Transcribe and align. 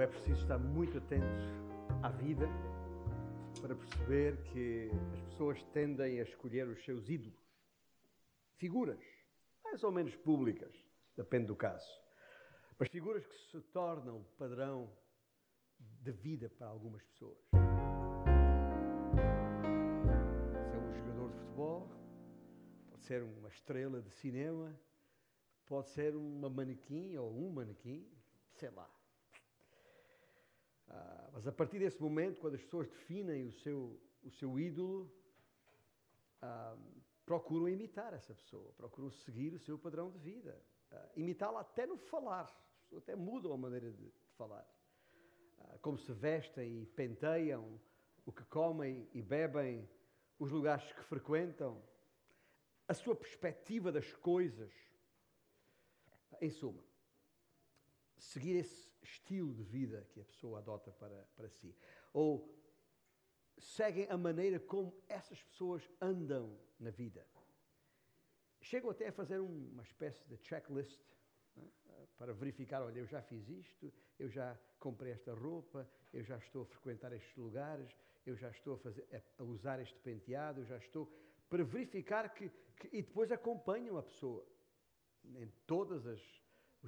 é 0.00 0.06
preciso 0.06 0.40
estar 0.42 0.58
muito 0.58 0.98
atento 0.98 1.26
à 2.02 2.08
vida 2.08 2.46
para 3.60 3.74
perceber 3.74 4.36
que 4.44 4.90
as 5.12 5.20
pessoas 5.22 5.62
tendem 5.72 6.20
a 6.20 6.22
escolher 6.22 6.68
os 6.68 6.84
seus 6.84 7.08
ídolos, 7.08 7.38
figuras, 8.56 9.02
mais 9.64 9.82
ou 9.82 9.90
menos 9.90 10.14
públicas, 10.16 10.72
depende 11.16 11.46
do 11.46 11.56
caso, 11.56 11.90
mas 12.78 12.88
figuras 12.88 13.26
que 13.26 13.36
se 13.50 13.60
tornam 13.72 14.24
padrão 14.38 14.92
de 15.78 16.12
vida 16.12 16.48
para 16.48 16.68
algumas 16.68 17.02
pessoas. 17.02 17.38
Pode 20.52 20.70
ser 20.70 20.78
um 20.78 20.92
jogador 20.94 21.30
de 21.30 21.38
futebol, 21.38 21.90
pode 22.90 23.04
ser 23.04 23.22
uma 23.22 23.48
estrela 23.48 24.00
de 24.00 24.10
cinema, 24.12 24.78
pode 25.66 25.88
ser 25.88 26.14
uma 26.14 26.48
manequim 26.48 27.16
ou 27.16 27.36
um 27.36 27.50
manequim, 27.50 28.08
sei 28.54 28.70
lá. 28.70 28.97
Ah, 30.90 31.30
mas 31.32 31.46
a 31.46 31.52
partir 31.52 31.78
desse 31.78 32.00
momento, 32.00 32.40
quando 32.40 32.54
as 32.54 32.62
pessoas 32.62 32.88
definem 32.88 33.46
o 33.46 33.52
seu, 33.52 34.00
o 34.22 34.30
seu 34.30 34.58
ídolo, 34.58 35.12
ah, 36.40 36.76
procuram 37.24 37.68
imitar 37.68 38.14
essa 38.14 38.34
pessoa, 38.34 38.72
procuram 38.72 39.10
seguir 39.10 39.52
o 39.52 39.58
seu 39.58 39.78
padrão 39.78 40.10
de 40.10 40.18
vida, 40.18 40.60
ah, 40.90 41.08
imitá-la 41.16 41.60
até 41.60 41.86
no 41.86 41.96
falar, 41.96 42.48
até 42.96 43.14
mudam 43.14 43.52
a 43.52 43.56
maneira 43.56 43.90
de, 43.92 44.10
de 44.10 44.30
falar. 44.36 44.66
Ah, 45.58 45.78
como 45.82 45.98
se 45.98 46.12
vestem 46.12 46.82
e 46.82 46.86
penteiam, 46.86 47.78
o 48.24 48.32
que 48.32 48.44
comem 48.44 49.08
e 49.12 49.22
bebem, 49.22 49.88
os 50.38 50.50
lugares 50.50 50.92
que 50.92 51.02
frequentam, 51.02 51.82
a 52.86 52.94
sua 52.94 53.14
perspectiva 53.14 53.92
das 53.92 54.12
coisas. 54.14 54.72
Em 56.40 56.50
suma, 56.50 56.84
seguir 58.16 58.56
esse 58.56 58.87
estilo 59.02 59.54
de 59.54 59.62
vida 59.62 60.06
que 60.12 60.20
a 60.20 60.24
pessoa 60.24 60.58
adota 60.58 60.90
para, 60.92 61.26
para 61.36 61.48
si. 61.48 61.74
Ou 62.12 62.54
seguem 63.58 64.06
a 64.08 64.16
maneira 64.16 64.58
como 64.60 64.94
essas 65.08 65.42
pessoas 65.42 65.88
andam 66.00 66.58
na 66.78 66.90
vida. 66.90 67.26
Chegam 68.60 68.90
até 68.90 69.08
a 69.08 69.12
fazer 69.12 69.38
uma 69.38 69.82
espécie 69.82 70.24
de 70.28 70.36
checklist 70.36 71.00
né, 71.56 71.70
para 72.16 72.32
verificar: 72.32 72.82
olha, 72.82 72.98
eu 72.98 73.06
já 73.06 73.22
fiz 73.22 73.48
isto, 73.48 73.92
eu 74.18 74.28
já 74.28 74.58
comprei 74.78 75.12
esta 75.12 75.34
roupa, 75.34 75.88
eu 76.12 76.22
já 76.22 76.36
estou 76.36 76.62
a 76.62 76.66
frequentar 76.66 77.12
estes 77.12 77.36
lugares, 77.36 77.96
eu 78.26 78.36
já 78.36 78.50
estou 78.50 78.74
a, 78.74 78.78
fazer, 78.78 79.06
a 79.38 79.42
usar 79.44 79.80
este 79.80 79.98
penteado, 80.00 80.60
eu 80.60 80.64
já 80.64 80.76
estou. 80.76 81.10
para 81.48 81.64
verificar 81.64 82.32
que, 82.34 82.50
que. 82.76 82.88
e 82.92 83.02
depois 83.02 83.30
acompanham 83.32 83.96
a 83.96 84.02
pessoa 84.02 84.46
em 85.24 85.48
todas 85.66 86.06
as 86.06 86.20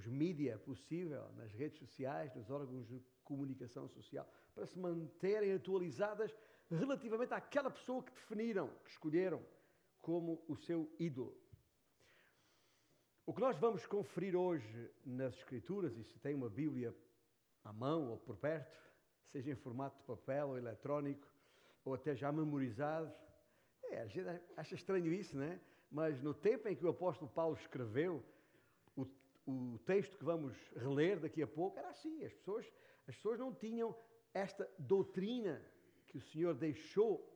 os 0.00 0.06
mídia 0.06 0.58
possível, 0.58 1.30
nas 1.36 1.52
redes 1.52 1.78
sociais, 1.78 2.34
nos 2.34 2.50
órgãos 2.50 2.86
de 2.88 3.02
comunicação 3.22 3.86
social, 3.88 4.26
para 4.54 4.66
se 4.66 4.78
manterem 4.78 5.52
atualizadas 5.52 6.34
relativamente 6.70 7.34
àquela 7.34 7.70
pessoa 7.70 8.02
que 8.02 8.12
definiram, 8.12 8.68
que 8.84 8.90
escolheram 8.90 9.44
como 10.00 10.42
o 10.48 10.56
seu 10.56 10.90
ídolo. 10.98 11.36
O 13.26 13.34
que 13.34 13.40
nós 13.40 13.58
vamos 13.58 13.84
conferir 13.86 14.34
hoje 14.34 14.90
nas 15.04 15.34
Escrituras, 15.34 15.94
e 15.96 16.02
se 16.04 16.18
tem 16.18 16.34
uma 16.34 16.48
Bíblia 16.48 16.96
à 17.62 17.72
mão 17.72 18.10
ou 18.10 18.16
por 18.16 18.36
perto, 18.36 18.80
seja 19.26 19.50
em 19.50 19.54
formato 19.54 19.98
de 19.98 20.04
papel 20.04 20.48
ou 20.48 20.58
eletrónico, 20.58 21.28
ou 21.84 21.94
até 21.94 22.14
já 22.14 22.32
memorizado, 22.32 23.12
é, 23.84 24.00
a 24.00 24.06
gente 24.06 24.26
acha 24.56 24.74
estranho 24.74 25.12
isso, 25.12 25.36
não 25.36 25.44
é? 25.44 25.60
Mas 25.90 26.22
no 26.22 26.32
tempo 26.32 26.68
em 26.68 26.74
que 26.74 26.84
o 26.84 26.88
apóstolo 26.88 27.30
Paulo 27.30 27.56
escreveu, 27.56 28.24
o 29.50 29.78
texto 29.78 30.16
que 30.16 30.24
vamos 30.24 30.56
reler 30.76 31.20
daqui 31.20 31.42
a 31.42 31.46
pouco 31.46 31.78
era 31.78 31.90
assim: 31.90 32.24
as 32.24 32.32
pessoas, 32.32 32.66
as 33.06 33.14
pessoas 33.16 33.38
não 33.38 33.54
tinham 33.54 33.96
esta 34.32 34.70
doutrina 34.78 35.60
que 36.06 36.18
o 36.18 36.20
Senhor 36.20 36.54
deixou 36.54 37.26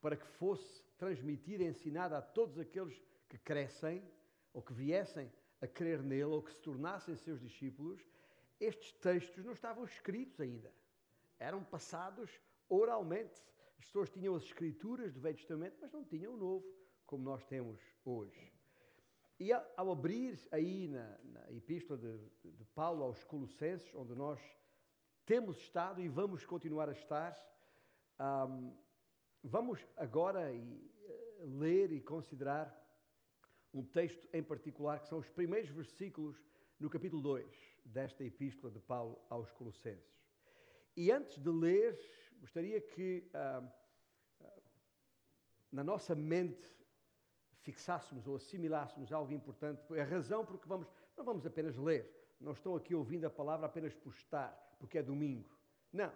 para 0.00 0.16
que 0.16 0.26
fosse 0.26 0.82
transmitida 0.96 1.64
ensinada 1.64 2.18
a 2.18 2.22
todos 2.22 2.58
aqueles 2.58 3.00
que 3.28 3.38
crescem 3.38 4.02
ou 4.52 4.62
que 4.62 4.72
viessem 4.72 5.32
a 5.60 5.66
crer 5.66 6.02
nele 6.02 6.24
ou 6.24 6.42
que 6.42 6.52
se 6.52 6.58
tornassem 6.58 7.16
seus 7.16 7.40
discípulos. 7.40 8.04
Estes 8.60 8.92
textos 8.92 9.44
não 9.44 9.52
estavam 9.52 9.84
escritos 9.84 10.40
ainda, 10.40 10.72
eram 11.38 11.64
passados 11.64 12.30
oralmente. 12.68 13.42
As 13.78 13.86
pessoas 13.86 14.10
tinham 14.10 14.34
as 14.34 14.44
escrituras 14.44 15.12
do 15.12 15.20
Velho 15.20 15.36
Testamento, 15.36 15.76
mas 15.80 15.92
não 15.92 16.04
tinham 16.04 16.34
o 16.34 16.36
Novo, 16.36 16.64
como 17.06 17.24
nós 17.24 17.44
temos 17.44 17.80
hoje. 18.04 18.52
E 19.42 19.52
ao 19.52 19.90
abrir 19.90 20.38
aí 20.52 20.86
na, 20.86 21.18
na 21.24 21.50
epístola 21.50 21.98
de, 21.98 22.52
de, 22.52 22.64
Paulo 22.76 23.02
aos 23.02 23.24
Colossenses, 23.24 23.92
onde 23.92 24.14
nós 24.14 24.40
temos 25.26 25.56
estado 25.56 26.00
e 26.00 26.08
vamos 26.08 26.46
continuar 26.46 26.88
a 26.88 26.92
estar, 26.92 27.36
um, 28.20 28.72
vamos 29.42 29.84
agora 29.96 30.52
e, 30.52 30.60
uh, 30.60 31.58
ler 31.58 31.90
e 31.90 32.00
considerar 32.00 32.72
um 33.74 33.82
texto 33.82 34.28
em 34.32 34.44
particular, 34.44 35.00
que 35.00 35.08
são 35.08 35.18
os 35.18 35.28
primeiros 35.28 35.70
versículos 35.70 36.40
no 36.78 36.88
capítulo 36.88 37.20
2 37.20 37.52
desta 37.84 38.22
epístola 38.22 38.72
de 38.72 38.78
Paulo 38.78 39.20
aos 39.28 39.50
Colossenses. 39.50 40.24
E 40.96 41.10
antes 41.10 41.36
de 41.36 41.50
ler, 41.50 41.98
gostaria 42.38 42.80
que 42.80 43.28
uh, 43.34 43.68
na 45.72 45.82
nossa 45.82 46.14
mente 46.14 46.81
fixássemos 47.62 48.26
ou 48.26 48.36
assimilássemos 48.36 49.12
algo 49.12 49.32
importante, 49.32 49.82
a 49.98 50.04
razão 50.04 50.44
porque 50.44 50.68
vamos, 50.68 50.88
não 51.16 51.24
vamos 51.24 51.46
apenas 51.46 51.76
ler, 51.76 52.34
não 52.40 52.52
estou 52.52 52.76
aqui 52.76 52.94
ouvindo 52.94 53.24
a 53.24 53.30
palavra 53.30 53.66
apenas 53.66 53.94
por 53.94 54.12
estar, 54.12 54.50
porque 54.78 54.98
é 54.98 55.02
domingo. 55.02 55.48
Não. 55.92 56.12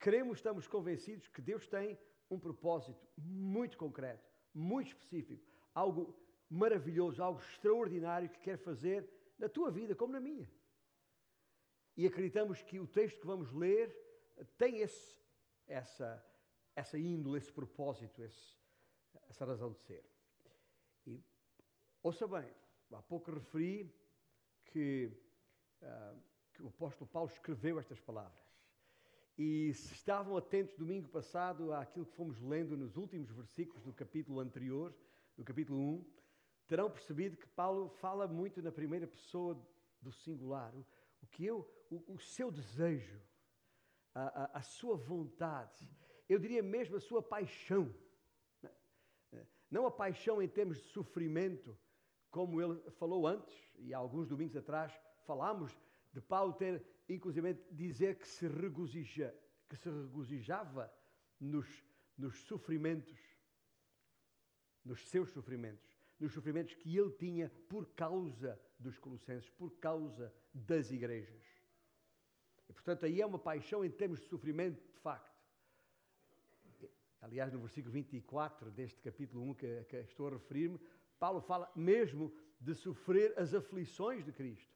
Queremos, 0.00 0.38
estamos 0.38 0.66
convencidos 0.66 1.28
que 1.28 1.40
Deus 1.40 1.66
tem 1.66 1.98
um 2.28 2.38
propósito 2.38 3.06
muito 3.16 3.78
concreto, 3.78 4.28
muito 4.52 4.88
específico, 4.88 5.46
algo 5.72 6.14
maravilhoso, 6.50 7.22
algo 7.22 7.40
extraordinário 7.40 8.28
que 8.28 8.40
quer 8.40 8.58
fazer 8.58 9.08
na 9.38 9.48
tua 9.48 9.70
vida 9.70 9.94
como 9.94 10.12
na 10.12 10.20
minha. 10.20 10.50
E 11.96 12.06
acreditamos 12.06 12.62
que 12.62 12.80
o 12.80 12.86
texto 12.86 13.20
que 13.20 13.26
vamos 13.26 13.52
ler 13.52 13.96
tem 14.58 14.80
esse, 14.80 15.22
essa, 15.66 16.24
essa 16.74 16.98
índole, 16.98 17.38
esse 17.38 17.52
propósito, 17.52 18.22
esse, 18.22 18.58
essa 19.28 19.44
razão 19.44 19.70
de 19.70 19.78
ser. 19.78 20.13
Ouça 22.04 22.28
bem, 22.28 22.46
há 22.92 23.00
pouco 23.00 23.30
referi 23.30 23.90
que, 24.66 25.10
uh, 25.80 26.20
que 26.52 26.62
o 26.62 26.68
apóstolo 26.68 27.08
Paulo 27.10 27.30
escreveu 27.30 27.80
estas 27.80 27.98
palavras. 27.98 28.44
E 29.38 29.72
se 29.72 29.94
estavam 29.94 30.36
atentos 30.36 30.76
domingo 30.76 31.08
passado 31.08 31.72
àquilo 31.72 32.04
que 32.04 32.14
fomos 32.14 32.38
lendo 32.42 32.76
nos 32.76 32.98
últimos 32.98 33.30
versículos 33.30 33.82
do 33.82 33.90
capítulo 33.94 34.40
anterior, 34.40 34.94
do 35.34 35.42
capítulo 35.42 35.80
1, 35.80 36.04
terão 36.66 36.90
percebido 36.90 37.38
que 37.38 37.46
Paulo 37.46 37.88
fala 37.88 38.28
muito 38.28 38.60
na 38.60 38.70
primeira 38.70 39.06
pessoa 39.06 39.58
do 40.02 40.12
singular. 40.12 40.74
O, 40.74 40.86
o 41.22 41.26
que 41.26 41.46
eu, 41.46 41.66
o, 41.90 42.04
o 42.12 42.18
seu 42.18 42.50
desejo, 42.50 43.18
a, 44.14 44.42
a, 44.42 44.58
a, 44.58 44.62
sua 44.62 44.94
vontade, 44.94 45.88
eu 46.28 46.38
diria 46.38 46.62
mesmo 46.62 46.96
a 46.96 47.00
sua 47.00 47.22
paixão. 47.22 47.90
Não 49.70 49.86
a 49.86 49.90
paixão 49.90 50.42
em 50.42 50.48
termos 50.48 50.76
de 50.76 50.84
sofrimento, 50.84 51.74
como 52.34 52.60
ele 52.60 52.90
falou 52.90 53.28
antes, 53.28 53.56
e 53.78 53.94
há 53.94 53.98
alguns 53.98 54.26
domingos 54.26 54.56
atrás 54.56 54.92
falámos 55.24 55.70
de 56.12 56.20
Paulo 56.20 56.52
ter, 56.52 56.84
inclusive, 57.08 57.54
dizer 57.70 58.18
que 58.18 58.26
se 58.26 58.48
regozija, 58.48 59.32
que 59.68 59.76
se 59.76 59.88
regozijava 59.88 60.92
nos, 61.38 61.68
nos 62.18 62.36
sofrimentos, 62.40 63.16
nos 64.84 65.08
seus 65.08 65.30
sofrimentos, 65.30 65.88
nos 66.18 66.32
sofrimentos 66.32 66.74
que 66.74 66.98
ele 66.98 67.12
tinha 67.12 67.48
por 67.68 67.86
causa 67.94 68.60
dos 68.80 68.98
colossenses, 68.98 69.48
por 69.50 69.70
causa 69.78 70.34
das 70.52 70.90
igrejas. 70.90 71.44
E, 72.68 72.72
portanto, 72.72 73.06
aí 73.06 73.20
é 73.20 73.26
uma 73.26 73.38
paixão 73.38 73.84
em 73.84 73.90
termos 73.92 74.18
de 74.18 74.26
sofrimento, 74.26 74.82
de 74.92 74.98
facto. 74.98 75.32
Aliás, 77.20 77.52
no 77.52 77.60
versículo 77.60 77.92
24 77.92 78.72
deste 78.72 79.00
capítulo 79.00 79.50
1 79.50 79.54
que, 79.54 79.84
que 79.84 79.96
estou 79.98 80.26
a 80.26 80.30
referir-me, 80.30 80.80
Paulo 81.18 81.40
fala 81.40 81.70
mesmo 81.74 82.34
de 82.60 82.74
sofrer 82.74 83.38
as 83.38 83.54
aflições 83.54 84.24
de 84.24 84.32
Cristo. 84.32 84.74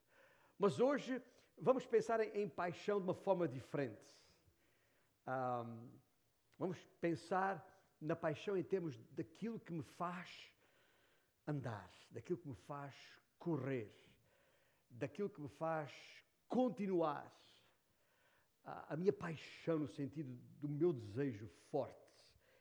Mas 0.57 0.79
hoje 0.79 1.21
vamos 1.57 1.85
pensar 1.85 2.19
em, 2.19 2.43
em 2.43 2.49
paixão 2.49 2.99
de 2.99 3.03
uma 3.03 3.13
forma 3.13 3.47
diferente. 3.47 4.01
Um, 5.27 5.89
vamos 6.57 6.77
pensar 6.99 7.65
na 7.99 8.15
paixão 8.15 8.57
em 8.57 8.63
termos 8.63 8.97
daquilo 9.11 9.59
que 9.59 9.73
me 9.73 9.83
faz 9.83 10.53
andar, 11.47 11.91
daquilo 12.11 12.37
que 12.37 12.47
me 12.47 12.55
faz 12.55 12.95
correr, 13.37 13.93
daquilo 14.89 15.29
que 15.29 15.41
me 15.41 15.49
faz 15.49 15.91
continuar. 16.47 17.35
A, 18.63 18.93
a 18.93 18.97
minha 18.97 19.13
paixão 19.13 19.79
no 19.79 19.87
sentido 19.87 20.29
do 20.59 20.67
meu 20.67 20.93
desejo 20.93 21.47
forte. 21.71 22.09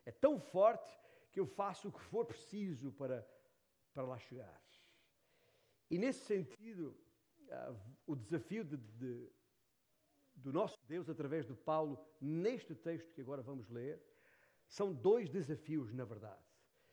É 0.07 0.13
tão 0.13 0.41
forte 0.41 0.91
que 1.33 1.41
eu 1.41 1.47
faço 1.47 1.89
o 1.89 1.93
que 1.93 2.01
for 2.01 2.25
preciso 2.25 2.93
para 2.93 3.27
para 3.99 4.07
lá 4.07 4.19
chegar. 4.21 4.63
E 5.91 5.99
nesse 5.99 6.25
sentido, 6.25 6.97
uh, 7.49 7.77
o 8.07 8.15
desafio 8.15 8.63
de, 8.63 8.77
de, 8.77 9.29
do 10.37 10.53
nosso 10.53 10.79
Deus 10.87 11.09
através 11.09 11.45
de 11.45 11.53
Paulo 11.53 11.99
neste 12.21 12.77
texto 12.77 13.13
que 13.13 13.21
agora 13.21 13.43
vamos 13.43 13.69
ler 13.69 14.01
são 14.69 14.95
dois 14.95 15.29
desafios, 15.29 15.93
na 15.93 16.05
verdade. 16.05 16.47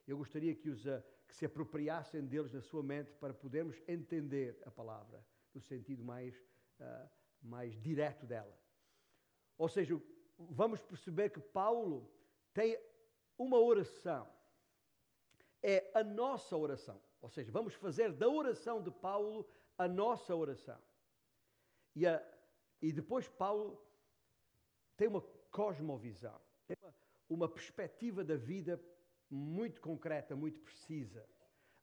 Eu 0.08 0.18
gostaria 0.18 0.56
que, 0.56 0.68
os, 0.68 0.82
que 1.28 1.36
se 1.36 1.46
apropriassem 1.46 2.26
deles 2.26 2.52
na 2.52 2.62
sua 2.62 2.82
mente 2.82 3.14
para 3.20 3.36
podermos 3.36 3.80
entender 3.88 4.60
a 4.66 4.72
palavra 4.72 5.24
no 5.54 5.62
sentido 5.62 6.04
mais, 6.04 6.36
uh, 6.80 7.08
mais 7.40 7.80
direto 7.80 8.26
dela. 8.26 8.60
Ou 9.60 9.70
seja, 9.70 10.02
vamos 10.40 10.82
perceber 10.82 11.30
que 11.30 11.40
Paulo 11.40 12.12
tem 12.52 12.76
uma 13.38 13.60
oração. 13.60 14.28
É 15.68 15.90
a 15.96 16.04
nossa 16.04 16.56
oração. 16.56 17.02
Ou 17.20 17.30
seja, 17.30 17.52
vamos 17.52 17.74
fazer 17.74 18.14
da 18.14 18.30
oração 18.30 18.84
de 18.84 18.92
Paulo 18.92 19.50
a 19.76 19.88
nossa 19.88 20.36
oração. 20.36 20.80
E, 21.96 22.06
a, 22.06 22.24
e 22.80 22.92
depois 22.92 23.28
Paulo 23.28 23.82
tem 24.96 25.08
uma 25.08 25.22
cosmovisão, 25.50 26.40
tem 26.68 26.78
uma, 26.84 26.94
uma 27.28 27.50
perspectiva 27.50 28.24
da 28.24 28.36
vida 28.36 28.80
muito 29.28 29.82
concreta, 29.82 30.36
muito 30.36 30.60
precisa. 30.60 31.28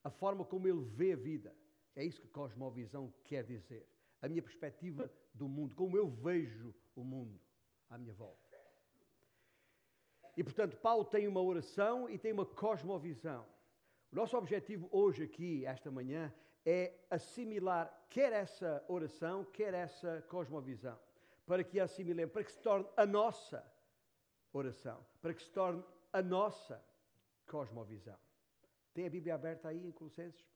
A 0.04 0.10
forma 0.10 0.44
como 0.44 0.68
ele 0.68 0.84
vê 0.84 1.14
a 1.14 1.16
vida. 1.16 1.52
É 1.96 2.04
isso 2.04 2.20
que 2.20 2.28
cosmovisão 2.28 3.12
quer 3.24 3.42
dizer. 3.44 3.84
A 4.20 4.28
minha 4.28 4.42
perspectiva 4.42 5.10
do 5.34 5.48
mundo, 5.48 5.74
como 5.74 5.96
eu 5.96 6.08
vejo 6.08 6.72
o 6.94 7.02
mundo 7.02 7.40
à 7.90 7.98
minha 7.98 8.14
volta. 8.14 8.40
E 10.36 10.44
portanto, 10.44 10.76
Paulo 10.76 11.04
tem 11.04 11.26
uma 11.26 11.42
oração 11.42 12.08
e 12.08 12.16
tem 12.16 12.32
uma 12.32 12.46
cosmovisão. 12.46 13.44
O 14.12 14.16
nosso 14.16 14.36
objetivo 14.36 14.88
hoje 14.92 15.24
aqui, 15.24 15.64
esta 15.64 15.90
manhã, 15.90 16.32
é 16.66 16.92
assimilar 17.08 18.02
quer 18.10 18.30
essa 18.30 18.84
oração, 18.86 19.42
quer 19.42 19.72
essa 19.72 20.20
cosmovisão, 20.28 20.98
para 21.46 21.64
que 21.64 21.80
a 21.80 21.84
assimilemos, 21.84 22.30
para 22.30 22.44
que 22.44 22.52
se 22.52 22.60
torne 22.60 22.86
a 22.94 23.06
nossa 23.06 23.64
oração, 24.52 25.02
para 25.22 25.32
que 25.32 25.42
se 25.42 25.50
torne 25.50 25.82
a 26.12 26.20
nossa 26.20 26.84
cosmovisão. 27.46 28.18
Tem 28.92 29.06
a 29.06 29.10
Bíblia 29.10 29.34
aberta 29.34 29.68
aí 29.68 29.82
em 29.82 29.90
Colossenses? 29.90 30.46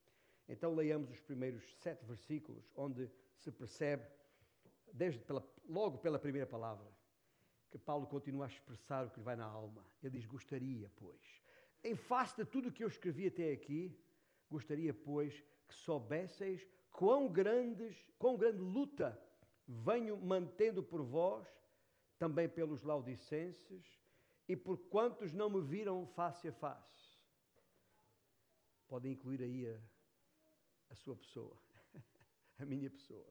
Então 0.47 0.75
leiamos 0.75 1.11
os 1.11 1.21
primeiros 1.23 1.65
sete 1.79 2.05
versículos, 2.05 2.71
onde 2.77 3.11
se 3.39 3.51
percebe, 3.51 4.07
desde 4.93 5.25
pela, 5.25 5.43
logo 5.67 5.97
pela 5.97 6.19
primeira 6.19 6.47
palavra, 6.47 6.87
que 7.71 7.79
Paulo 7.79 8.07
continua 8.07 8.45
a 8.45 8.49
expressar 8.49 9.07
o 9.07 9.11
que 9.11 9.19
lhe 9.19 9.25
vai 9.25 9.35
na 9.35 9.47
alma. 9.47 9.83
Ele 10.03 10.19
diz: 10.19 10.27
Gostaria, 10.27 10.93
pois, 10.95 11.43
em 11.87 11.95
face 11.95 12.37
de 12.37 12.45
tudo 12.45 12.69
o 12.69 12.73
que 12.73 12.83
eu 12.83 12.89
escrevi 12.89 13.29
até 13.29 13.53
aqui, 13.53 13.97
gostaria, 14.51 14.93
pois, 14.93 15.33
que 15.69 15.75
soubesseis 15.75 16.67
quão 16.91 17.29
grandes, 17.29 17.97
quão 18.19 18.37
grande 18.37 18.61
luta 18.61 19.21
venho 19.67 20.17
mantendo 20.17 20.83
por 20.83 21.03
vós, 21.03 21.47
também 22.19 22.49
pelos 22.49 22.83
laudicenses, 22.83 23.85
e 24.49 24.57
por 24.57 24.79
quantos 24.89 25.33
não 25.33 25.51
me 25.51 25.61
viram 25.61 26.07
face 26.07 26.49
a 26.49 26.53
face. 26.53 27.19
Podem 28.89 29.13
incluir 29.13 29.43
aí 29.43 29.69
a, 29.69 29.79
a 30.91 30.95
sua 30.95 31.17
pessoa, 31.17 31.57
a 32.59 32.65
minha 32.65 32.91
pessoa. 32.91 33.27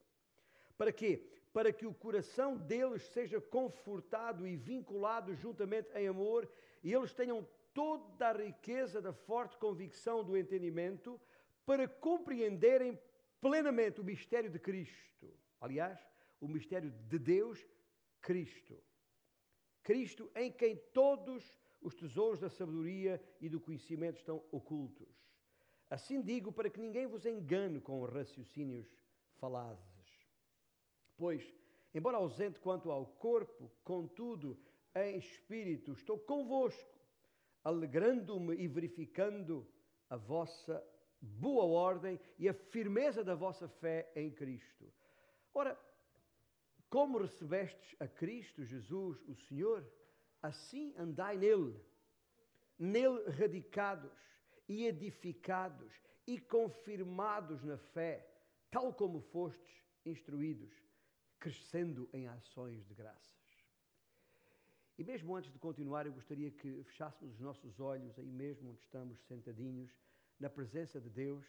Para 0.77 0.91
quê? 0.91 1.25
Para 1.53 1.71
que 1.71 1.85
o 1.85 1.93
coração 1.93 2.57
deles 2.57 3.03
seja 3.03 3.39
confortado 3.39 4.45
e 4.45 4.57
vinculado 4.57 5.33
juntamente 5.33 5.89
em 5.95 6.07
amor 6.07 6.49
e 6.83 6.93
eles 6.93 7.13
tenham 7.13 7.47
toda 7.75 8.29
a 8.29 8.33
riqueza 8.33 9.01
da 9.01 9.13
forte 9.13 9.57
convicção 9.57 10.23
do 10.23 10.37
entendimento 10.37 11.19
para 11.65 11.87
compreenderem 11.87 12.97
plenamente 13.41 13.99
o 13.99 14.03
mistério 14.03 14.49
de 14.49 14.57
Cristo. 14.57 15.37
Aliás, 15.59 15.99
o 16.39 16.47
mistério 16.47 16.89
de 16.89 17.19
Deus, 17.19 17.59
Cristo. 18.21 18.81
Cristo 19.83 20.31
em 20.35 20.51
quem 20.51 20.77
todos 20.93 21.43
os 21.81 21.93
tesouros 21.93 22.39
da 22.39 22.49
sabedoria 22.49 23.21
e 23.41 23.49
do 23.49 23.59
conhecimento 23.59 24.17
estão 24.17 24.41
ocultos. 24.51 25.13
Assim 25.89 26.21
digo 26.21 26.51
para 26.51 26.69
que 26.69 26.79
ninguém 26.79 27.05
vos 27.05 27.25
engane 27.25 27.81
com 27.81 28.03
raciocínios 28.05 28.87
falazes. 29.33 29.85
Pois, 31.17 31.53
embora 31.93 32.17
ausente 32.17 32.59
quanto 32.59 32.89
ao 32.89 33.05
corpo, 33.05 33.69
contudo, 33.83 34.57
em 34.95 35.17
espírito, 35.17 35.91
estou 35.91 36.17
convosco, 36.17 36.94
alegrando-me 37.65 38.55
e 38.55 38.67
verificando 38.67 39.67
a 40.07 40.15
vossa 40.15 40.81
boa 41.19 41.65
ordem 41.65 42.19
e 42.37 42.47
a 42.47 42.53
firmeza 42.53 43.23
da 43.23 43.33
vossa 43.33 43.67
fé 43.67 44.11
em 44.15 44.29
Cristo. 44.29 44.93
Ora, 45.51 45.77
como 46.87 47.17
recebestes 47.17 47.95
a 47.99 48.07
Cristo 48.07 48.63
Jesus, 48.63 49.19
o 49.27 49.35
Senhor, 49.35 49.83
assim 50.41 50.93
andai 50.95 51.37
nele, 51.37 51.75
nele 52.77 53.29
radicados 53.31 54.13
e 54.69 54.85
edificados 54.85 55.91
e 56.27 56.39
confirmados 56.39 57.63
na 57.63 57.77
fé, 57.77 58.27
tal 58.69 58.93
como 58.93 59.19
fostes 59.19 59.83
instruídos, 60.05 60.71
crescendo 61.39 62.07
em 62.13 62.27
ações 62.27 62.85
de 62.85 62.93
graças. 62.93 63.44
E 64.97 65.03
mesmo 65.03 65.35
antes 65.35 65.51
de 65.51 65.59
continuar, 65.59 66.05
eu 66.05 66.13
gostaria 66.13 66.49
que 66.51 66.83
fechássemos 66.83 67.33
os 67.35 67.39
nossos 67.39 67.79
olhos 67.79 68.17
aí 68.17 68.31
mesmo 68.31 68.69
onde 68.69 68.81
estamos 68.81 69.19
sentadinhos 69.25 69.91
na 70.39 70.49
presença 70.49 71.01
de 71.01 71.09
Deus, 71.09 71.45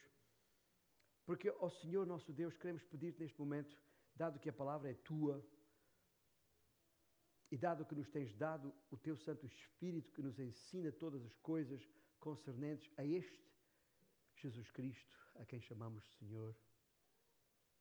porque 1.25 1.48
ao 1.48 1.70
Senhor 1.70 2.06
nosso 2.06 2.32
Deus 2.32 2.56
queremos 2.56 2.84
pedir 2.84 3.14
neste 3.19 3.38
momento, 3.38 3.76
dado 4.14 4.40
que 4.40 4.48
a 4.48 4.52
palavra 4.52 4.90
é 4.90 4.94
tua, 4.94 5.44
e 7.50 7.56
dado 7.56 7.84
que 7.84 7.94
nos 7.94 8.08
tens 8.08 8.34
dado 8.34 8.75
o 8.90 8.96
teu 8.96 9.16
Santo 9.16 9.46
Espírito 9.46 10.12
que 10.12 10.22
nos 10.22 10.38
ensina 10.38 10.90
todas 10.90 11.25
as 11.25 11.37
coisas 11.38 11.81
concernentes 12.19 12.90
a 12.96 13.04
este 13.04 13.46
Jesus 14.34 14.70
Cristo, 14.72 15.16
a 15.37 15.44
quem 15.44 15.60
chamamos 15.60 16.04
Senhor. 16.19 16.56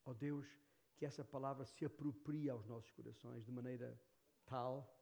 Ó 0.06 0.14
Deus, 0.14 0.48
que 0.96 1.06
essa 1.06 1.26
palavra 1.26 1.66
se 1.66 1.84
aproprie 1.84 2.50
aos 2.50 2.66
nossos 2.68 2.92
corações 2.92 3.44
de 3.44 3.52
maneira 3.52 4.00
tal 4.46 4.95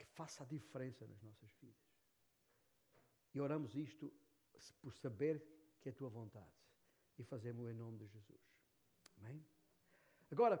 que 0.00 0.06
faça 0.06 0.42
a 0.42 0.46
diferença 0.46 1.06
nas 1.06 1.22
nossas 1.22 1.52
vidas. 1.60 1.76
E 3.34 3.40
oramos 3.40 3.76
isto 3.76 4.10
por 4.80 4.94
saber 4.94 5.44
que 5.80 5.88
é 5.88 5.92
a 5.92 5.94
tua 5.94 6.08
vontade. 6.08 6.54
E 7.18 7.22
fazemos 7.22 7.68
em 7.68 7.74
nome 7.74 7.98
de 7.98 8.06
Jesus. 8.06 8.40
Amém? 9.18 9.44
Agora, 10.30 10.58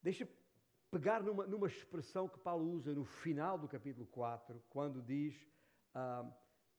deixa 0.00 0.28
pegar 0.90 1.22
numa, 1.22 1.46
numa 1.46 1.66
expressão 1.66 2.28
que 2.28 2.38
Paulo 2.38 2.70
usa 2.70 2.94
no 2.94 3.04
final 3.04 3.58
do 3.58 3.68
capítulo 3.68 4.06
4, 4.06 4.62
quando 4.68 5.02
diz, 5.02 5.34
uh, 5.94 6.26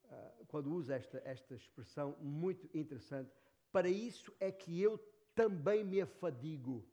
uh, 0.05 0.45
quando 0.47 0.71
usa 0.71 0.95
esta, 0.95 1.21
esta 1.25 1.55
expressão 1.55 2.15
muito 2.19 2.65
interessante, 2.77 3.31
para 3.71 3.89
isso 3.89 4.33
é 4.39 4.51
que 4.51 4.81
eu 4.81 4.97
também 5.35 5.83
me 5.83 5.99
afadigo. 5.99 6.87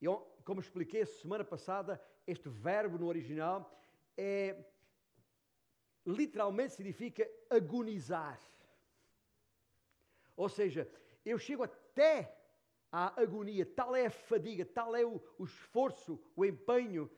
Eu, 0.00 0.20
como 0.44 0.60
expliquei 0.60 1.04
semana 1.06 1.44
passada, 1.44 2.00
este 2.26 2.48
verbo 2.48 2.98
no 2.98 3.06
original 3.06 3.70
é 4.16 4.56
literalmente 6.04 6.74
significa 6.74 7.28
agonizar. 7.50 8.40
Ou 10.36 10.48
seja, 10.48 10.88
eu 11.24 11.38
chego 11.38 11.62
até 11.62 12.36
à 12.90 13.20
agonia, 13.20 13.64
tal 13.64 13.94
é 13.94 14.06
a 14.06 14.10
fadiga, 14.10 14.64
tal 14.64 14.94
é 14.96 15.04
o, 15.04 15.20
o 15.38 15.44
esforço, 15.44 16.20
o 16.34 16.44
empenho, 16.44 17.10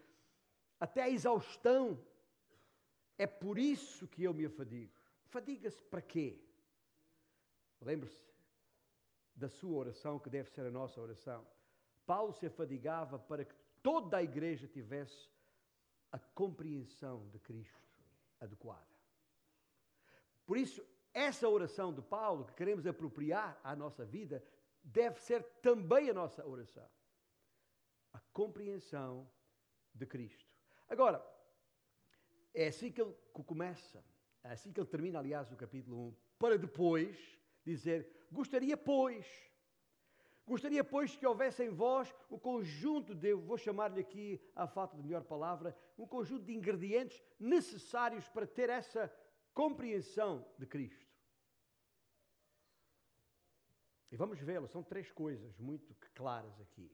até 0.79 1.03
a 1.03 1.11
exaustão. 1.11 1.99
É 3.17 3.27
por 3.27 3.59
isso 3.59 4.07
que 4.09 4.25
eu 4.25 4.35
me 4.35 4.45
afadigo. 4.45 4.93
Fadiga-se 5.27 5.83
para 5.85 6.03
quê? 6.03 6.41
Lembre-se 7.81 8.35
da 9.35 9.49
sua 9.49 9.77
oração, 9.77 10.19
que 10.19 10.31
deve 10.31 10.51
ser 10.51 10.63
a 10.67 10.71
nossa 10.71 11.01
oração. 11.01 11.47
Paulo 12.07 12.33
se 12.33 12.47
afadigava 12.47 13.19
para 13.19 13.45
que 13.45 13.55
toda 13.85 14.17
a 14.17 14.23
igreja 14.23 14.67
tivesse 14.67 15.29
a 16.11 16.19
compreensão 16.19 17.29
de 17.29 17.39
Cristo 17.39 18.03
adequada. 18.41 18.95
Por 20.47 20.57
isso, 20.57 20.83
essa 21.13 21.47
oração 21.47 21.93
de 21.93 22.01
Paulo, 22.01 22.47
que 22.47 22.55
queremos 22.55 22.87
apropriar 22.87 23.61
à 23.63 23.77
nossa 23.77 24.03
vida, 24.03 24.43
deve 24.83 25.21
ser 25.21 25.45
também 25.61 26.09
a 26.09 26.15
nossa 26.15 26.47
oração. 26.47 26.89
A 28.15 28.21
compreensão 28.33 29.31
de 29.95 30.07
Cristo. 30.07 30.47
Agora, 30.89 31.23
é 32.55 32.69
assim 32.69 32.91
que 32.91 33.03
ele 33.03 33.15
começa, 33.33 34.03
é 34.43 34.53
assim 34.53 34.73
que 34.73 34.81
ele 34.81 34.89
termina, 34.89 35.19
aliás, 35.19 35.53
o 35.53 35.57
capítulo 35.57 36.09
1, 36.09 36.17
para 36.39 36.57
depois 36.57 37.39
dizer: 37.63 38.27
Gostaria, 38.33 38.77
pois, 38.79 39.27
gostaria, 40.47 40.85
pois, 40.85 41.17
que 41.17 41.27
houvesse 41.27 41.65
em 41.65 41.71
vós 41.71 42.15
o 42.29 42.39
conjunto 42.39 43.15
de, 43.15 43.35
vou 43.35 43.57
chamar-lhe 43.57 44.01
aqui, 44.01 44.41
à 44.55 44.67
falta 44.67 44.97
de 44.97 45.03
melhor 45.03 45.25
palavra, 45.25 45.77
um 45.97 46.07
conjunto 46.07 46.45
de 46.45 46.55
ingredientes 46.55 47.23
necessários 47.39 48.29
para 48.29 48.47
ter 48.47 48.69
essa 48.69 49.13
compreensão 49.53 50.47
de 50.59 50.67
Cristo. 50.67 51.05
E 54.11 54.17
vamos 54.17 54.39
vê-lo, 54.39 54.69
são 54.69 54.83
três 54.83 55.11
coisas 55.11 55.59
muito 55.59 55.95
claras 56.15 56.61
aqui. 56.61 56.89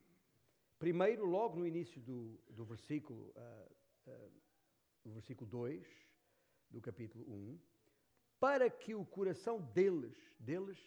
Primeiro, 0.79 1.25
logo 1.25 1.55
no 1.55 1.67
início 1.67 2.01
do, 2.01 2.41
do 2.49 2.65
versículo, 2.65 3.31
uh, 3.35 4.11
uh, 4.11 4.31
do 5.03 5.11
versículo 5.11 5.47
2 5.47 5.87
do 6.71 6.81
capítulo 6.81 7.23
1, 7.31 7.59
para 8.39 8.67
que 8.69 8.95
o 8.95 9.05
coração 9.05 9.61
deles, 9.61 10.17
deles, 10.39 10.79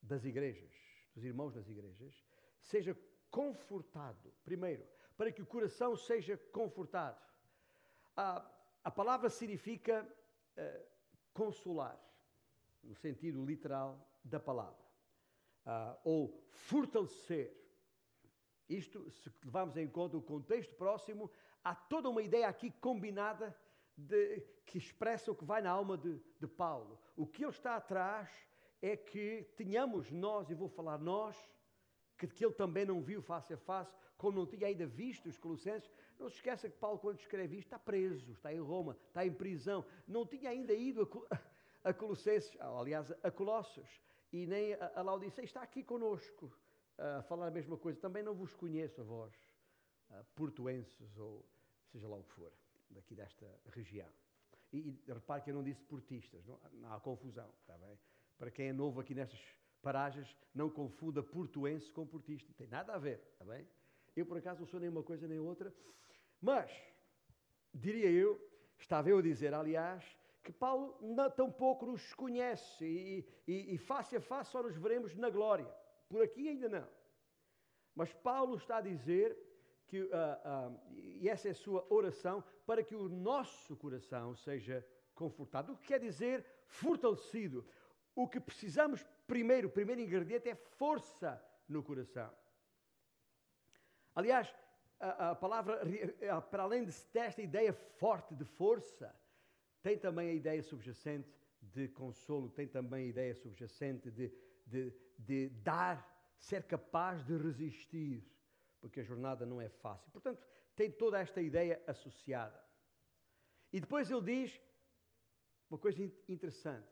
das 0.00 0.24
igrejas, 0.24 0.72
dos 1.14 1.24
irmãos 1.24 1.54
das 1.54 1.68
igrejas, 1.68 2.24
seja 2.58 2.96
confortado. 3.30 4.32
Primeiro, 4.44 4.86
para 5.16 5.30
que 5.30 5.42
o 5.42 5.46
coração 5.46 5.96
seja 5.96 6.36
confortado. 6.52 7.20
A, 8.16 8.44
a 8.82 8.90
palavra 8.90 9.28
significa 9.28 10.06
uh, 10.56 10.86
consolar, 11.32 11.98
no 12.82 12.94
sentido 12.94 13.44
literal 13.44 14.08
da 14.24 14.40
palavra, 14.40 14.84
uh, 15.66 15.98
ou 16.04 16.42
fortalecer. 16.50 17.56
Isto, 18.68 19.10
se 19.10 19.30
levarmos 19.44 19.76
em 19.76 19.88
conta 19.88 20.16
o 20.16 20.22
contexto 20.22 20.74
próximo, 20.74 21.30
há 21.62 21.74
toda 21.74 22.08
uma 22.08 22.22
ideia 22.22 22.48
aqui 22.48 22.70
combinada 22.70 23.56
de, 23.96 24.40
que 24.64 24.78
expressa 24.78 25.30
o 25.30 25.34
que 25.34 25.44
vai 25.44 25.60
na 25.60 25.70
alma 25.70 25.98
de, 25.98 26.18
de 26.38 26.46
Paulo. 26.46 26.98
O 27.16 27.26
que 27.26 27.44
ele 27.44 27.50
está 27.50 27.76
atrás 27.76 28.30
é 28.82 28.96
que 28.96 29.46
tenhamos 29.56 30.10
nós, 30.10 30.50
e 30.50 30.54
vou 30.54 30.68
falar 30.68 30.98
nós, 30.98 31.36
que, 32.16 32.26
que 32.26 32.44
ele 32.44 32.54
também 32.54 32.84
não 32.84 33.00
viu 33.00 33.22
face 33.22 33.52
a 33.52 33.56
face, 33.56 33.94
como 34.16 34.38
não 34.38 34.46
tinha 34.46 34.66
ainda 34.66 34.86
visto 34.86 35.28
os 35.28 35.38
Colossenses. 35.38 35.90
Não 36.18 36.28
se 36.28 36.36
esqueça 36.36 36.68
que 36.68 36.76
Paulo, 36.76 36.98
quando 36.98 37.18
escreve 37.18 37.56
isto, 37.56 37.68
está 37.68 37.78
preso, 37.78 38.32
está 38.32 38.52
em 38.52 38.60
Roma, 38.60 38.96
está 39.08 39.24
em 39.24 39.32
prisão. 39.32 39.84
Não 40.06 40.26
tinha 40.26 40.50
ainda 40.50 40.74
ido 40.74 41.26
a, 41.30 41.88
a 41.88 41.94
Colossenses, 41.94 42.54
aliás, 42.60 43.10
a 43.22 43.30
Colossos, 43.30 43.88
e 44.32 44.46
nem 44.46 44.74
a, 44.74 44.92
a 44.96 45.02
Laodicea, 45.02 45.44
está 45.44 45.62
aqui 45.62 45.82
conosco 45.82 46.52
a 46.98 47.22
falar 47.22 47.48
a 47.48 47.50
mesma 47.50 47.78
coisa. 47.78 47.98
Também 47.98 48.22
não 48.22 48.34
vos 48.34 48.54
conheço 48.54 49.00
a 49.00 49.04
vós, 49.04 49.34
portuenses 50.34 51.16
ou 51.16 51.44
seja 51.90 52.06
lá 52.06 52.16
o 52.16 52.24
que 52.24 52.32
for, 52.34 52.52
daqui 52.90 53.14
desta 53.14 53.46
região. 53.70 54.08
E, 54.72 54.78
e 54.78 55.12
repare 55.12 55.42
que 55.42 55.50
eu 55.50 55.54
não 55.54 55.64
disse 55.64 55.82
portistas, 55.84 56.44
não, 56.46 56.60
não 56.74 56.92
há 56.92 57.00
confusão, 57.00 57.50
está 57.62 57.76
bem? 57.78 57.98
Para 58.40 58.50
quem 58.50 58.68
é 58.68 58.72
novo 58.72 58.98
aqui 58.98 59.14
nestas 59.14 59.38
paragens, 59.82 60.34
não 60.54 60.70
confunda 60.70 61.22
portuense 61.22 61.92
com 61.92 62.06
portista, 62.06 62.48
não 62.48 62.54
tem 62.54 62.66
nada 62.66 62.94
a 62.94 62.98
ver, 62.98 63.20
está 63.34 63.44
bem? 63.44 63.68
Eu, 64.16 64.24
por 64.24 64.38
acaso, 64.38 64.60
não 64.60 64.66
sou 64.66 64.80
nem 64.80 64.88
uma 64.88 65.02
coisa 65.02 65.28
nem 65.28 65.38
outra, 65.38 65.70
mas, 66.40 66.72
diria 67.74 68.10
eu, 68.10 68.40
estava 68.78 69.10
eu 69.10 69.18
a 69.18 69.22
dizer, 69.22 69.52
aliás, 69.52 70.02
que 70.42 70.50
Paulo 70.52 70.96
não, 71.02 71.30
tão 71.30 71.52
pouco 71.52 71.84
nos 71.84 72.14
conhece 72.14 72.82
e, 72.82 73.28
e, 73.46 73.74
e 73.74 73.76
face 73.76 74.16
a 74.16 74.22
face 74.22 74.50
só 74.50 74.62
nos 74.62 74.74
veremos 74.74 75.14
na 75.14 75.28
glória. 75.28 75.70
Por 76.08 76.22
aqui 76.22 76.48
ainda 76.48 76.66
não. 76.66 76.88
Mas 77.94 78.10
Paulo 78.10 78.56
está 78.56 78.78
a 78.78 78.80
dizer 78.80 79.36
que, 79.86 80.00
uh, 80.00 80.06
uh, 80.06 80.80
e 80.96 81.28
essa 81.28 81.48
é 81.48 81.50
a 81.50 81.54
sua 81.54 81.86
oração, 81.90 82.42
para 82.64 82.82
que 82.82 82.94
o 82.94 83.06
nosso 83.06 83.76
coração 83.76 84.34
seja 84.34 84.82
confortado. 85.14 85.72
O 85.72 85.76
que 85.76 85.88
quer 85.88 86.00
dizer 86.00 86.46
fortalecido? 86.64 87.66
O 88.14 88.28
que 88.28 88.40
precisamos 88.40 89.04
primeiro, 89.26 89.68
o 89.68 89.70
primeiro 89.70 90.00
ingrediente 90.00 90.48
é 90.48 90.54
força 90.54 91.42
no 91.68 91.82
coração. 91.82 92.32
Aliás, 94.14 94.54
a, 94.98 95.30
a 95.30 95.34
palavra, 95.34 95.80
para 96.50 96.64
além 96.64 96.84
desta 97.12 97.40
ideia 97.40 97.72
forte 97.72 98.34
de 98.34 98.44
força, 98.44 99.14
tem 99.82 99.96
também 99.98 100.30
a 100.30 100.34
ideia 100.34 100.62
subjacente 100.62 101.32
de 101.62 101.88
consolo, 101.88 102.50
tem 102.50 102.66
também 102.66 103.06
a 103.06 103.08
ideia 103.08 103.34
subjacente 103.34 104.10
de, 104.10 104.32
de, 104.66 104.92
de 105.18 105.48
dar, 105.48 106.06
ser 106.38 106.64
capaz 106.64 107.24
de 107.24 107.36
resistir, 107.36 108.26
porque 108.80 109.00
a 109.00 109.04
jornada 109.04 109.46
não 109.46 109.60
é 109.60 109.68
fácil. 109.68 110.10
Portanto, 110.10 110.42
tem 110.74 110.90
toda 110.90 111.18
esta 111.18 111.40
ideia 111.40 111.82
associada. 111.86 112.62
E 113.72 113.80
depois 113.80 114.10
ele 114.10 114.22
diz 114.22 114.60
uma 115.70 115.78
coisa 115.78 116.02
interessante, 116.28 116.88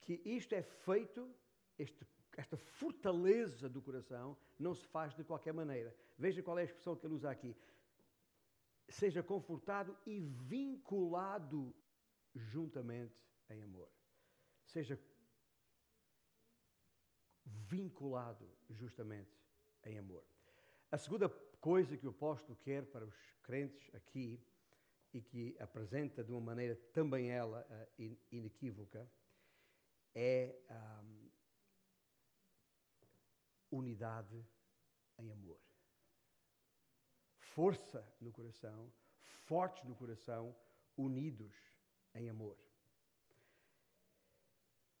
que 0.00 0.20
isto 0.24 0.54
é 0.54 0.62
feito, 0.62 1.34
este, 1.78 2.06
esta 2.36 2.56
fortaleza 2.56 3.68
do 3.68 3.82
coração 3.82 4.36
não 4.58 4.74
se 4.74 4.86
faz 4.86 5.14
de 5.14 5.24
qualquer 5.24 5.52
maneira. 5.52 5.94
Veja 6.16 6.42
qual 6.42 6.58
é 6.58 6.62
a 6.62 6.64
expressão 6.64 6.96
que 6.96 7.06
ele 7.06 7.14
usa 7.14 7.30
aqui. 7.30 7.56
Seja 8.88 9.22
confortado 9.22 9.96
e 10.06 10.20
vinculado 10.20 11.74
juntamente 12.34 13.22
em 13.50 13.62
amor. 13.62 13.90
Seja 14.64 14.98
vinculado 17.44 18.48
justamente 18.70 19.36
em 19.84 19.98
amor. 19.98 20.24
A 20.90 20.96
segunda 20.96 21.28
coisa 21.60 21.96
que 21.96 22.06
o 22.06 22.10
apóstolo 22.10 22.56
quer 22.56 22.86
para 22.86 23.04
os 23.04 23.16
crentes 23.42 23.94
aqui 23.94 24.40
e 25.12 25.20
que 25.20 25.56
apresenta 25.58 26.22
de 26.22 26.30
uma 26.30 26.40
maneira 26.40 26.76
também 26.92 27.30
ela 27.30 27.66
uh, 27.68 28.16
inequívoca 28.30 29.10
é 30.20 30.52
um, 31.00 31.30
unidade 33.70 34.44
em 35.16 35.30
amor. 35.30 35.60
Força 37.38 38.04
no 38.20 38.32
coração, 38.32 38.92
fortes 39.22 39.84
no 39.84 39.94
coração, 39.94 40.56
unidos 40.96 41.54
em 42.16 42.28
amor. 42.28 42.58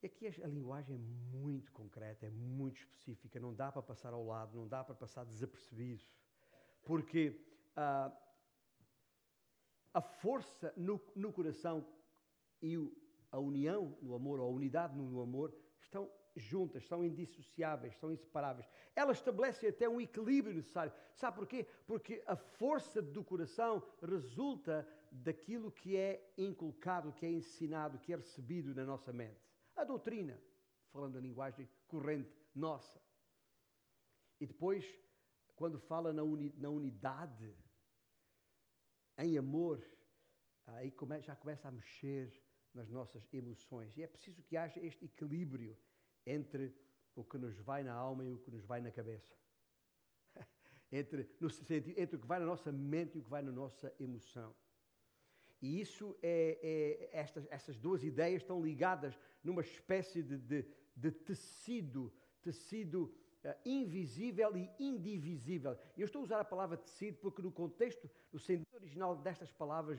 E 0.00 0.06
aqui 0.06 0.28
a, 0.28 0.46
linguagem 0.46 0.94
é 0.94 0.98
muito 0.98 1.72
concreta, 1.72 2.26
é 2.26 2.30
muito 2.30 2.78
específica, 2.78 3.40
não 3.40 3.52
dá 3.52 3.72
para 3.72 3.82
passar 3.82 4.12
ao 4.12 4.24
lado, 4.24 4.56
não 4.56 4.68
dá 4.68 4.84
para 4.84 4.94
passar 4.94 5.24
desapercebido, 5.24 6.04
porque 6.84 7.30
uh, 7.76 8.16
a 9.92 10.00
força 10.00 10.72
no, 10.76 11.00
no 11.16 11.32
coração 11.32 11.84
e 12.62 12.78
o, 12.78 13.07
a 13.30 13.38
união 13.38 13.96
no 14.00 14.14
amor, 14.14 14.40
ou 14.40 14.46
a 14.46 14.50
unidade 14.52 14.96
no, 14.96 15.20
amor, 15.20 15.54
estão 15.80 16.10
juntas, 16.34 16.86
são 16.86 17.04
indissociáveis, 17.04 17.96
são 17.96 18.12
inseparáveis. 18.12 18.68
Ela 18.94 19.12
estabelece 19.12 19.66
até 19.66 19.88
um 19.88 20.00
equilíbrio 20.00 20.54
necessário. 20.54 20.92
Sabe 21.14 21.36
porquê? 21.36 21.66
Porque 21.86 22.22
a 22.26 22.36
força 22.36 23.02
do 23.02 23.24
coração 23.24 23.82
resulta 24.02 24.86
daquilo 25.10 25.70
que 25.70 25.96
é 25.96 26.32
inculcado, 26.36 27.12
que 27.12 27.26
é 27.26 27.30
ensinado, 27.30 27.98
que 27.98 28.12
é 28.12 28.16
recebido 28.16 28.74
na 28.74 28.84
nossa 28.84 29.12
mente. 29.12 29.40
A 29.74 29.84
doutrina, 29.84 30.40
falando 30.92 31.18
a 31.18 31.20
linguagem 31.20 31.68
corrente 31.86 32.30
nossa. 32.54 33.00
E 34.40 34.46
depois, 34.46 34.84
quando 35.56 35.78
fala 35.78 36.12
na, 36.12 36.22
uni, 36.22 36.54
na 36.56 36.68
unidade, 36.68 37.56
em 39.18 39.36
amor, 39.36 39.84
aí 40.66 40.90
come, 40.92 41.20
já 41.22 41.34
começa 41.34 41.68
a 41.68 41.72
mexer 41.72 42.32
nas 42.78 42.88
nossas 42.88 43.22
emoções. 43.32 43.96
E 43.96 44.02
é 44.02 44.06
preciso 44.06 44.42
que 44.44 44.56
haja 44.56 44.78
este 44.80 45.04
equilíbrio 45.04 45.76
entre 46.24 46.72
o 47.14 47.24
que 47.24 47.36
nos 47.36 47.58
vai 47.58 47.82
na 47.82 47.92
alma 47.92 48.24
e 48.24 48.32
o 48.32 48.38
que 48.38 48.50
nos 48.50 48.64
vai 48.64 48.80
na 48.80 48.92
cabeça. 48.92 49.34
entre, 50.92 51.28
no 51.40 51.50
sentido, 51.50 51.92
entre 52.00 52.16
o 52.16 52.20
que 52.20 52.26
vai 52.26 52.38
na 52.38 52.46
nossa 52.46 52.70
mente 52.70 53.16
e 53.16 53.20
o 53.20 53.24
que 53.24 53.30
vai 53.30 53.42
na 53.42 53.50
nossa 53.50 53.92
emoção. 53.98 54.54
E 55.60 55.80
isso 55.80 56.16
é, 56.22 57.10
é 57.12 57.18
estas, 57.18 57.44
essas 57.50 57.76
duas 57.76 58.04
ideias 58.04 58.42
estão 58.42 58.62
ligadas 58.62 59.18
numa 59.42 59.60
espécie 59.60 60.22
de, 60.22 60.38
de, 60.38 60.64
de 60.94 61.10
tecido, 61.10 62.12
tecido 62.40 63.12
uh, 63.44 63.58
invisível 63.64 64.56
e 64.56 64.70
indivisível. 64.78 65.76
Eu 65.96 66.04
estou 66.04 66.20
a 66.20 66.24
usar 66.24 66.40
a 66.40 66.44
palavra 66.44 66.76
tecido 66.76 67.18
porque 67.18 67.42
no 67.42 67.50
contexto, 67.50 68.08
no 68.32 68.38
sentido 68.38 68.72
original 68.74 69.16
destas 69.16 69.50
palavras 69.50 69.98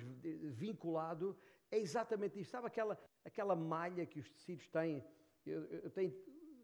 vinculado, 0.64 1.38
é 1.72 1.78
exatamente 1.78 2.40
isso. 2.40 2.52
Sabe 2.52 2.68
aquela, 2.68 3.00
aquela 3.24 3.56
malha 3.56 4.06
que 4.06 4.20
os 4.20 4.30
tecidos 4.30 4.68
têm? 4.68 5.04
Eu, 5.46 5.66
eu 5.66 5.90
tenho, 5.90 6.12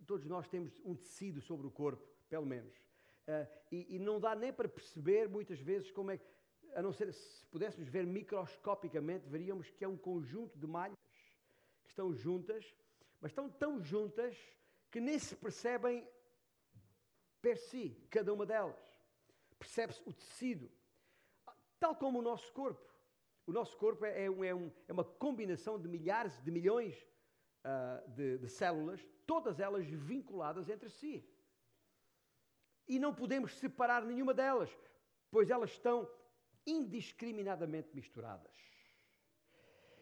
todos 0.06 0.26
nós 0.26 0.48
temos 0.48 0.80
um 0.84 0.96
tecido 0.96 1.42
sobre 1.42 1.68
o 1.68 1.72
corpo, 1.72 2.06
pelo 2.30 2.46
menos. 2.46 2.76
Uh, 3.28 3.48
e, 3.72 3.96
e, 3.96 4.00
não 4.00 4.20
dá 4.20 4.36
nem 4.36 4.54
para 4.54 4.70
perceber 4.70 5.28
muitas 5.28 5.60
vezes 5.60 5.90
como 5.90 6.12
é 6.12 6.18
que 6.18 6.26
a 6.76 6.82
não 6.82 6.92
ser 6.92 7.12
se 7.14 7.46
pudéssemos 7.48 7.90
ver 7.90 8.06
microscopicamente, 8.06 9.28
veríamos 9.30 9.70
que 9.72 9.84
é 9.84 9.88
um 9.88 9.98
conjunto 9.98 10.60
de 10.60 10.68
malhas 10.68 10.98
que 11.84 11.90
estão 11.90 12.14
juntas, 12.14 12.76
mas 13.22 13.32
estão 13.32 13.50
tão 13.50 13.82
juntas 13.82 14.38
que 14.92 15.00
nem 15.00 15.18
se 15.18 15.36
percebem 15.36 16.08
per 17.42 17.58
si, 17.58 17.98
cada 18.10 18.34
uma 18.34 18.46
delas. 18.46 18.76
Percebe-se 19.58 20.02
o 20.06 20.14
tecido, 20.14 20.70
tal 21.80 21.96
como 21.96 22.20
o 22.20 22.22
nosso 22.22 22.52
corpo. 22.52 22.95
O 23.46 23.52
nosso 23.52 23.78
corpo 23.78 24.06
é, 24.06 24.26
é, 24.26 24.30
um, 24.30 24.72
é 24.88 24.94
uma 24.94 25.04
combinação 25.04 25.80
de 25.80 25.88
milhares, 25.88 26.42
de 26.42 26.52
milhões 26.52 26.96
uh, 27.64 28.10
de, 28.12 28.40
de 28.40 28.50
células, 28.50 29.06
todas 29.26 29.60
elas 29.60 29.86
vinculadas 29.86 30.68
entre 30.70 30.90
si. 30.90 31.24
E 32.88 33.00
não 33.00 33.14
podemos 33.14 33.56
separar 33.56 34.04
nenhuma 34.04 34.34
delas, 34.34 34.70
pois 35.30 35.50
elas 35.50 35.72
estão 35.72 36.10
indiscriminadamente 36.66 37.90
misturadas. 37.94 38.56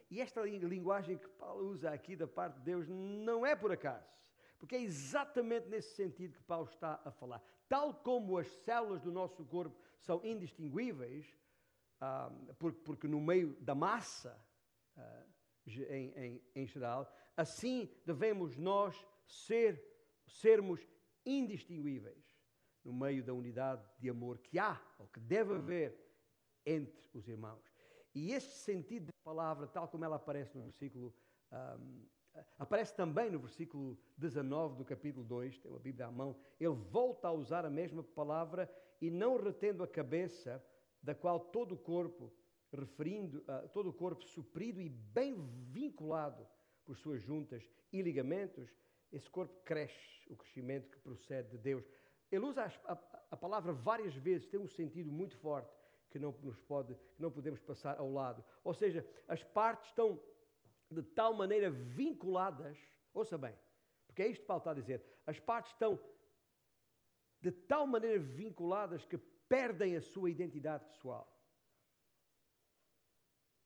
E 0.09 0.21
esta 0.21 0.41
linguagem 0.41 1.17
que 1.17 1.27
Paulo 1.27 1.69
usa 1.69 1.89
aqui 1.89 2.15
da 2.15 2.27
parte 2.27 2.55
de 2.59 2.61
Deus 2.61 2.87
não 2.87 3.45
é 3.45 3.55
por 3.55 3.71
acaso, 3.71 4.07
porque 4.59 4.75
é 4.75 4.81
exatamente 4.81 5.67
nesse 5.67 5.95
sentido 5.95 6.37
que 6.37 6.43
Paulo 6.43 6.69
está 6.69 7.01
a 7.03 7.11
falar. 7.11 7.41
tal 7.67 7.93
como 7.95 8.37
as 8.37 8.47
células 8.47 9.01
do 9.01 9.11
nosso 9.11 9.43
corpo 9.45 9.75
são 9.99 10.23
indistinguíveis, 10.23 11.25
ah, 12.03 12.29
porque 12.83 13.07
no 13.07 13.21
meio 13.21 13.55
da 13.61 13.73
massa, 13.73 14.37
ah, 14.97 15.25
em, 15.65 16.11
em, 16.17 16.41
em 16.53 16.67
geral, 16.67 17.09
assim 17.37 17.89
devemos 18.05 18.57
nós 18.57 18.93
ser, 19.25 19.81
sermos 20.27 20.85
indistinguíveis 21.25 22.21
no 22.83 22.91
meio 22.91 23.23
da 23.23 23.33
unidade 23.33 23.81
de 23.97 24.09
amor 24.09 24.37
que 24.39 24.59
há, 24.59 24.81
ou 24.99 25.07
que 25.07 25.19
deve 25.21 25.53
haver, 25.53 25.97
entre 26.65 27.01
os 27.13 27.25
irmãos. 27.27 27.63
E 28.13 28.33
este 28.33 28.51
sentido 28.51 29.05
da 29.05 29.23
palavra, 29.23 29.65
tal 29.67 29.87
como 29.87 30.03
ela 30.03 30.17
aparece 30.17 30.57
no 30.57 30.63
versículo, 30.63 31.13
um, 31.51 32.05
aparece 32.59 32.93
também 32.95 33.31
no 33.31 33.39
versículo 33.39 33.97
19 34.17 34.75
do 34.75 34.85
capítulo 34.85 35.25
2, 35.25 35.57
tem 35.59 35.71
uma 35.71 35.79
Bíblia 35.79 36.07
à 36.07 36.11
mão, 36.11 36.35
ele 36.59 36.75
volta 36.75 37.29
a 37.29 37.31
usar 37.31 37.65
a 37.65 37.69
mesma 37.69 38.03
palavra 38.03 38.69
e 39.01 39.09
não 39.09 39.37
retendo 39.37 39.83
a 39.83 39.87
cabeça, 39.87 40.63
da 41.03 41.13
qual 41.13 41.39
todo 41.39 41.73
o 41.73 41.77
corpo, 41.77 42.31
referindo, 42.71 43.39
uh, 43.39 43.67
todo 43.69 43.89
o 43.89 43.93
corpo 43.93 44.23
suprido 44.23 44.81
e 44.81 44.89
bem 44.89 45.35
vinculado 45.69 46.47
por 46.85 46.97
suas 46.97 47.21
juntas 47.21 47.69
e 47.91 48.01
ligamentos, 48.01 48.73
esse 49.11 49.29
corpo 49.29 49.53
cresce, 49.63 50.27
o 50.29 50.35
crescimento 50.35 50.89
que 50.89 50.97
procede 50.99 51.49
de 51.51 51.57
Deus. 51.57 51.85
Ele 52.31 52.45
usa 52.45 52.63
a, 52.63 52.93
a, 52.93 52.99
a 53.31 53.37
palavra 53.37 53.73
várias 53.73 54.15
vezes, 54.15 54.47
tem 54.47 54.59
um 54.59 54.67
sentido 54.67 55.11
muito 55.11 55.37
forte 55.37 55.71
que 56.09 56.17
não, 56.17 56.31
nos 56.41 56.59
pode, 56.61 56.95
que 56.95 57.21
não 57.21 57.31
podemos 57.31 57.59
passar 57.59 57.99
ao 57.99 58.11
lado. 58.11 58.43
Ou 58.63 58.73
seja, 58.73 59.05
as 59.27 59.43
partes 59.43 59.89
estão 59.89 60.19
de 60.89 61.01
tal 61.01 61.33
maneira 61.33 61.69
vinculadas, 61.69 62.77
ouça 63.13 63.37
bem, 63.37 63.55
porque 64.07 64.21
é 64.21 64.27
isto 64.27 64.41
que 64.41 64.47
Paulo 64.47 64.61
está 64.61 64.71
a 64.71 64.75
dizer, 64.75 65.03
as 65.25 65.39
partes 65.39 65.71
estão 65.73 65.99
de 67.41 67.51
tal 67.51 67.85
maneira 67.85 68.19
vinculadas 68.19 69.05
que 69.05 69.17
perdem 69.53 69.95
a 69.95 70.01
sua 70.01 70.31
identidade 70.31 70.83
pessoal, 70.85 71.31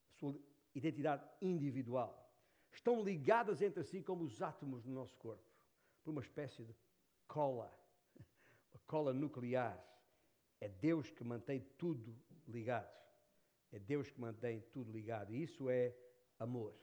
a 0.10 0.20
sua 0.20 0.36
identidade 0.76 1.26
individual. 1.42 2.30
Estão 2.74 3.02
ligadas 3.02 3.62
entre 3.62 3.82
si 3.84 4.02
como 4.02 4.26
os 4.26 4.42
átomos 4.42 4.84
do 4.84 4.92
nosso 4.92 5.16
corpo, 5.16 5.50
por 6.04 6.12
uma 6.12 6.20
espécie 6.20 6.62
de 6.62 6.76
cola, 7.26 7.74
uma 8.74 8.82
cola 8.86 9.14
nuclear. 9.14 9.82
É 10.60 10.68
Deus 10.68 11.10
que 11.10 11.24
mantém 11.24 11.62
tudo 11.78 12.14
ligado. 12.46 12.94
É 13.72 13.80
Deus 13.80 14.10
que 14.10 14.20
mantém 14.20 14.60
tudo 14.74 14.92
ligado. 14.92 15.34
E 15.34 15.42
isso 15.42 15.70
é 15.70 15.96
amor. 16.38 16.76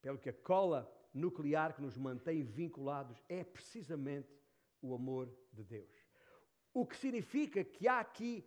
Pelo 0.00 0.18
que 0.18 0.30
a 0.30 0.32
cola 0.32 0.90
nuclear 1.12 1.74
que 1.74 1.82
nos 1.82 1.98
mantém 1.98 2.44
vinculados 2.44 3.22
é 3.28 3.44
precisamente 3.44 4.34
o 4.80 4.94
amor 4.94 5.30
de 5.52 5.62
Deus. 5.62 6.03
O 6.74 6.84
que 6.84 6.96
significa 6.96 7.64
que 7.64 7.88
há 7.88 8.00
aqui 8.00 8.44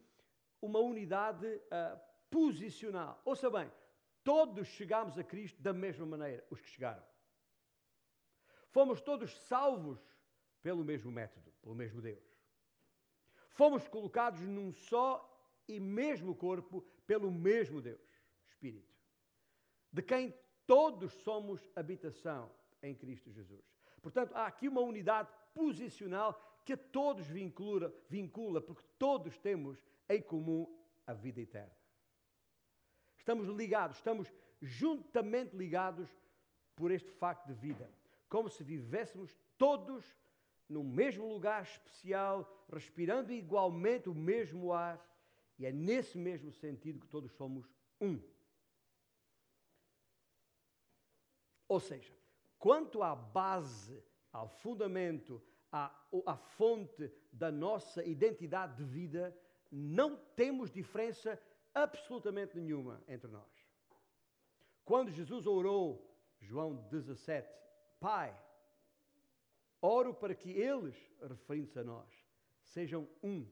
uma 0.62 0.80
unidade 0.80 1.48
uh, 1.48 2.00
posicional. 2.30 3.22
Ouça 3.24 3.50
bem, 3.50 3.72
todos 4.24 4.68
chegamos 4.68 5.18
a 5.18 5.24
Cristo 5.24 5.62
da 5.62 5.74
mesma 5.74 6.06
maneira, 6.06 6.46
os 6.50 6.60
que 6.60 6.70
chegaram. 6.70 7.04
Fomos 8.70 9.02
todos 9.02 9.36
salvos 9.48 10.00
pelo 10.62 10.84
mesmo 10.84 11.12
método, 11.12 11.52
pelo 11.62 11.76
mesmo 11.76 12.02
Deus. 12.02 12.24
Fomos 13.50 13.88
colocados 13.88 14.42
num 14.42 14.72
só 14.72 15.34
e 15.68 15.80
mesmo 15.80 16.36
corpo 16.36 16.82
pelo 17.06 17.32
mesmo 17.32 17.82
Deus, 17.82 18.02
Espírito, 18.46 18.94
de 19.92 20.02
quem 20.02 20.34
todos 20.66 21.14
somos 21.24 21.68
habitação 21.76 22.52
em 22.84 22.94
Cristo 22.94 23.32
Jesus. 23.32 23.66
Portanto, 24.02 24.36
há 24.36 24.46
aqui 24.46 24.68
uma 24.68 24.82
unidade 24.82 25.30
posicional 25.54 26.40
que 26.68 26.74
a 26.74 26.78
todos 26.78 27.26
vincula, 27.28 27.94
vincula, 28.10 28.60
porque 28.60 28.84
todos 29.00 29.38
temos 29.38 29.82
em 30.10 30.22
comum 30.22 30.68
a 31.06 31.14
vida 31.14 31.40
eterna. 31.40 31.72
Estamos 33.18 33.48
ligados, 33.48 33.96
estamos 33.96 34.30
juntamente 34.62 35.56
ligados 35.56 36.10
por 36.76 36.92
este 36.92 37.10
facto 37.10 37.48
de 37.48 37.54
vida, 37.54 37.90
como 38.28 38.50
se 38.50 38.66
vivêssemos 38.66 39.34
todos 39.58 40.04
no 40.68 40.84
mesmo 40.84 41.26
lugar 41.26 41.64
especial, 41.64 42.46
respirando 42.70 43.32
igualmente 43.32 44.10
o 44.10 44.14
mesmo 44.14 44.74
ar 44.74 45.02
e 45.58 45.66
é 45.66 45.72
nesse 45.72 46.18
mesmo 46.18 46.52
sentido 46.52 47.00
que 47.00 47.08
todos 47.08 47.32
somos 47.32 47.66
um. 48.02 48.22
Ou 51.66 51.80
seja, 51.80 52.14
quanto 52.60 53.02
à 53.02 53.16
base, 53.16 54.04
ao 54.34 54.50
fundamento, 54.50 55.42
à, 55.72 55.94
à 56.26 56.38
fonte 56.38 57.12
da 57.32 57.52
nossa 57.52 58.04
identidade 58.04 58.78
de 58.78 58.84
vida, 58.84 59.38
não 59.72 60.16
temos 60.36 60.72
diferença 60.72 61.42
absolutamente 61.74 62.56
nenhuma 62.58 63.04
entre 63.08 63.30
nós. 63.30 63.52
Quando 64.86 65.12
Jesus 65.12 65.46
orou, 65.46 66.04
João 66.40 66.76
17, 66.90 67.48
Pai, 68.00 68.36
oro 69.82 70.14
para 70.14 70.34
que 70.34 70.52
eles, 70.52 70.96
referindo-se 71.22 71.80
a 71.80 71.84
nós, 71.84 72.10
sejam 72.62 73.08
um 73.22 73.46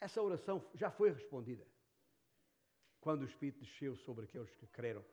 essa 0.00 0.22
oração 0.22 0.64
já 0.74 0.90
foi 0.90 1.10
respondida. 1.10 1.66
Quando 3.00 3.22
o 3.22 3.26
Espírito 3.26 3.60
desceu 3.60 3.96
sobre 3.96 4.24
aqueles 4.24 4.54
que 4.54 4.66
creram, 4.66 5.04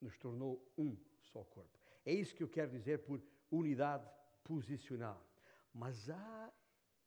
nos 0.00 0.16
tornou 0.18 0.72
um 0.76 0.96
só 1.20 1.44
corpo. 1.44 1.78
É 2.04 2.12
isso 2.12 2.34
que 2.34 2.42
eu 2.42 2.48
quero 2.48 2.70
dizer 2.70 3.04
por 3.04 3.22
unidade 3.50 4.08
posicional. 4.44 5.24
Mas 5.72 6.10
há 6.10 6.52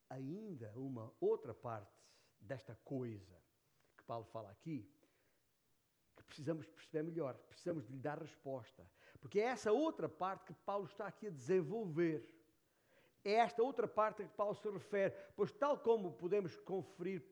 ainda 0.10 0.72
uma 0.76 1.14
outra 1.20 1.54
parte 1.54 1.92
desta 2.40 2.76
coisa 2.84 3.38
que 3.98 4.04
Paulo 4.04 4.26
fala 4.26 4.50
aqui, 4.52 4.90
que 6.16 6.24
precisamos 6.24 6.68
perceber 6.68 7.04
melhor, 7.04 7.36
precisamos 7.48 7.86
de 7.86 7.94
lhe 7.94 8.00
dar 8.00 8.20
resposta. 8.20 8.90
Porque 9.20 9.40
é 9.40 9.46
essa 9.46 9.72
outra 9.72 10.08
parte 10.08 10.46
que 10.46 10.54
Paulo 10.54 10.86
está 10.86 11.08
aqui 11.08 11.28
a 11.28 11.32
desenvolver. 11.32 12.30
É 13.24 13.34
esta 13.36 13.64
outra 13.64 13.88
parte 13.88 14.22
a 14.22 14.26
que 14.28 14.36
Paulo 14.36 14.56
se 14.56 14.70
refere, 14.70 15.14
pois, 15.36 15.52
tal 15.52 15.80
como 15.80 16.12
podemos 16.12 16.56
conferir 16.58 17.24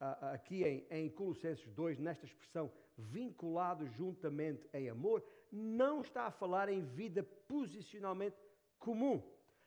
uh, 0.00 0.26
aqui 0.34 0.64
em, 0.64 0.86
em 0.90 1.08
Colossenses 1.10 1.70
2, 1.72 1.98
nesta 1.98 2.24
expressão 2.26 2.72
vinculado 2.96 3.86
juntamente 3.86 4.68
em 4.72 4.88
amor, 4.88 5.24
não 5.50 6.00
está 6.00 6.24
a 6.24 6.30
falar 6.30 6.68
em 6.68 6.82
vida 6.82 7.22
posicionalmente 7.22 8.36
comum. 8.78 9.22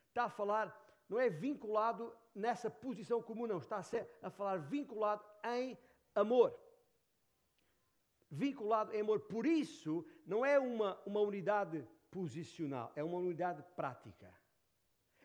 Está 0.09 0.25
a 0.25 0.29
falar, 0.29 0.80
não 1.11 1.19
é 1.19 1.29
vinculado 1.29 2.15
nessa 2.33 2.71
posição 2.71 3.21
comum, 3.21 3.45
não. 3.45 3.57
Está 3.57 3.81
a, 4.21 4.29
falar 4.29 4.59
vinculado 4.59 5.21
em 5.43 5.77
amor. 6.15 6.57
Vinculado 8.29 8.93
em 8.95 9.01
amor. 9.01 9.19
Por 9.19 9.45
isso, 9.45 10.05
não 10.25 10.45
é 10.45 10.57
uma, 10.57 10.97
uma 11.05 11.19
unidade 11.19 11.85
posicional, 12.09 12.93
é 12.95 13.03
uma 13.03 13.17
unidade 13.17 13.61
prática. 13.75 14.33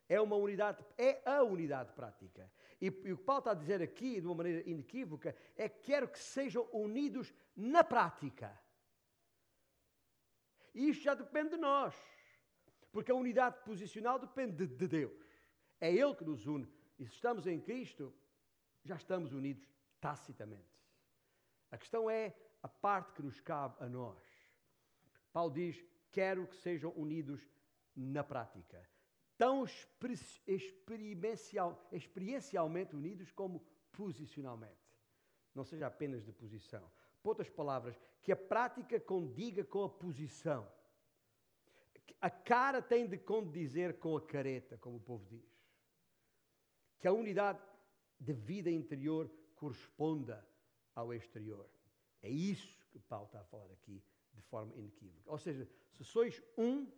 É 0.08 0.20
uma 0.20 0.34
unidade, 0.34 0.84
é 0.98 1.22
a 1.24 1.44
unidade 1.44 1.92
prática. 1.92 2.50
E, 2.80 2.86
e, 2.86 3.12
o 3.12 3.18
que 3.18 3.24
Paulo 3.24 3.38
está 3.38 3.52
a 3.52 3.54
dizer 3.54 3.80
aqui, 3.80 4.20
de 4.20 4.26
uma 4.26 4.34
maneira 4.34 4.68
inequívoca, 4.68 5.36
é 5.56 5.68
que 5.68 5.82
quero 5.82 6.08
que 6.08 6.18
sejam 6.18 6.68
unidos 6.72 7.32
na 7.56 7.84
prática. 7.84 8.60
E 10.74 10.90
isto 10.90 11.04
já 11.04 11.14
depende 11.14 11.50
de 11.50 11.56
nós. 11.56 11.94
Porque 12.90 13.12
a 13.12 13.14
unidade 13.14 13.62
posicional 13.64 14.18
depende 14.18 14.66
de, 14.66 14.66
de 14.66 14.88
Deus. 14.88 15.25
É 15.80 15.92
Ele 15.92 16.14
que 16.14 16.24
nos 16.24 16.46
une. 16.46 16.68
E 16.98 17.06
se 17.06 17.12
estamos 17.12 17.46
em 17.46 17.60
Cristo, 17.60 18.14
já 18.84 18.96
estamos 18.96 19.32
unidos 19.32 19.68
tacitamente. 20.00 20.76
A 21.70 21.76
questão 21.76 22.08
é 22.08 22.34
a 22.62 22.68
parte 22.68 23.12
que 23.12 23.22
nos 23.22 23.40
cabe 23.40 23.76
a 23.80 23.88
nós. 23.88 24.22
Paulo 25.32 25.52
diz: 25.52 25.84
quero 26.10 26.46
que 26.46 26.56
sejam 26.56 26.92
unidos 26.96 27.46
na 27.94 28.24
prática 28.24 28.86
tão 29.36 29.64
experiencial, 30.46 31.86
experiencialmente 31.92 32.96
unidos 32.96 33.30
como 33.30 33.62
posicionalmente. 33.92 34.74
Não 35.54 35.64
seja 35.64 35.86
apenas 35.86 36.24
de 36.24 36.32
posição. 36.32 36.90
Por 37.22 37.30
outras 37.30 37.48
palavras, 37.50 37.98
que 38.22 38.32
a 38.32 38.36
prática 38.36 39.00
condiga 39.00 39.64
com 39.64 39.84
a 39.84 39.88
posição. 39.88 40.68
A 42.20 42.30
cara 42.30 42.82
tem 42.82 43.06
de 43.06 43.18
condizer 43.18 43.98
com 43.98 44.16
a 44.16 44.22
careta, 44.22 44.78
como 44.78 44.96
o 44.96 45.00
povo 45.00 45.26
diz. 45.26 45.55
Que 46.98 47.08
a 47.08 47.12
unidade 47.12 47.60
de 48.18 48.32
vida 48.32 48.70
interior 48.70 49.30
corresponda 49.54 50.46
ao 50.94 51.12
exterior. 51.12 51.68
É 52.22 52.28
isso 52.28 52.84
que 52.90 52.98
Paulo 52.98 53.26
está 53.26 53.40
a 53.40 53.44
falar 53.44 53.70
aqui 53.72 54.02
de 54.32 54.42
forma 54.42 54.74
inequívoca. 54.74 55.30
Ou 55.30 55.38
seja, 55.38 55.68
se 55.92 56.04
sois 56.04 56.42
um, 56.56 56.90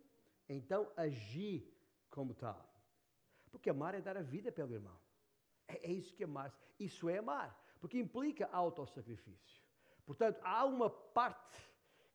então 0.47 0.91
agi 0.95 1.71
como 2.09 2.33
tal. 2.33 2.67
Porque 3.51 3.69
amar 3.69 3.95
é 3.95 4.01
dar 4.01 4.17
a 4.17 4.21
vida 4.21 4.51
pelo 4.51 4.73
irmão. 4.73 4.97
É, 5.67 5.89
é 5.89 5.91
isso 5.91 6.13
que 6.13 6.23
amar. 6.23 6.57
Isso 6.79 7.09
é 7.09 7.17
amar. 7.17 7.57
Porque 7.79 7.99
implica 7.99 8.47
autossacrifício. 8.51 9.61
Portanto, 10.05 10.39
há 10.43 10.65
uma 10.65 10.89
parte 10.89 11.59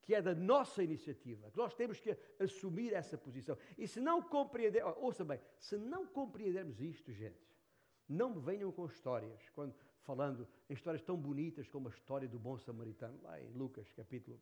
que 0.03 0.15
é 0.15 0.21
da 0.21 0.35
nossa 0.35 0.83
iniciativa, 0.83 1.51
que 1.51 1.57
nós 1.57 1.75
temos 1.75 1.99
que 1.99 2.17
assumir 2.39 2.93
essa 2.93 3.17
posição. 3.17 3.57
E 3.79 3.89
se 3.89 4.01
não 4.01 4.21
compreendermos, 4.21 4.95
ouça 4.99 5.25
bem, 5.25 5.41
se 5.59 5.79
não 5.79 6.07
compreendermos 6.07 6.79
isto, 6.81 7.11
gente, 7.11 7.39
Não 8.15 8.31
me 8.31 8.41
venham 8.41 8.71
com 8.71 8.87
histórias, 8.87 9.51
quando 9.57 9.75
falando 10.05 10.47
em 10.71 10.75
histórias 10.75 11.03
tão 11.03 11.17
bonitas 11.17 11.69
como 11.69 11.89
a 11.89 11.91
história 11.91 12.29
do 12.29 12.39
bom 12.39 12.57
samaritano, 12.57 13.19
lá 13.23 13.41
em 13.41 13.51
Lucas 13.51 13.91
capítulo 13.93 14.41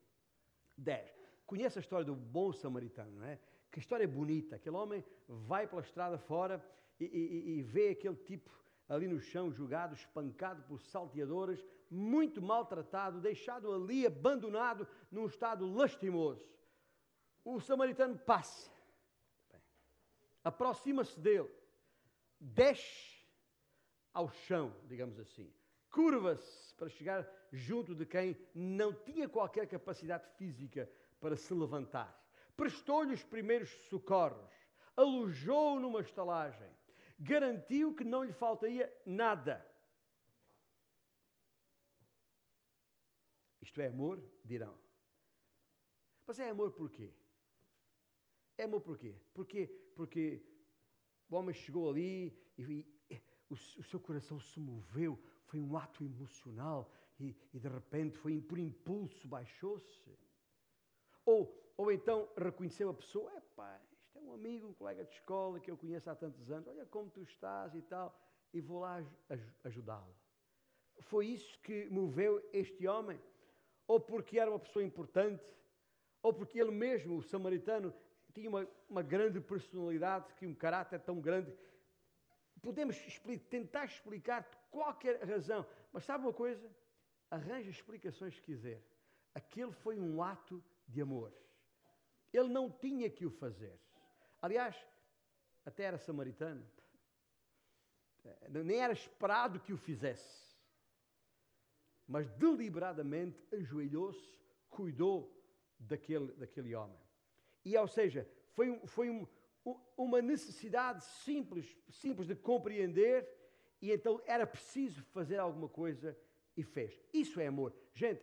10. 0.77 1.11
Conhece 1.47 1.79
a 1.79 1.81
história 1.81 2.05
do 2.05 2.15
bom 2.15 2.53
samaritano, 2.53 3.13
não 3.13 3.25
é? 3.25 3.39
Que 3.71 3.79
história 3.79 4.07
bonita. 4.07 4.57
Aquele 4.57 4.77
homem 4.77 5.03
vai 5.27 5.67
pela 5.67 5.81
estrada 5.81 6.19
fora 6.19 6.63
e, 7.01 7.05
e, 7.07 7.59
e 7.59 7.63
vê 7.63 7.89
aquele 7.91 8.17
tipo 8.17 8.51
ali 8.87 9.09
no 9.09 9.19
chão, 9.19 9.51
jogado, 9.51 9.95
espancado 9.95 10.63
por 10.65 10.79
salteadoras, 10.79 11.65
muito 11.91 12.43
maltratado, 12.43 13.23
deixado 13.23 13.73
ali 13.73 14.05
abandonado 14.05 14.87
num 15.11 15.25
estado 15.25 15.67
lastimoso. 15.67 16.47
O 17.43 17.59
samaritano 17.59 18.19
passa, 18.19 18.71
aproxima-se 20.45 21.19
dele, 21.19 21.51
desce 22.39 23.12
ao 24.13 24.31
chão, 24.31 24.75
digamos 24.87 25.19
assim, 25.19 25.53
curva-se 25.91 26.75
para 26.75 26.89
chegar 26.89 27.29
junto 27.53 27.95
de 27.95 28.07
quem 28.07 28.37
não 28.55 28.93
tinha 28.93 29.29
qualquer 29.29 29.67
capacidade 29.67 30.27
física 30.37 30.91
para 31.21 31.37
se 31.37 31.53
levantar. 31.55 32.21
Prestou-lhe 32.57 33.15
os 33.15 33.23
primeiros 33.23 33.71
socorros, 33.89 34.53
alojou-o 34.97 35.81
numa 35.81 36.01
estalagem, 36.01 36.71
garantiu 37.19 37.95
que 37.95 38.05
não 38.05 38.25
lhe 38.25 38.33
faltaria 38.33 38.93
nada. 39.07 39.65
Isto 43.61 43.81
é 43.81 43.87
amor? 43.87 44.23
Dirão. 44.45 44.77
Mas 46.27 46.39
é 46.39 46.51
amor 46.51 46.73
por 46.73 46.91
quê? 46.91 47.13
É 48.59 48.65
amor 48.65 48.81
por 48.81 48.99
quê? 48.99 49.15
Porque, 49.33 49.67
porque 49.95 50.45
o 51.31 51.37
homem 51.37 51.55
chegou 51.55 51.89
ali 51.89 52.37
e 52.59 52.87
o, 53.53 53.55
o, 53.55 53.85
seu 53.85 54.01
coração 54.01 54.41
se 54.41 54.59
moveu, 54.59 55.19
foi 55.45 55.61
um 55.61 55.77
ato 55.77 56.05
emocional 56.05 56.91
e, 57.21 57.37
e 57.53 57.59
de 57.59 57.69
repente 57.69 58.17
foi 58.17 58.41
por 58.41 58.59
impulso 58.59 59.29
baixou-se. 59.29 60.19
Ou, 61.25 61.73
ou 61.77 61.93
então 61.93 62.29
reconheceu 62.37 62.89
a 62.89 62.95
pessoa, 62.95 63.31
é 63.37 63.41
pai, 63.55 63.81
isto 63.93 64.19
é 64.19 64.21
um 64.21 64.33
amigo, 64.33 64.69
um 64.69 64.73
colega 64.73 65.05
de 65.05 65.13
escola 65.13 65.61
que 65.61 65.71
eu 65.71 65.77
conheço 65.77 66.11
há 66.11 66.15
tantos 66.15 66.51
anos, 66.51 66.67
olha 66.67 66.87
como 66.87 67.11
tu 67.11 67.23
estás 67.23 67.75
e 67.75 67.83
tal, 67.83 68.19
e 68.53 68.61
vou 68.61 68.81
lá 68.81 69.05
ajudá-lo. 69.65 70.15
Foi 71.01 71.27
isso 71.27 71.59
que 71.61 71.87
moveu 71.91 72.43
este 72.53 72.87
homem? 72.87 73.21
Ou 73.87 74.01
porque 74.01 74.39
era 74.39 74.51
uma 74.51 74.59
pessoa 74.59 74.85
importante, 74.85 75.45
ou 76.23 76.33
porque 76.33 76.59
ele 76.59 76.71
mesmo, 76.71 77.17
o 77.17 77.23
samaritano, 77.23 77.93
tinha 78.33 78.49
uma, 78.49 78.67
uma 78.89 79.03
grande 79.03 79.41
personalidade, 79.41 80.33
que 80.35 80.47
um 80.47 80.55
caráter 80.55 81.01
tão 81.01 81.21
grande. 81.21 81.55
Podemos 82.63 82.97
explicar, 82.97 83.49
tentar 83.51 83.85
explicar 83.85 84.49
qualquer 84.71 85.23
razão, 85.25 85.67
mas 85.93 86.05
sabe 86.05 86.25
uma 86.25 86.33
coisa? 86.33 86.71
Arranja 87.29 87.69
explicações 87.69 88.37
se 88.37 88.41
quiser. 88.41 88.81
Aquele 89.35 89.73
foi 89.73 89.99
um 89.99 90.23
ato 90.23 90.63
de 90.87 91.03
amor. 91.03 91.33
Ele 92.33 92.49
não 92.49 92.71
tinha 92.71 93.11
que 93.11 93.27
o 93.27 93.31
fazer. 93.31 93.79
Aliás, 94.41 94.77
até 95.67 95.85
era 95.85 95.99
samaritano. 95.99 96.65
Nem 98.49 98.81
era 98.81 98.93
esperado 98.93 99.59
que 99.59 99.73
o 99.73 99.77
fizesse. 99.77 100.57
Mas 102.07 102.31
deliberadamente 102.31 103.45
ajoelhou-se, 103.53 104.35
cuidou 104.69 105.33
daquele, 105.79 106.33
daquele 106.35 106.75
homem. 106.75 106.99
E, 107.65 107.77
ou 107.77 107.89
seja, 107.89 108.29
foi, 108.53 108.79
foi 108.87 109.11
um, 109.11 109.27
uma 109.97 110.21
necessidade 110.21 111.05
simples, 111.05 111.77
simples 111.89 112.27
de 112.27 112.35
compreender, 112.35 113.29
e 113.81 113.91
então 113.91 114.21
era 114.27 114.47
preciso 114.47 115.03
fazer 115.05 115.39
alguma 115.39 115.69
coisa 115.69 116.17
e 116.57 116.63
fez. 116.63 117.01
Isso 117.13 117.41
é 117.41 117.47
amor. 117.47 117.75
Gente, 117.95 118.23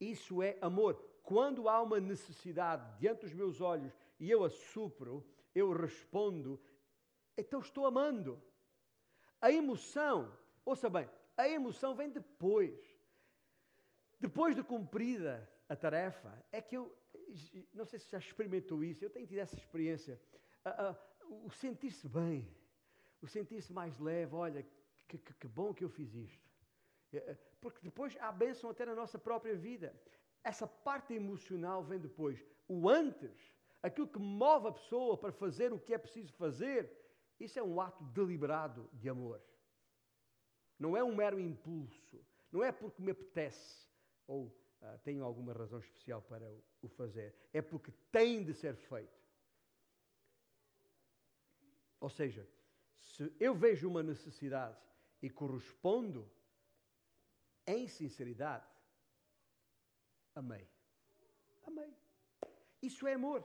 isso 0.00 0.42
é 0.42 0.58
amor. 0.60 0.94
Quando 1.22 1.68
há 1.68 1.80
uma 1.80 2.00
necessidade 2.00 2.98
diante 2.98 3.22
dos 3.22 3.32
meus 3.32 3.60
olhos 3.60 3.96
e 4.20 4.30
eu 4.30 4.44
a 4.44 4.50
supro, 4.50 5.26
eu 5.54 5.72
respondo, 5.72 6.60
então 7.36 7.60
estou 7.60 7.86
amando. 7.86 8.42
A 9.40 9.50
emoção, 9.50 10.36
ouça 10.64 10.88
bem, 10.88 11.08
a 11.36 11.48
emoção 11.48 11.94
vem 11.94 12.10
depois. 12.10 12.78
Depois 14.20 14.54
de 14.54 14.62
cumprida 14.62 15.48
a 15.68 15.76
tarefa, 15.76 16.42
é 16.52 16.60
que 16.60 16.76
eu, 16.76 16.94
não 17.72 17.84
sei 17.84 17.98
se 17.98 18.10
já 18.10 18.18
experimentou 18.18 18.82
isso, 18.84 19.04
eu 19.04 19.10
tenho 19.10 19.26
tido 19.26 19.38
essa 19.38 19.56
experiência. 19.56 20.20
Uh, 20.64 20.90
uh, 20.90 21.46
o 21.46 21.50
sentir-se 21.50 22.08
bem, 22.08 22.48
o 23.20 23.26
sentir-se 23.26 23.72
mais 23.72 23.98
leve, 23.98 24.34
olha, 24.34 24.62
que, 25.08 25.18
que, 25.18 25.34
que, 25.34 25.48
bom 25.48 25.74
que 25.74 25.84
eu 25.84 25.88
fiz 25.88 26.14
isto. 26.14 26.50
É, 27.12 27.18
é, 27.18 27.34
porque 27.60 27.80
depois 27.82 28.16
há 28.20 28.30
bênção 28.32 28.70
até 28.70 28.84
na 28.84 28.94
nossa 28.94 29.18
própria 29.18 29.56
vida. 29.56 29.94
Essa 30.42 30.66
parte 30.66 31.14
emocional 31.14 31.82
vem 31.82 31.98
depois. 31.98 32.44
O 32.68 32.88
antes, 32.88 33.54
aquilo 33.82 34.08
que 34.08 34.18
move 34.18 34.68
a 34.68 34.72
pessoa 34.72 35.16
para 35.16 35.32
fazer 35.32 35.72
o 35.72 35.78
que 35.78 35.94
é 35.94 35.98
preciso 35.98 36.32
fazer, 36.34 36.90
isso 37.40 37.58
é 37.58 37.62
um 37.62 37.80
ato 37.80 38.04
deliberado 38.04 38.88
de 38.92 39.08
amor. 39.08 39.40
Não 40.78 40.96
é 40.96 41.02
um 41.02 41.14
mero 41.14 41.40
impulso. 41.40 42.24
Não 42.50 42.62
é 42.62 42.70
porque 42.70 43.02
me 43.02 43.10
apetece 43.10 43.88
ou 44.26 44.54
uh, 44.84 44.98
tenho 45.02 45.24
alguma 45.24 45.52
razão 45.52 45.78
especial 45.78 46.22
para 46.22 46.46
o 46.82 46.88
fazer. 46.88 47.34
É 47.52 47.62
porque 47.62 47.92
tem 48.12 48.44
de 48.44 48.52
ser 48.54 48.76
feito. 48.76 49.24
Ou 52.00 52.10
seja, 52.10 52.46
se 52.98 53.34
eu 53.40 53.54
vejo 53.54 53.88
uma 53.88 54.02
necessidade 54.02 54.78
e 55.22 55.30
correspondo 55.30 56.30
em 57.66 57.88
sinceridade, 57.88 58.66
amei. 60.34 60.68
Amei. 61.66 61.94
Isso 62.82 63.06
é 63.06 63.14
amor. 63.14 63.42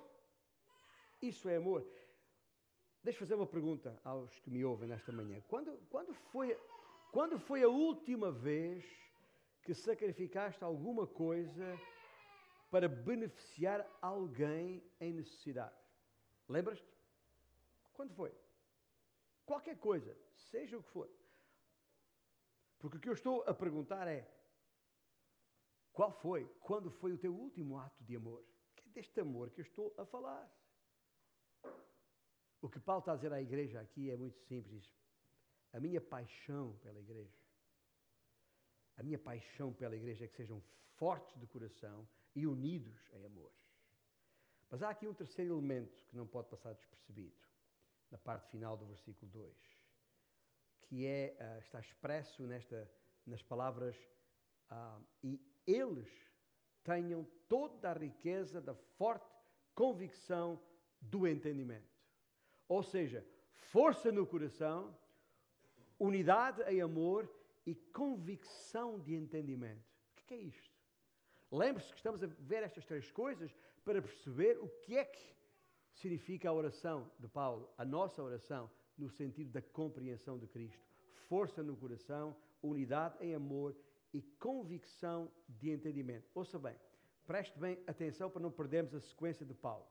Isso 1.21 1.47
é 1.47 1.55
amor. 1.55 1.87
Deixa 3.01 3.19
fazer 3.19 3.35
uma 3.35 3.47
pergunta 3.47 3.97
aos 4.03 4.37
que 4.39 4.49
me 4.49 4.63
ouvem 4.65 4.89
nesta 4.89 5.11
manhã. 5.11 5.41
Quando, 5.47 5.77
quando, 5.89 6.13
foi, 6.13 6.59
quando 7.11 7.39
foi 7.39 7.63
a 7.63 7.69
última 7.69 8.29
vez 8.29 8.83
que 9.63 9.73
sacrificaste 9.73 10.63
alguma 10.63 11.05
coisa 11.05 11.65
para 12.69 12.87
beneficiar 12.87 13.85
alguém 14.01 14.83
em 14.99 15.13
necessidade. 15.13 15.75
Lembras-te? 16.47 16.87
Quando 17.93 18.13
foi? 18.13 18.33
Qualquer 19.45 19.77
coisa, 19.77 20.15
seja 20.51 20.77
o 20.77 20.83
que 20.83 20.89
for. 20.89 21.09
Porque 22.77 22.97
o 22.97 22.99
que 22.99 23.09
eu 23.09 23.13
estou 23.13 23.43
a 23.43 23.53
perguntar 23.53 24.07
é: 24.07 24.27
qual 25.91 26.11
foi, 26.11 26.45
quando 26.61 26.89
foi 26.91 27.11
o 27.13 27.17
teu 27.17 27.33
último 27.35 27.77
ato 27.77 28.03
de 28.03 28.15
amor? 28.15 28.45
Que 28.75 28.87
é 28.87 28.91
deste 28.91 29.19
amor 29.19 29.49
que 29.49 29.61
eu 29.61 29.65
estou 29.65 29.93
a 29.97 30.05
falar. 30.05 30.49
O 32.61 32.69
que 32.69 32.79
Paulo 32.79 32.99
está 32.99 33.13
a 33.13 33.15
dizer 33.15 33.33
à 33.33 33.41
igreja 33.41 33.79
aqui 33.81 34.11
é 34.11 34.17
muito 34.17 34.37
simples. 34.39 34.93
A 35.73 35.79
minha 35.79 36.01
paixão 36.01 36.77
pela 36.81 36.99
igreja 36.99 37.38
a 38.99 39.03
minha 39.03 39.17
paixão 39.17 39.71
pela 39.71 39.95
igreja 39.95 40.25
é 40.25 40.27
que 40.27 40.35
sejam 40.35 40.61
fortes 40.97 41.39
de 41.39 41.47
coração 41.47 42.05
e 42.35 42.45
unidos 42.45 43.09
em 43.13 43.25
amor. 43.25 43.53
Mas 44.69 44.83
há 44.83 44.89
aqui 44.89 45.07
um 45.07 45.13
terceiro 45.13 45.53
elemento 45.53 46.03
que 46.09 46.17
não 46.17 46.27
pode 46.27 46.49
passar 46.49 46.73
despercebido, 46.73 47.41
na 48.11 48.17
parte 48.17 48.49
final 48.49 48.75
do 48.75 48.85
versículo 48.85 49.31
2, 49.31 49.55
que 50.81 51.05
é, 51.05 51.37
uh, 51.39 51.59
está 51.59 51.79
expresso 51.79 52.43
nesta, 52.45 52.91
nas 53.25 53.41
palavras, 53.41 53.95
uh, 54.69 55.01
e 55.23 55.41
eles 55.65 56.09
tenham 56.83 57.25
toda 57.47 57.91
a 57.91 57.93
riqueza 57.93 58.59
da 58.59 58.75
forte 58.75 59.33
convicção 59.73 60.61
do 60.99 61.25
entendimento. 61.25 61.97
Ou 62.67 62.83
seja, 62.83 63.25
força 63.53 64.11
no 64.11 64.27
coração, 64.27 64.93
unidade 65.97 66.61
em 66.63 66.81
amor 66.81 67.38
e 67.69 67.75
convicção 67.75 68.99
de 68.99 69.13
entendimento. 69.13 69.85
O 70.11 70.25
que 70.25 70.33
é 70.33 70.37
isto? 70.37 70.79
Lembre-se 71.51 71.91
que 71.91 71.97
estamos 71.97 72.23
a 72.23 72.27
ver 72.27 72.63
estas 72.63 72.85
três 72.85 73.11
coisas 73.11 73.55
para 73.83 74.01
perceber 74.01 74.57
o 74.59 74.67
que 74.67 74.97
é 74.97 75.05
que 75.05 75.35
significa 75.93 76.49
a 76.49 76.53
oração 76.53 77.11
de 77.19 77.27
Paulo, 77.27 77.69
a 77.77 77.85
nossa 77.85 78.23
oração, 78.23 78.69
no 78.97 79.09
sentido 79.09 79.51
da 79.51 79.61
compreensão 79.61 80.37
de 80.37 80.47
Cristo. 80.47 80.83
Força 81.27 81.61
no 81.61 81.75
coração, 81.75 82.35
unidade 82.61 83.23
em 83.23 83.35
amor 83.35 83.75
e 84.13 84.21
convicção 84.21 85.31
de 85.47 85.69
entendimento. 85.69 86.29
Ouça 86.33 86.57
bem, 86.57 86.75
preste 87.25 87.57
bem 87.59 87.77
atenção 87.85 88.29
para 88.29 88.41
não 88.41 88.51
perdermos 88.51 88.95
a 88.95 88.99
sequência 88.99 89.45
de 89.45 89.53
Paulo. 89.53 89.87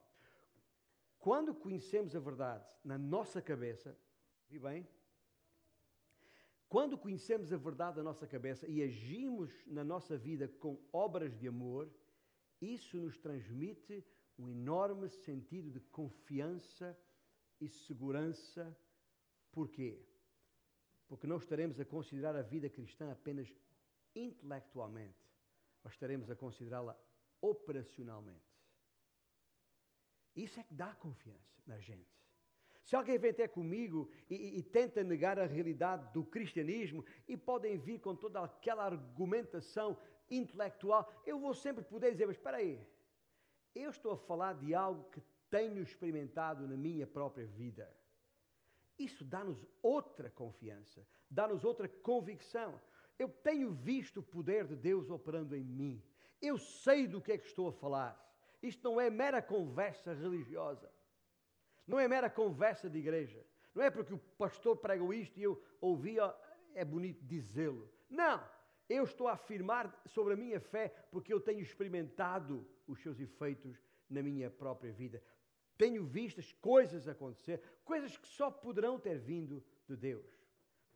Quando 1.19 1.55
conhecemos 1.55 2.15
a 2.15 2.21
verdade 2.21 2.69
na 2.85 2.99
nossa 2.99 3.41
cabeça, 3.41 3.97
vi 4.49 4.59
bem, 4.59 4.87
quando 6.69 6.99
conhecemos 6.99 7.53
a 7.53 7.57
verdade 7.57 7.97
da 7.97 8.03
nossa 8.03 8.27
cabeça 8.27 8.67
e 8.69 8.83
agimos 8.83 9.51
na 9.67 9.83
nossa 9.83 10.17
vida 10.17 10.47
com 10.47 10.79
obras 10.93 11.37
de 11.39 11.49
amor, 11.49 11.91
isso 12.61 12.99
nos 12.99 13.17
transmite 13.19 14.05
um 14.39 14.49
enorme 14.49 15.09
sentido 15.09 15.71
de 15.71 15.81
confiança 15.81 16.97
e 17.61 17.69
segurança. 17.69 18.77
Porquê? 19.51 20.05
porque 21.09 21.27
não 21.27 21.39
estaremos 21.39 21.81
a 21.81 21.85
considerar 21.85 22.37
a 22.37 22.43
vida 22.43 22.69
cristã 22.69 23.11
apenas 23.11 23.51
intelectualmente, 24.15 25.19
mas 25.83 25.95
estaremos 25.95 26.31
a 26.31 26.37
considerá-la 26.37 26.97
operacionalmente. 27.41 28.47
Isso 30.37 30.61
é 30.61 30.63
que 30.63 30.75
dá 30.75 30.95
confiança 30.95 31.63
na 31.67 31.79
gente. 31.81 32.15
Se 32.89 32.97
alguém 32.97 33.19
vem 33.19 33.33
até 33.33 33.47
comigo 33.47 34.11
e, 34.31 34.59
e, 34.59 34.63
tenta 34.63 35.05
negar 35.05 35.39
a 35.39 35.45
realidade 35.45 36.11
do 36.15 36.25
cristianismo 36.25 37.05
e 37.29 37.37
podem 37.37 37.77
vir 37.77 37.99
com 38.01 38.17
toda 38.17 38.43
aquela 38.43 38.83
argumentação 38.83 39.99
intelectual, 40.31 41.07
eu 41.27 41.39
vou 41.39 41.53
sempre 41.53 41.85
poder 41.85 42.13
dizer, 42.13 42.27
mas 42.27 42.37
espera 42.37 42.57
aí, 42.57 42.81
eu 43.75 43.91
estou 43.91 44.13
a 44.13 44.17
falar 44.17 44.55
de 44.55 44.75
algo 44.75 45.05
que 45.11 45.21
tenho 45.51 45.83
experimentado 45.83 46.67
na 46.67 46.79
minha 46.79 47.07
própria 47.07 47.45
vida. 47.45 47.95
Isso 48.99 49.23
dá-nos 49.23 49.63
outra 49.83 50.31
confiança, 50.31 51.07
dá-nos 51.31 51.65
outra 51.65 51.91
convicção. 51.91 52.81
Eu 53.19 53.29
tenho 53.29 53.71
visto 53.71 54.21
o 54.21 54.23
poder 54.23 54.67
de 54.67 54.75
Deus 54.75 55.11
operando 55.11 55.55
em 55.55 55.63
mim. 55.63 56.03
Eu 56.41 56.57
sei 56.57 57.07
do 57.07 57.21
que 57.21 57.33
é 57.33 57.37
que 57.37 57.49
estou 57.49 57.69
a 57.69 57.73
falar. 57.73 58.19
Isto 58.63 58.83
não 58.83 58.99
é 58.99 59.11
mera 59.11 59.43
conversa 59.43 60.15
religiosa. 60.15 60.91
Não 61.89 61.99
é 61.99 62.07
mera 62.07 62.29
conversa 62.29 62.89
de 62.91 62.99
igreja. 62.99 63.43
Não 63.75 63.83
é 63.83 63.91
porque 63.91 64.13
o 64.13 64.19
pastor 64.19 64.77
pregou 64.77 65.13
isto 65.15 65.41
e 65.41 65.43
eu 65.43 65.61
ouvi, 65.81 66.17
é 66.75 66.85
bonito 66.85 67.25
dizê-lo. 67.25 67.91
Não! 68.11 68.39
Eu 68.89 69.05
estou 69.05 69.27
a 69.29 69.33
afirmar 69.33 70.03
sobre 70.07 70.35
a 70.35 70.37
minha 70.37 70.61
fé 70.61 70.89
porque 71.11 71.33
eu 71.33 71.41
tenho 71.41 71.61
experimentado 71.61 72.67
os 72.87 73.01
seus 73.03 73.19
efeitos 73.19 73.83
na 74.09 74.23
minha 74.23 74.51
própria 74.51 74.93
vida. 74.93 75.23
Tenho 75.77 76.05
visto 76.05 76.41
as 76.41 76.53
coisas 76.53 77.09
acontecer, 77.09 77.63
coisas 77.85 78.17
que 78.17 78.29
só 78.29 78.51
poderão 78.51 78.99
ter 78.99 79.19
vindo 79.19 79.65
de 79.87 79.97
Deus. 79.97 80.27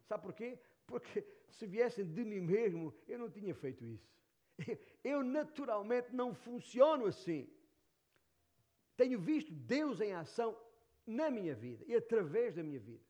Sabe 0.05 0.22
porquê? 0.22 0.59
Porque 0.87 1.24
se 1.50 1.66
viessem 1.66 2.05
de 2.05 2.24
mim 2.24 2.40
mesmo, 2.40 2.94
eu 3.07 3.18
não 3.18 3.31
tinha 3.31 3.55
feito 3.55 3.85
isso. 3.85 4.12
Eu 5.02 5.22
naturalmente 5.22 6.14
não 6.14 6.35
funciono 6.35 7.07
assim. 7.07 7.48
Tenho 8.96 9.18
visto 9.18 9.52
Deus 9.52 10.00
em 10.00 10.12
ação 10.12 10.57
na 11.06 11.30
minha 11.30 11.54
vida 11.54 11.84
e 11.86 11.94
através 11.94 12.54
da 12.54 12.62
minha 12.62 12.80
vida. 12.80 13.04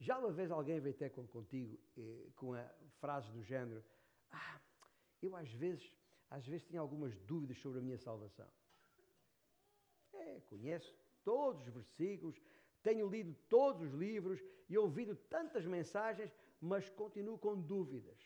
Já 0.00 0.18
uma 0.18 0.32
vez 0.32 0.50
alguém 0.50 0.80
veio 0.80 0.94
até 0.94 1.08
contigo 1.08 1.78
eh, 1.96 2.28
com 2.36 2.52
a 2.54 2.68
frase 3.00 3.30
do 3.30 3.42
género: 3.42 3.82
Ah, 4.30 4.60
eu 5.22 5.34
às 5.34 5.50
vezes, 5.52 5.90
às 6.28 6.46
vezes 6.46 6.66
tenho 6.66 6.82
algumas 6.82 7.16
dúvidas 7.20 7.58
sobre 7.58 7.78
a 7.78 7.82
minha 7.82 7.98
salvação. 7.98 8.48
É, 10.12 10.40
conheço 10.48 10.94
todos 11.24 11.66
os 11.66 11.72
versículos, 11.72 12.40
tenho 12.82 13.08
lido 13.08 13.34
todos 13.48 13.82
os 13.82 13.92
livros 13.94 14.40
e 14.68 14.76
ouvido 14.76 15.16
tantas 15.16 15.64
mensagens, 15.64 16.30
mas 16.60 16.88
continuo 16.90 17.38
com 17.38 17.58
dúvidas. 17.58 18.18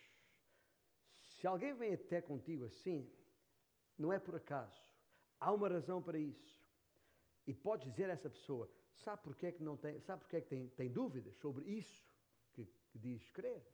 Se 1.37 1.46
alguém 1.46 1.72
vem 1.74 1.94
até 1.94 2.20
contigo 2.20 2.64
assim, 2.64 3.09
não 3.96 4.12
é 4.12 4.18
por 4.18 4.35
acaso. 4.35 4.83
Há 5.38 5.53
uma 5.53 5.68
razão 5.68 6.03
para 6.03 6.18
isso. 6.18 6.58
E 7.49 7.55
podes 7.55 7.91
dizer 7.91 8.11
a 8.11 8.13
essa 8.13 8.29
pessoa: 8.29 8.71
Sabe 8.93 9.23
porquê 9.23 9.47
é 9.47 9.53
que 9.53 9.63
não 9.63 9.75
tem, 9.75 9.99
sabe 10.01 10.21
porquê 10.21 10.37
é 10.37 10.41
que 10.43 10.49
tem, 10.49 10.69
tem 10.69 10.91
dúvidas 10.91 11.35
sobre 11.37 11.65
isso 11.65 12.05
que, 12.53 12.69
que 12.91 12.99
dizes 12.99 13.31
crer? 13.31 13.67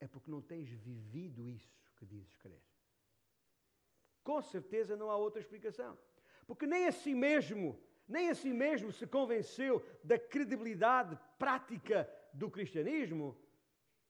É 0.00 0.08
porque 0.08 0.30
não 0.30 0.40
tens 0.40 0.70
vivido 0.70 1.46
isso 1.46 1.92
que 1.98 2.06
dizes 2.06 2.34
crer. 2.36 2.62
Com 4.24 4.40
certeza 4.40 4.96
não 4.96 5.10
há 5.10 5.16
outra 5.16 5.40
explicação. 5.40 5.98
Porque 6.46 6.66
nem 6.66 6.86
a 6.86 6.92
si 6.92 7.14
mesmo, 7.14 7.78
nem 8.08 8.30
a 8.30 8.34
si 8.34 8.54
mesmo 8.54 8.90
se 8.90 9.06
convenceu 9.06 9.84
da 10.02 10.18
credibilidade 10.18 11.18
prática 11.38 12.08
do 12.32 12.50
cristianismo 12.50 13.36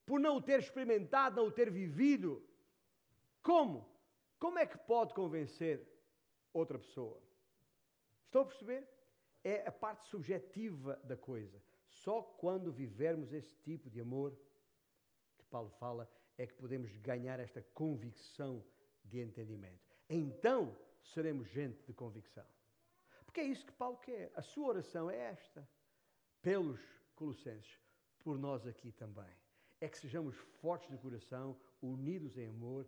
por 0.06 0.20
não 0.20 0.36
o 0.36 0.42
ter 0.42 0.60
experimentado, 0.60 1.36
não 1.36 1.48
o 1.48 1.52
ter 1.52 1.68
vivido. 1.68 2.46
Como? 3.42 3.88
Como 4.38 4.56
é 4.56 4.64
que 4.64 4.78
pode 4.78 5.14
convencer 5.14 5.84
outra 6.52 6.78
pessoa? 6.78 7.27
Estão 8.28 8.42
a 8.42 8.46
perceber? 8.46 8.86
é 9.44 9.66
a 9.66 9.72
parte 9.72 10.04
subjetiva 10.04 10.96
da 11.04 11.16
coisa. 11.16 11.62
Só 11.88 12.22
quando 12.22 12.72
vivermos 12.72 13.32
esse 13.32 13.54
tipo 13.56 13.88
de 13.90 14.00
amor 14.00 14.36
que 15.38 15.46
Paulo 15.46 15.70
fala 15.70 16.10
é 16.36 16.46
que 16.46 16.54
podemos 16.54 16.94
ganhar 16.98 17.40
esta 17.40 17.62
convicção 17.74 18.64
de 19.04 19.20
entendimento. 19.20 19.96
Então 20.08 20.76
seremos 21.02 21.48
gente 21.48 21.82
de 21.84 21.92
convicção. 21.92 22.44
Porque 23.24 23.40
é 23.40 23.44
isso 23.44 23.64
que 23.64 23.72
Paulo 23.72 23.96
quer. 23.98 24.30
A 24.34 24.42
sua 24.42 24.68
oração 24.68 25.10
é 25.10 25.16
esta. 25.16 25.68
Pelos 26.42 26.80
Colossenses, 27.14 27.80
por 28.18 28.38
nós 28.38 28.66
aqui 28.66 28.92
também. 28.92 29.34
É 29.80 29.88
que 29.88 29.98
sejamos 29.98 30.36
fortes 30.60 30.90
de 30.90 30.98
coração, 30.98 31.58
unidos 31.80 32.36
em 32.36 32.48
amor 32.48 32.86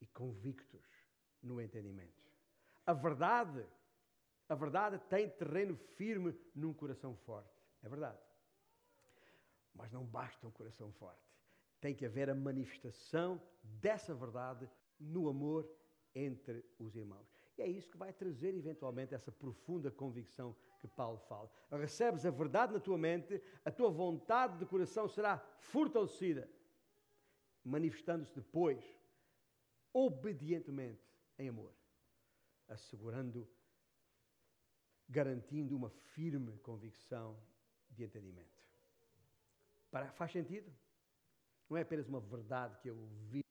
e 0.00 0.06
convictos 0.06 0.84
no 1.42 1.60
entendimento. 1.60 2.26
A 2.86 2.92
verdade 2.92 3.66
a 4.50 4.54
verdade 4.56 4.98
tem 5.08 5.30
terreno 5.30 5.76
firme 5.76 6.36
num 6.56 6.74
coração 6.74 7.14
forte. 7.14 7.56
É 7.84 7.88
verdade. 7.88 8.18
Mas 9.72 9.92
não 9.92 10.04
basta 10.04 10.44
um 10.44 10.50
coração 10.50 10.92
forte. 10.94 11.22
Tem 11.80 11.94
que 11.94 12.04
haver 12.04 12.28
a 12.28 12.34
manifestação 12.34 13.40
dessa 13.62 14.12
verdade 14.12 14.68
no 14.98 15.28
amor 15.28 15.70
entre 16.12 16.64
os 16.80 16.96
irmãos. 16.96 17.32
E 17.56 17.62
é 17.62 17.68
isso 17.68 17.88
que 17.88 17.96
vai 17.96 18.12
trazer 18.12 18.52
eventualmente 18.52 19.14
essa 19.14 19.30
profunda 19.30 19.88
convicção 19.88 20.56
que 20.80 20.88
Paulo 20.88 21.20
fala. 21.28 21.48
Recebes 21.70 22.26
a 22.26 22.30
verdade 22.32 22.72
na 22.72 22.80
tua 22.80 22.98
mente, 22.98 23.40
a 23.64 23.70
tua 23.70 23.88
vontade 23.88 24.58
de 24.58 24.66
coração 24.66 25.06
será 25.06 25.38
fortalecida, 25.60 26.50
manifestando-se 27.62 28.34
depois, 28.34 28.82
obedientemente, 29.92 31.08
em 31.38 31.48
amor, 31.48 31.72
assegurando 32.66 33.48
garantindo 35.10 35.76
uma 35.76 35.90
firme 35.90 36.56
convicção 36.58 37.36
de 37.90 38.04
entendimento. 38.04 38.62
Para, 39.90 40.12
faz 40.12 40.30
sentido? 40.30 40.72
Não 41.68 41.76
é 41.76 41.82
apenas 41.82 42.08
uma 42.08 42.20
verdade 42.20 42.78
que 42.78 42.88
eu 42.88 42.96
vi 43.28 43.44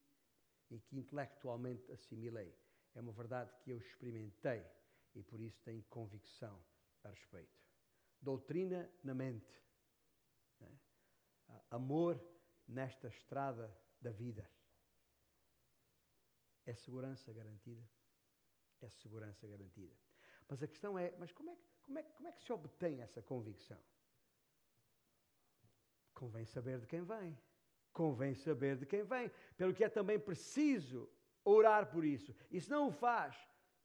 e 0.69 0.79
que 0.79 0.97
intelectualmente 0.97 1.91
assimilei. 1.91 2.55
É 2.95 3.01
uma 3.01 3.11
verdade 3.11 3.53
que 3.61 3.71
eu 3.71 3.77
experimentei 3.77 4.65
e 5.13 5.21
por 5.21 5.39
isso 5.41 5.61
tenho 5.63 5.83
convicção 5.89 6.63
a 7.03 7.09
respeito. 7.09 7.59
Doutrina 8.21 8.89
na 9.03 9.13
mente. 9.13 9.61
Né? 10.59 10.79
Amor 11.69 12.21
nesta 12.67 13.07
estrada 13.09 13.75
da 14.01 14.11
vida. 14.11 14.49
É 16.65 16.73
segurança 16.73 17.33
garantida? 17.33 17.83
É 18.81 18.89
segurança 18.89 19.45
garantida. 19.47 20.08
Mas 20.49 20.63
a 20.63 20.67
questão 20.67 20.97
é, 20.97 21.13
mas 21.19 21.31
como 21.31 21.51
é, 21.51 21.57
como 21.83 21.99
é, 21.99 22.03
como 22.03 22.27
é 22.27 22.31
que 22.31 22.41
se 22.41 22.51
obtém 22.51 23.01
essa 23.01 23.21
convicção? 23.21 23.77
Convém 26.13 26.43
saber 26.45 26.79
de 26.79 26.87
quem 26.87 27.03
vem. 27.03 27.37
Convém 27.93 28.33
saber 28.33 28.75
de 28.75 28.85
quem 28.85 29.03
vem. 29.03 29.31
Pelo 29.55 29.73
que 29.73 29.83
é 29.83 29.89
também 29.89 30.19
preciso 30.19 31.07
orar 31.45 31.89
por 31.91 32.03
isso. 32.03 32.35
E 32.51 32.59
se 32.59 32.69
não 32.69 32.87
o 32.87 32.91
faz, 32.91 33.35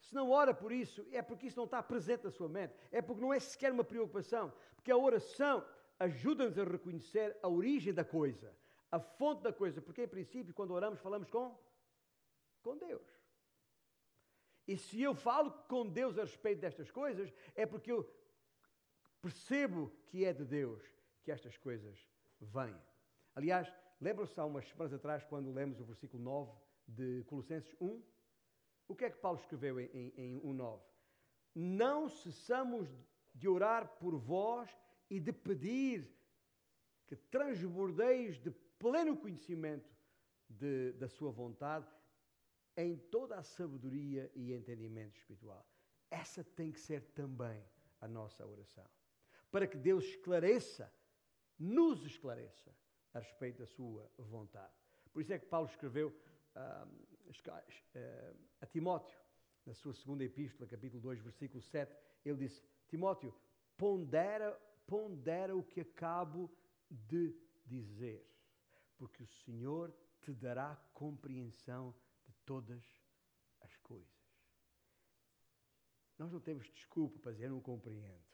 se 0.01 0.15
não 0.15 0.31
ora 0.31 0.55
por 0.55 0.73
isso, 0.73 1.07
é 1.13 1.23
porque 1.23 1.47
isso 1.47 1.57
não 1.57 1.65
está 1.67 1.83
presente 1.83 2.25
na 2.25 2.31
sua 2.31 2.49
mente. 2.49 2.75
É 2.91 3.01
porque 3.03 3.21
não 3.21 3.33
é 3.33 3.39
sequer 3.39 3.71
uma 3.71 3.85
preocupação. 3.85 4.53
Porque 4.75 4.91
a 4.91 4.97
oração 4.97 5.65
ajuda-nos 5.99 6.59
a 6.59 6.65
reconhecer 6.65 7.37
a 7.43 7.49
origem 7.49 7.93
da 7.93 8.05
coisa, 8.05 8.57
a 8.91 8.99
fonte 8.99 9.43
da 9.43 9.53
coisa. 9.53 9.81
Porque, 9.81 10.03
em 10.05 10.09
princípio, 10.09 10.55
quando 10.55 10.73
oramos, 10.73 11.01
falamos 11.01 11.29
com, 11.31 11.59
com 12.63 12.77
Deus. 12.77 13.24
E 14.67 14.77
se 14.77 15.03
eu 15.03 15.15
falo 15.15 15.51
com 15.69 15.87
Deus 15.87 16.19
a 16.19 16.23
respeito 16.23 16.61
destas 16.61 16.91
coisas, 16.91 17.33
é 17.55 17.67
porque 17.67 17.93
eu 17.93 18.09
percebo 19.21 19.91
que 20.07 20.25
é 20.25 20.33
de 20.33 20.45
Deus 20.45 20.83
que 21.23 21.31
estas 21.31 21.57
coisas 21.57 21.99
vêm. 22.41 22.77
Aliás, 23.35 23.73
lembram-se 24.01 24.39
há 24.39 24.45
umas 24.45 24.67
semanas 24.69 24.93
atrás, 24.93 25.25
quando 25.25 25.53
lemos 25.53 25.81
o 25.81 25.85
versículo 25.85 26.23
9 26.23 26.53
de 26.87 27.25
Colossenses 27.25 27.75
1? 27.81 28.03
O 28.89 28.95
que 28.95 29.05
é 29.05 29.11
que 29.11 29.19
Paulo 29.19 29.39
escreveu 29.39 29.81
em, 29.81 29.87
em, 29.87 30.13
em 30.17 30.41
1,9? 30.41 30.81
Não 31.55 32.09
cessamos 32.09 32.89
de 33.35 33.49
orar 33.49 33.89
por 33.99 34.17
vós 34.17 34.71
e 35.11 35.19
de 35.19 35.33
pedir 35.33 36.11
que 37.07 37.17
transbordeis 37.17 38.39
de 38.39 38.51
pleno 38.79 39.17
conhecimento 39.17 39.91
de, 40.49 40.93
da 40.93 41.09
sua 41.09 41.31
vontade 41.31 41.87
em 42.77 42.97
toda 42.97 43.37
a 43.37 43.43
sabedoria 43.43 44.31
e 44.35 44.53
entendimento 44.53 45.17
espiritual. 45.17 45.67
Essa 46.11 46.43
tem 46.43 46.73
que 46.73 46.81
ser 46.81 47.03
também 47.13 47.65
a 48.01 48.09
nossa 48.09 48.47
oração. 48.47 48.87
Para 49.51 49.67
que 49.67 49.77
Deus 49.77 50.05
esclareça, 50.05 50.93
nos 51.59 52.05
esclareça 52.05 52.75
a 53.13 53.21
respeito 53.21 53.59
da 53.59 53.67
sua 53.67 54.11
vontade. 54.19 54.73
Por 55.13 55.23
isso 55.23 55.33
é 55.33 55.39
que 55.39 55.47
Paulo 55.47 55.69
escreveu 55.69 56.09
uh, 56.09 58.35
a 58.61 58.67
Timóteo, 58.67 59.17
na 59.65 59.73
sua 59.73 59.95
segunda 59.95 60.25
epístola, 60.25 60.69
capítulo 60.69 61.01
2, 61.01 61.21
versículo 61.21 61.63
7, 61.63 61.97
ele 62.25 62.39
disse: 62.39 62.61
Timóteo, 62.89 63.33
pondera 63.77 64.61
pondera 64.87 65.57
o 65.57 65.63
que 65.63 65.81
acabo 65.81 66.51
de 66.91 67.35
dizer, 67.65 68.27
porque 68.97 69.23
o 69.23 69.27
Senhor 69.27 69.95
te 70.21 70.33
dará 70.33 70.77
compreensão 70.93 71.95
todas 72.45 72.85
as 73.61 73.77
coisas. 73.79 74.09
Nós 76.19 76.31
não 76.33 76.41
temos 76.41 76.71
desculpa 76.71 77.19
para 77.19 77.33
dizer 77.33 77.49
não 77.49 77.61
compreendo. 77.61 78.25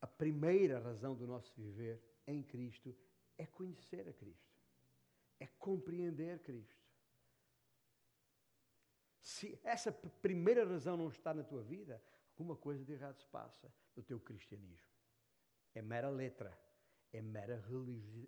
A 0.00 0.06
primeira 0.06 0.78
razão 0.78 1.14
do 1.14 1.26
nosso 1.26 1.52
viver 1.56 2.02
em 2.26 2.42
Cristo 2.42 2.96
é 3.36 3.46
conhecer 3.46 4.08
a 4.08 4.12
Cristo, 4.12 4.56
é 5.38 5.46
compreender 5.46 6.40
Cristo. 6.40 6.86
Se 9.20 9.58
essa 9.64 9.90
primeira 9.92 10.64
razão 10.64 10.96
não 10.96 11.08
está 11.08 11.34
na 11.34 11.42
tua 11.42 11.62
vida, 11.62 12.02
alguma 12.30 12.56
coisa 12.56 12.84
de 12.84 12.92
errado 12.92 13.18
se 13.18 13.26
passa 13.26 13.72
no 13.96 14.02
teu 14.02 14.20
cristianismo. 14.20 14.86
É 15.74 15.82
mera 15.82 16.08
letra, 16.08 16.56
é 17.12 17.20
mera 17.20 17.62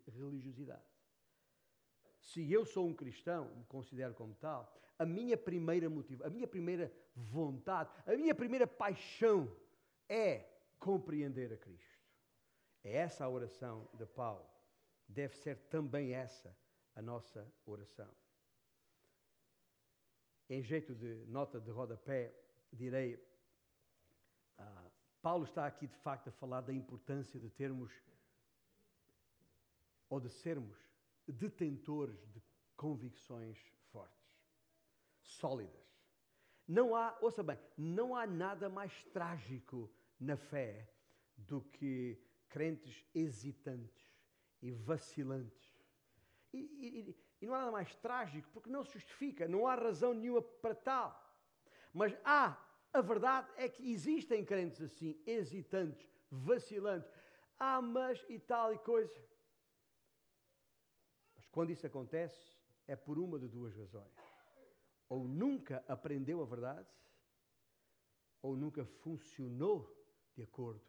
religiosidade. 0.08 0.97
Se 2.20 2.52
eu 2.52 2.64
sou 2.64 2.86
um 2.86 2.94
cristão, 2.94 3.54
me 3.56 3.64
considero 3.64 4.14
como 4.14 4.34
tal, 4.34 4.72
a 4.98 5.06
minha 5.06 5.36
primeira 5.36 5.88
motivo, 5.88 6.24
a 6.24 6.30
minha 6.30 6.46
primeira 6.46 6.92
vontade, 7.14 7.90
a 8.06 8.16
minha 8.16 8.34
primeira 8.34 8.66
paixão 8.66 9.50
é 10.08 10.44
compreender 10.78 11.52
a 11.52 11.56
Cristo. 11.56 11.98
É 12.82 12.96
essa 12.96 13.24
a 13.24 13.28
oração 13.28 13.88
de 13.94 14.06
Paulo. 14.06 14.46
Deve 15.06 15.36
ser 15.36 15.56
também 15.68 16.14
essa 16.14 16.54
a 16.94 17.02
nossa 17.02 17.46
oração. 17.64 18.10
Em 20.50 20.62
jeito 20.62 20.94
de 20.94 21.24
nota 21.26 21.60
de 21.60 21.70
rodapé, 21.70 22.34
direi: 22.72 23.14
uh, 24.58 24.90
Paulo 25.20 25.44
está 25.44 25.66
aqui 25.66 25.86
de 25.86 25.96
facto 25.96 26.28
a 26.28 26.32
falar 26.32 26.62
da 26.62 26.72
importância 26.72 27.38
de 27.38 27.50
termos 27.50 27.92
ou 30.08 30.18
de 30.18 30.30
sermos 30.30 30.87
detentores 31.32 32.18
de 32.28 32.42
convicções 32.76 33.58
fortes, 33.92 34.36
sólidas. 35.20 35.88
Não 36.66 36.94
há, 36.94 37.16
ouça 37.20 37.42
bem, 37.42 37.58
não 37.76 38.14
há 38.14 38.26
nada 38.26 38.68
mais 38.68 38.92
trágico 39.12 39.90
na 40.20 40.36
fé 40.36 40.88
do 41.36 41.62
que 41.62 42.18
crentes 42.48 43.04
hesitantes 43.14 44.12
e 44.60 44.70
vacilantes. 44.70 45.72
E, 46.52 46.58
e, 46.58 47.16
e, 47.40 47.46
não 47.46 47.54
há 47.54 47.58
nada 47.58 47.72
mais 47.72 47.94
trágico 47.96 48.48
porque 48.52 48.70
não 48.70 48.84
se 48.84 48.94
justifica, 48.94 49.46
não 49.46 49.66
há 49.66 49.74
razão 49.74 50.12
nenhuma 50.12 50.42
para 50.42 50.74
tal. 50.74 51.28
Mas 51.92 52.16
há, 52.24 52.56
a 52.92 53.00
verdade 53.00 53.50
é 53.56 53.68
que 53.68 53.90
existem 53.90 54.44
crentes 54.44 54.82
assim, 54.82 55.20
hesitantes, 55.26 56.06
vacilantes. 56.30 57.10
Ah, 57.58 57.80
mas 57.82 58.24
e 58.28 58.38
tal 58.38 58.72
e 58.72 58.78
coisa. 58.78 59.28
Quando 61.50 61.70
isso 61.70 61.86
acontece, 61.86 62.56
é 62.86 62.96
por 62.96 63.18
uma 63.18 63.38
de 63.38 63.48
duas 63.48 63.74
razões. 63.74 64.14
Ou 65.08 65.26
nunca 65.26 65.84
aprendeu 65.88 66.42
a 66.42 66.44
verdade, 66.44 66.88
ou 68.42 68.56
nunca 68.56 68.84
funcionou 68.84 69.94
de 70.34 70.42
acordo 70.42 70.84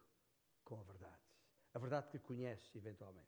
com 0.63 0.79
a 0.79 0.83
verdade. 0.83 1.21
A 1.73 1.79
verdade 1.79 2.09
que 2.09 2.19
conhece 2.19 2.77
eventualmente. 2.77 3.27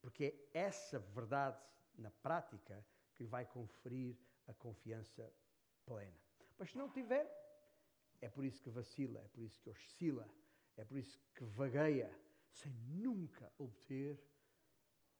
Porque 0.00 0.48
é 0.52 0.60
essa 0.60 0.98
verdade 0.98 1.60
na 1.94 2.10
prática 2.10 2.84
que 3.14 3.24
vai 3.24 3.46
conferir 3.46 4.16
a 4.46 4.54
confiança 4.54 5.32
plena. 5.84 6.20
Mas 6.58 6.70
se 6.70 6.78
não 6.78 6.90
tiver, 6.90 7.26
é 8.20 8.28
por 8.28 8.44
isso 8.44 8.62
que 8.62 8.70
vacila, 8.70 9.20
é 9.20 9.28
por 9.28 9.42
isso 9.42 9.60
que 9.60 9.70
oscila, 9.70 10.28
é 10.76 10.84
por 10.84 10.96
isso 10.96 11.18
que 11.34 11.44
vagueia, 11.44 12.10
sem 12.50 12.72
nunca 12.88 13.52
obter 13.58 14.22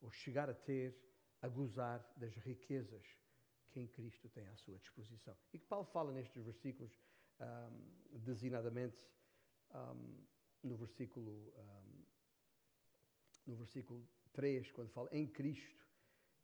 ou 0.00 0.10
chegar 0.10 0.48
a 0.50 0.54
ter 0.54 0.96
a 1.40 1.48
gozar 1.48 2.04
das 2.16 2.34
riquezas 2.36 3.06
que 3.70 3.80
em 3.80 3.86
Cristo 3.86 4.28
tem 4.30 4.46
à 4.48 4.56
sua 4.56 4.78
disposição. 4.78 5.36
E 5.52 5.58
que 5.58 5.66
Paulo 5.66 5.84
fala 5.86 6.12
nestes 6.12 6.42
versículos, 6.42 6.92
um, 7.40 8.18
designadamente 8.18 8.96
um, 9.74 10.24
no 10.62 10.76
versículo 10.76 11.52
um, 11.56 12.06
no 13.46 13.54
versículo 13.54 14.06
3, 14.32 14.70
quando 14.72 14.90
fala 14.90 15.08
em 15.12 15.26
Cristo, 15.26 15.86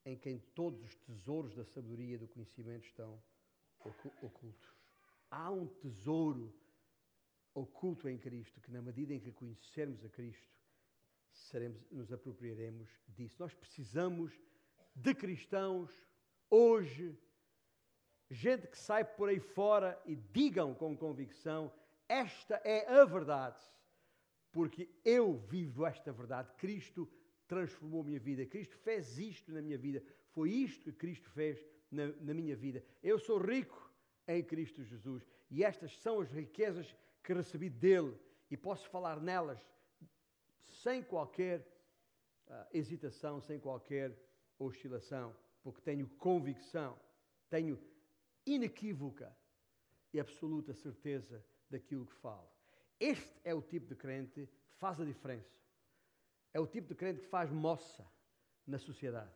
em 0.04 0.16
quem 0.16 0.38
todos 0.54 0.82
os 0.82 0.94
tesouros 0.96 1.54
da 1.54 1.64
sabedoria 1.64 2.14
e 2.14 2.18
do 2.18 2.28
conhecimento 2.28 2.86
estão 2.86 3.22
ocultos. 4.22 4.72
Há 5.30 5.50
um 5.50 5.66
tesouro 5.66 6.54
oculto 7.54 8.08
em 8.08 8.18
Cristo 8.18 8.60
que, 8.60 8.70
na 8.70 8.80
medida 8.80 9.12
em 9.12 9.20
que 9.20 9.32
conhecermos 9.32 10.04
a 10.04 10.08
Cristo, 10.08 10.48
seremos, 11.32 11.84
nos 11.90 12.12
apropriaremos 12.12 12.88
disso. 13.08 13.36
Nós 13.38 13.54
precisamos 13.54 14.32
de 14.94 15.14
cristãos 15.14 15.90
hoje, 16.50 17.18
gente 18.30 18.66
que 18.66 18.78
sai 18.78 19.04
por 19.04 19.28
aí 19.28 19.40
fora 19.40 20.00
e 20.04 20.16
digam 20.16 20.74
com 20.74 20.96
convicção: 20.96 21.72
esta 22.08 22.56
é 22.64 22.86
a 22.88 23.04
verdade, 23.04 23.60
porque 24.50 24.88
eu 25.04 25.36
vivo 25.36 25.86
esta 25.86 26.12
verdade. 26.12 26.52
Cristo 26.54 27.08
transformou 27.46 28.04
minha 28.04 28.20
vida, 28.20 28.46
Cristo 28.46 28.76
fez 28.78 29.18
isto 29.18 29.52
na 29.52 29.60
minha 29.60 29.78
vida, 29.78 30.02
foi 30.30 30.50
isto 30.50 30.84
que 30.84 30.92
Cristo 30.92 31.30
fez 31.30 31.64
na, 31.90 32.08
na 32.20 32.34
minha 32.34 32.56
vida. 32.56 32.82
Eu 33.02 33.18
sou 33.18 33.38
rico 33.38 33.90
em 34.26 34.42
Cristo 34.42 34.82
Jesus 34.82 35.26
e 35.50 35.64
estas 35.64 35.98
são 35.98 36.20
as 36.20 36.30
riquezas 36.30 36.96
que 37.22 37.34
recebi 37.34 37.68
dele 37.68 38.18
e 38.50 38.56
posso 38.56 38.88
falar 38.88 39.20
nelas 39.20 39.60
sem 40.64 41.02
qualquer 41.02 41.60
uh, 42.48 42.66
hesitação, 42.72 43.40
sem 43.40 43.58
qualquer 43.58 44.16
oscilação, 44.58 45.34
porque 45.62 45.80
tenho 45.80 46.08
convicção, 46.08 46.98
tenho 47.48 47.78
inequívoca 48.46 49.36
e 50.12 50.20
absoluta 50.20 50.74
certeza 50.74 51.44
daquilo 51.70 52.06
que 52.06 52.14
falo. 52.14 52.48
Este 52.98 53.40
é 53.44 53.54
o 53.54 53.62
tipo 53.62 53.86
de 53.86 53.96
crente 53.96 54.46
que 54.68 54.76
faz 54.76 55.00
a 55.00 55.04
diferença. 55.04 55.60
É 56.52 56.60
o 56.60 56.66
tipo 56.66 56.88
de 56.88 56.94
crente 56.94 57.20
que 57.20 57.26
faz 57.26 57.50
moça 57.50 58.06
na 58.66 58.78
sociedade. 58.78 59.32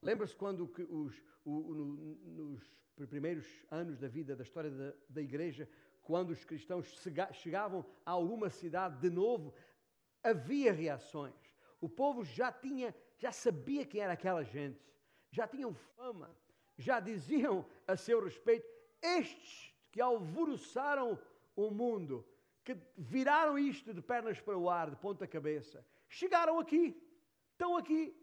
Lembra-se 0.00 0.34
quando 0.34 0.70
os, 0.88 1.22
o, 1.44 1.74
no, 1.74 2.60
nos 2.96 3.08
primeiros 3.08 3.46
anos 3.70 3.98
da 3.98 4.08
vida, 4.08 4.34
da 4.34 4.42
história 4.42 4.70
da, 4.70 4.94
da 5.08 5.22
igreja, 5.22 5.68
quando 6.02 6.30
os 6.30 6.44
cristãos 6.44 6.86
chegavam 7.32 7.84
a 8.04 8.12
alguma 8.12 8.48
cidade 8.48 8.98
de 8.98 9.10
novo, 9.10 9.54
havia 10.22 10.72
reações. 10.72 11.34
O 11.80 11.88
povo 11.88 12.24
já 12.24 12.50
tinha 12.52 12.94
já 13.18 13.32
sabia 13.32 13.84
quem 13.84 14.00
era 14.00 14.12
aquela 14.12 14.44
gente, 14.44 14.80
já 15.30 15.46
tinham 15.46 15.74
fama, 15.74 16.34
já 16.76 17.00
diziam 17.00 17.68
a 17.86 17.96
seu 17.96 18.22
respeito: 18.22 18.66
estes 19.02 19.74
que 19.90 20.00
alvoroçaram 20.00 21.20
o 21.56 21.70
mundo, 21.70 22.26
que 22.64 22.76
viraram 22.96 23.58
isto 23.58 23.92
de 23.92 24.00
pernas 24.00 24.40
para 24.40 24.56
o 24.56 24.70
ar, 24.70 24.90
de 24.90 24.96
ponta 24.96 25.26
cabeça, 25.26 25.84
chegaram 26.08 26.58
aqui, 26.58 26.96
estão 27.52 27.76
aqui. 27.76 28.14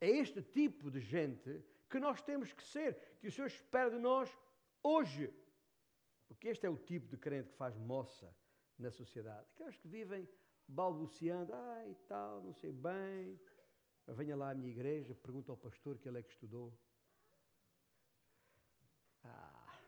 É 0.00 0.08
este 0.08 0.42
tipo 0.42 0.90
de 0.90 0.98
gente 0.98 1.62
que 1.88 2.00
nós 2.00 2.22
temos 2.22 2.52
que 2.52 2.64
ser, 2.64 3.18
que 3.20 3.28
o 3.28 3.32
Senhor 3.32 3.46
espera 3.46 3.90
de 3.90 3.98
nós 3.98 4.34
hoje. 4.82 5.32
Porque 6.26 6.48
este 6.48 6.64
é 6.64 6.70
o 6.70 6.76
tipo 6.76 7.08
de 7.08 7.18
crente 7.18 7.50
que 7.50 7.56
faz 7.56 7.76
moça 7.76 8.34
na 8.80 8.90
sociedade. 8.90 9.46
Aqueles 9.54 9.76
que 9.76 9.86
vivem 9.86 10.28
balbuciando, 10.66 11.52
ah 11.52 11.88
e 11.88 11.94
tal, 12.06 12.42
não 12.42 12.54
sei 12.54 12.72
bem. 12.72 13.38
Venha 14.08 14.34
lá 14.34 14.50
à 14.50 14.54
minha 14.54 14.70
igreja, 14.70 15.14
pergunta 15.14 15.52
ao 15.52 15.56
pastor 15.56 15.98
que 15.98 16.08
ele 16.08 16.18
é 16.18 16.22
que 16.22 16.32
estudou. 16.32 16.72
Ah, 19.22 19.78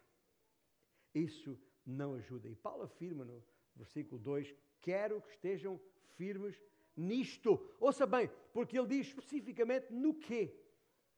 isso 1.14 1.58
não 1.84 2.14
ajuda. 2.14 2.48
E 2.48 2.54
Paulo 2.54 2.84
afirma 2.84 3.24
no 3.24 3.42
versículo 3.74 4.20
2: 4.20 4.54
Quero 4.80 5.20
que 5.22 5.30
estejam 5.30 5.80
firmes 6.14 6.60
nisto. 6.96 7.58
Ouça 7.80 8.06
bem, 8.06 8.30
porque 8.52 8.78
ele 8.78 8.88
diz 8.88 9.08
especificamente 9.08 9.92
no 9.92 10.14
quê? 10.14 10.54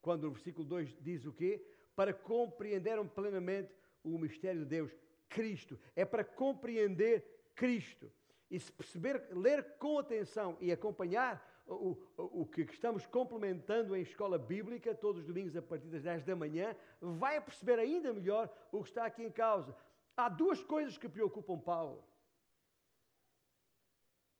Quando 0.00 0.24
o 0.24 0.30
versículo 0.30 0.66
2 0.66 0.96
diz 1.00 1.26
o 1.26 1.32
quê? 1.32 1.62
Para 1.94 2.14
compreenderam 2.14 3.06
plenamente 3.06 3.74
o 4.02 4.18
mistério 4.18 4.60
de 4.60 4.66
Deus, 4.66 4.96
Cristo. 5.28 5.78
É 5.94 6.04
para 6.04 6.24
compreender 6.24 7.33
Cristo 7.54 8.12
e 8.50 8.58
se 8.58 8.70
perceber, 8.70 9.28
ler 9.32 9.76
com 9.78 9.98
atenção 9.98 10.56
e 10.60 10.70
acompanhar 10.70 11.42
o, 11.66 11.96
o, 12.16 12.46
que 12.46 12.62
estamos 12.62 13.06
complementando 13.06 13.96
em 13.96 14.02
escola 14.02 14.38
bíblica, 14.38 14.94
todos 14.94 15.22
os 15.22 15.26
domingos 15.26 15.56
a 15.56 15.62
partir 15.62 15.88
das 15.88 16.02
10 16.02 16.24
da 16.24 16.36
manhã, 16.36 16.76
vai 17.00 17.40
perceber 17.40 17.78
ainda 17.78 18.12
melhor 18.12 18.52
o 18.70 18.82
que 18.82 18.88
está 18.90 19.06
aqui 19.06 19.22
em 19.22 19.30
causa. 19.30 19.74
Há 20.16 20.28
duas 20.28 20.62
coisas 20.62 20.98
que 20.98 21.08
preocupam 21.08 21.58
Paulo. 21.58 22.04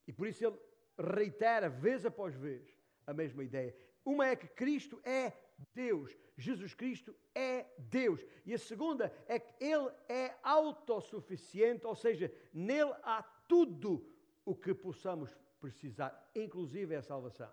E 0.06 0.12
por 0.12 0.26
isso 0.26 0.44
ele 0.44 0.58
reitera, 0.98 1.68
vez 1.68 2.04
após 2.04 2.34
vez, 2.34 2.68
a 3.06 3.14
mesma 3.14 3.42
ideia. 3.42 3.74
Uma 4.04 4.28
é 4.28 4.36
que 4.36 4.46
Cristo 4.46 5.00
é 5.02 5.32
Deus. 5.74 6.14
Jesus 6.36 6.74
Cristo 6.74 7.14
é 7.34 7.66
Deus. 7.78 8.24
E 8.44 8.52
a 8.54 8.58
segunda 8.58 9.12
é 9.26 9.38
que 9.38 9.64
Ele 9.64 9.90
é 10.08 10.36
autossuficiente, 10.42 11.86
ou 11.86 11.94
seja, 11.94 12.32
nele 12.52 12.92
há 13.02 13.22
tudo 13.48 14.12
o 14.44 14.54
que 14.54 14.74
possamos 14.74 15.30
precisar, 15.60 16.30
inclusive 16.34 16.94
a 16.94 17.02
salvação. 17.02 17.50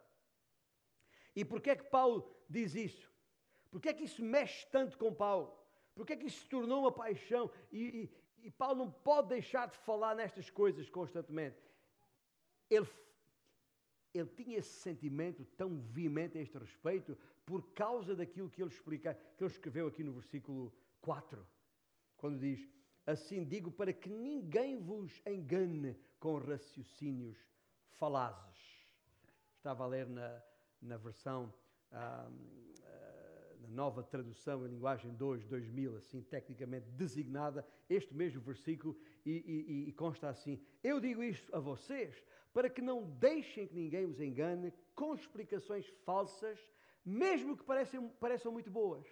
E 1.36 1.46
porquê 1.46 1.72
é 1.72 1.76
que 1.76 1.86
Paulo 1.86 2.30
diz 2.50 2.76
isso? 2.76 3.10
Porquê 3.70 3.90
é 3.90 3.94
que 3.94 4.04
isso 4.04 4.24
mexe 4.24 4.68
tanto 4.68 4.98
com 4.98 5.14
Paulo? 5.14 5.58
Porquê 5.96 6.14
é 6.14 6.18
que 6.18 6.28
isso 6.28 6.42
se 6.42 6.50
tornou 6.50 6.82
uma 6.82 6.92
paixão? 6.92 7.50
E, 7.72 8.12
e, 8.42 8.48
e 8.48 8.52
Paulo 8.52 8.80
não 8.80 8.92
pode 8.92 9.30
deixar 9.30 9.68
de 9.68 9.78
falar 9.78 10.16
nestas 10.16 10.50
coisas 10.50 10.90
constantemente. 10.90 11.58
Ele, 12.70 12.88
ele 14.14 14.30
tinha 14.30 14.58
esse 14.58 14.82
sentimento 14.82 15.46
tão 15.58 15.80
veemente 15.80 16.38
a 16.38 16.42
este 16.42 16.58
respeito 16.58 17.18
por 17.46 17.62
causa 17.74 18.16
daquilo 18.16 18.50
que 18.50 18.62
ele, 18.62 18.70
explica, 18.70 19.14
que 19.38 19.44
ele 19.44 19.52
escreveu 19.52 19.88
aqui 19.88 20.04
no 20.04 20.14
versículo 20.14 20.74
4, 21.02 21.46
quando 22.18 22.40
diz: 22.40 22.68
Assim 23.06 23.44
digo 23.44 23.72
para 23.72 23.92
que 23.94 24.10
ninguém 24.10 24.82
vos 24.82 25.22
engane 25.26 25.98
com 26.20 26.38
raciocínios 26.38 27.38
falazes. 27.98 28.86
Estava 29.58 29.84
a 29.84 29.88
ler 29.88 30.08
na, 30.08 30.42
na 30.82 30.98
versão, 30.98 31.54
ah, 31.92 32.30
na 33.62 33.68
nova 33.68 34.04
tradução 34.04 34.66
em 34.66 34.70
linguagem 34.70 35.14
2, 35.14 35.46
2000, 35.46 35.98
assim, 35.98 36.22
tecnicamente 36.24 36.88
designada, 36.92 37.66
este 37.90 38.14
mesmo 38.14 38.42
versículo, 38.42 38.98
e, 39.26 39.32
e, 39.32 39.90
e 39.90 39.94
consta 39.94 40.30
assim: 40.30 40.60
Eu 40.84 41.00
digo 41.00 41.24
isto 41.24 41.56
a 41.56 41.60
vocês 41.60 42.24
para 42.54 42.70
que 42.70 42.82
não 42.82 43.04
deixem 43.04 43.68
que 43.68 43.76
ninguém 43.76 44.06
os 44.06 44.20
engane 44.20 44.74
com 44.96 45.14
explicações 45.14 45.88
falsas, 46.06 46.60
mesmo 47.06 47.56
que 47.56 47.64
pareçam, 47.64 48.10
pareçam 48.20 48.52
muito 48.52 48.70
boas. 48.70 49.08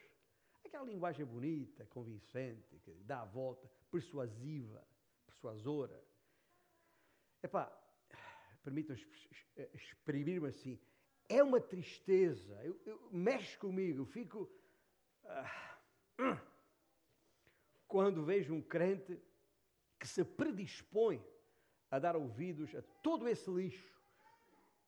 Aquela 0.66 0.86
linguagem 0.86 1.26
bonita, 1.26 1.86
convincente, 1.86 2.80
que 2.84 2.91
dá 3.04 3.22
a 3.22 3.26
volta, 3.26 3.70
persuasiva, 3.89 4.86
persuasora. 5.26 6.04
Epá, 7.41 7.72
permitam 8.64 8.95
exprimir-me 9.74 10.47
assim, 10.47 10.80
é 11.30 11.43
uma 11.43 11.61
tristeza, 11.61 12.59
eu, 12.63 12.77
eu, 12.86 13.09
mexe 13.11 13.55
comigo, 13.57 14.03
fico. 14.03 14.49
Uh, 15.23 16.49
quando 17.88 18.25
vejo 18.25 18.53
um 18.53 18.61
crente 18.61 19.19
que 19.99 20.07
se 20.07 20.23
predispõe 20.23 21.23
a 21.89 21.97
dar 21.97 22.15
ouvidos 22.15 22.73
a 22.75 22.82
todo 23.03 23.27
esse 23.27 23.49
lixo 23.49 23.99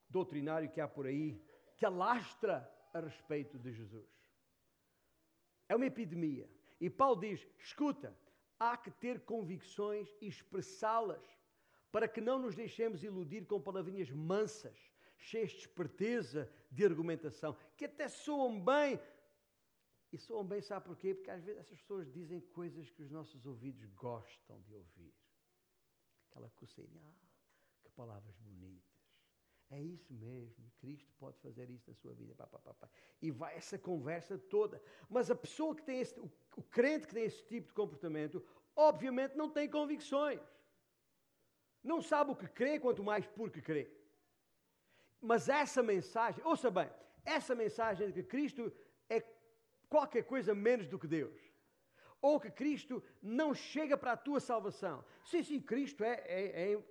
doutrinário 0.09 0.69
que 0.69 0.81
há 0.81 0.87
por 0.87 1.05
aí, 1.05 1.41
que 1.77 1.85
alastra 1.85 2.69
a 2.93 2.99
respeito 2.99 3.57
de 3.57 3.71
Jesus. 3.71 4.09
É 5.69 5.75
uma 5.75 5.85
epidemia. 5.85 6.49
E 6.79 6.89
Paulo 6.89 7.21
diz: 7.21 7.47
escuta, 7.57 8.15
há 8.59 8.75
que 8.75 8.91
ter 8.91 9.21
convicções 9.21 10.13
e 10.21 10.27
expressá-las, 10.27 11.23
para 11.91 12.07
que 12.07 12.21
não 12.21 12.37
nos 12.37 12.55
deixemos 12.55 13.03
iludir 13.03 13.45
com 13.45 13.59
palavrinhas 13.59 14.09
mansas, 14.11 14.90
cheias 15.21 15.51
de 15.51 15.59
esperteza 15.59 16.51
de 16.69 16.83
argumentação, 16.83 17.55
que 17.77 17.85
até 17.85 18.07
soam 18.07 18.59
bem. 18.63 18.99
E 20.11 20.17
soam 20.17 20.45
bem, 20.45 20.61
sabe 20.61 20.85
porquê? 20.87 21.13
Porque 21.15 21.31
às 21.31 21.43
vezes 21.43 21.61
essas 21.61 21.79
pessoas 21.79 22.11
dizem 22.11 22.41
coisas 22.41 22.89
que 22.89 23.01
os 23.01 23.09
nossos 23.09 23.45
ouvidos 23.45 23.85
gostam 23.93 24.59
de 24.61 24.73
ouvir. 24.73 25.13
Aquela 26.29 26.49
coceirinha, 26.49 27.15
ah, 27.23 27.27
que 27.83 27.89
palavras 27.91 28.35
bonitas. 28.39 28.91
É 29.69 29.81
isso 29.81 30.13
mesmo, 30.13 30.69
Cristo 30.79 31.13
pode 31.17 31.39
fazer 31.39 31.69
isso 31.69 31.89
na 31.89 31.95
sua 31.95 32.13
vida. 32.13 32.35
Pá, 32.35 32.45
pá, 32.45 32.73
pá, 32.73 32.89
e 33.21 33.31
vai 33.31 33.55
essa 33.55 33.79
conversa 33.79 34.37
toda. 34.37 34.81
Mas 35.09 35.31
a 35.31 35.35
pessoa 35.35 35.73
que 35.73 35.83
tem 35.83 36.01
esse, 36.01 36.19
o, 36.19 36.29
o 36.57 36.63
crente 36.63 37.07
que 37.07 37.13
tem 37.13 37.23
esse 37.23 37.41
tipo 37.45 37.69
de 37.69 37.73
comportamento, 37.73 38.45
obviamente 38.75 39.37
não 39.37 39.49
tem 39.49 39.69
convicções. 39.69 40.41
Não 41.81 42.01
sabe 42.01 42.31
o 42.31 42.35
que 42.35 42.49
crê, 42.49 42.79
quanto 42.79 43.01
mais 43.01 43.25
porque 43.25 43.61
crê. 43.61 44.00
Mas 45.21 45.47
essa 45.47 45.83
mensagem, 45.83 46.43
ouça 46.43 46.71
bem, 46.71 46.89
essa 47.23 47.53
mensagem 47.53 48.07
de 48.07 48.23
que 48.23 48.29
Cristo 48.29 48.73
é 49.07 49.23
qualquer 49.87 50.23
coisa 50.23 50.55
menos 50.55 50.87
do 50.87 50.97
que 50.97 51.07
Deus, 51.07 51.39
ou 52.19 52.39
que 52.39 52.49
Cristo 52.49 53.03
não 53.21 53.53
chega 53.53 53.97
para 53.97 54.13
a 54.13 54.17
tua 54.17 54.39
salvação. 54.39 55.05
Sim, 55.23 55.43
sim, 55.43 55.61
Cristo 55.61 56.03
é, 56.03 56.15
é, 56.25 56.71
é, 56.71 56.83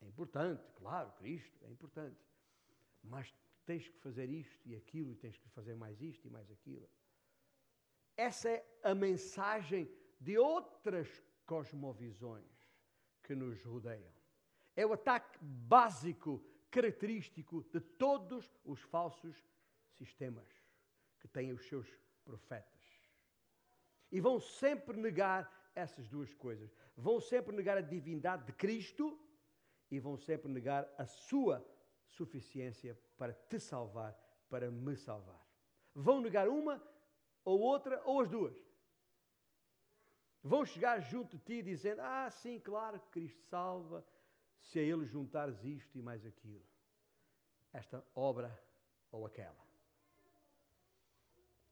é 0.00 0.06
importante, 0.06 0.64
claro, 0.74 1.12
Cristo 1.12 1.58
é 1.64 1.70
importante. 1.70 2.16
Mas 3.02 3.34
tens 3.66 3.86
que 3.86 3.98
fazer 3.98 4.30
isto 4.30 4.66
e 4.66 4.74
aquilo, 4.74 5.12
e 5.12 5.16
tens 5.16 5.36
que 5.36 5.48
fazer 5.50 5.76
mais 5.76 6.00
isto 6.00 6.26
e 6.26 6.30
mais 6.30 6.50
aquilo. 6.50 6.88
Essa 8.16 8.48
é 8.48 8.66
a 8.82 8.94
mensagem 8.94 9.90
de 10.18 10.38
outras 10.38 11.22
cosmovisões 11.44 12.50
que 13.22 13.34
nos 13.34 13.62
rodeiam. 13.62 14.12
É 14.74 14.86
o 14.86 14.92
ataque 14.92 15.38
básico 15.40 16.42
característico 16.70 17.62
de 17.72 17.80
todos 17.80 18.50
os 18.64 18.80
falsos 18.80 19.36
sistemas 19.92 20.48
que 21.18 21.28
têm 21.28 21.52
os 21.52 21.66
seus 21.66 21.88
profetas. 22.24 22.78
E 24.10 24.20
vão 24.20 24.40
sempre 24.40 24.96
negar 24.96 25.70
essas 25.74 26.08
duas 26.08 26.32
coisas. 26.34 26.74
Vão 26.96 27.20
sempre 27.20 27.54
negar 27.54 27.76
a 27.76 27.82
divindade 27.82 28.44
de 28.44 28.52
Cristo 28.52 29.18
e 29.90 29.98
vão 29.98 30.16
sempre 30.16 30.50
negar 30.50 30.88
a 30.98 31.06
sua 31.06 31.64
suficiência 32.06 32.98
para 33.16 33.32
te 33.32 33.58
salvar, 33.58 34.16
para 34.48 34.70
me 34.70 34.96
salvar. 34.96 35.46
Vão 35.94 36.20
negar 36.20 36.48
uma 36.48 36.82
ou 37.44 37.60
outra 37.60 38.02
ou 38.04 38.20
as 38.20 38.28
duas. 38.28 38.56
Vão 40.42 40.64
chegar 40.64 41.00
junto 41.00 41.36
de 41.36 41.44
ti 41.44 41.62
dizendo: 41.62 42.00
Ah, 42.00 42.30
sim, 42.30 42.58
claro 42.60 43.00
Cristo 43.10 43.42
salva, 43.44 44.04
se 44.60 44.78
a 44.78 44.82
ele 44.82 45.04
juntares 45.04 45.62
isto 45.64 45.96
e 45.96 46.02
mais 46.02 46.24
aquilo, 46.26 46.64
esta 47.72 48.04
obra 48.14 48.56
ou 49.10 49.26
aquela. 49.26 49.66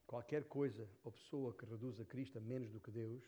Qualquer 0.05 0.47
coisa 0.47 0.89
ou 1.03 1.11
pessoa 1.11 1.53
que 1.53 1.65
reduza 1.65 2.05
Cristo 2.05 2.37
a 2.37 2.41
menos 2.41 2.71
do 2.71 2.79
que 2.79 2.91
Deus, 2.91 3.23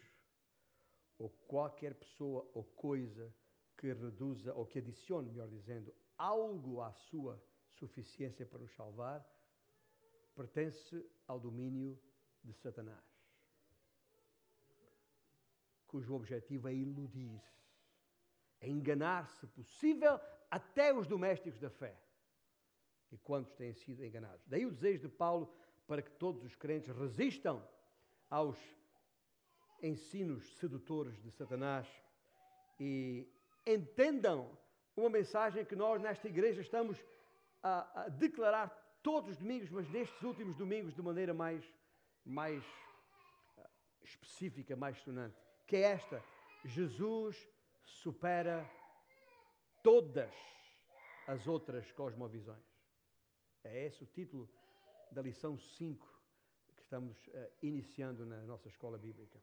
ou 1.17 1.29
qualquer 1.47 1.93
pessoa 1.93 2.49
ou 2.53 2.63
coisa 2.63 3.33
que 3.77 3.93
reduza, 3.93 4.53
ou 4.53 4.65
que 4.65 4.79
adicione, 4.79 5.29
melhor 5.29 5.49
dizendo, 5.49 5.93
algo 6.17 6.81
à 6.81 6.91
sua 6.91 7.41
suficiência 7.67 8.45
para 8.45 8.59
nos 8.59 8.73
salvar, 8.75 9.25
pertence 10.35 11.05
ao 11.27 11.39
domínio 11.39 11.99
de 12.43 12.53
Satanás, 12.53 13.03
cujo 15.87 16.13
objetivo 16.13 16.67
é 16.69 16.73
iludir 16.73 17.41
a 18.61 18.67
enganar, 18.67 19.29
se 19.29 19.47
possível, 19.47 20.19
até 20.49 20.93
os 20.93 21.07
domésticos 21.07 21.59
da 21.59 21.69
fé. 21.69 21.95
E 23.11 23.17
quantos 23.17 23.53
têm 23.53 23.73
sido 23.73 24.03
enganados? 24.03 24.45
Daí 24.47 24.65
o 24.65 24.71
desejo 24.71 25.07
de 25.07 25.09
Paulo 25.09 25.53
para 25.87 26.01
que 26.01 26.11
todos 26.11 26.43
os 26.43 26.55
crentes 26.55 26.95
resistam 26.95 27.67
aos 28.29 28.57
ensinos 29.81 30.57
sedutores 30.57 31.19
de 31.21 31.31
Satanás 31.31 31.87
e 32.79 33.27
entendam 33.65 34.57
uma 34.95 35.09
mensagem 35.09 35.65
que 35.65 35.75
nós 35.75 36.01
nesta 36.01 36.27
igreja 36.27 36.61
estamos 36.61 36.97
a, 37.63 38.03
a 38.03 38.09
declarar 38.09 38.69
todos 39.01 39.31
os 39.31 39.37
domingos, 39.37 39.69
mas 39.69 39.89
nestes 39.89 40.21
últimos 40.21 40.55
domingos 40.55 40.93
de 40.93 41.01
maneira 41.01 41.33
mais, 41.33 41.63
mais 42.25 42.63
uh, 43.57 43.69
específica, 44.03 44.75
mais 44.75 44.97
sonante, 44.99 45.35
que 45.65 45.77
é 45.77 45.81
esta: 45.81 46.23
Jesus 46.65 47.47
supera 47.89 48.69
todas 49.83 50.33
as 51.27 51.47
outras 51.47 51.91
cosmovisões. 51.91 52.63
É 53.63 53.85
esse 53.85 54.03
o 54.03 54.07
título 54.07 54.49
da 55.11 55.21
lição 55.21 55.57
5 55.57 56.07
que 56.75 56.81
estamos 56.81 57.27
uh, 57.27 57.51
iniciando 57.61 58.25
na 58.25 58.41
nossa 58.43 58.67
escola 58.67 58.97
bíblica. 58.97 59.39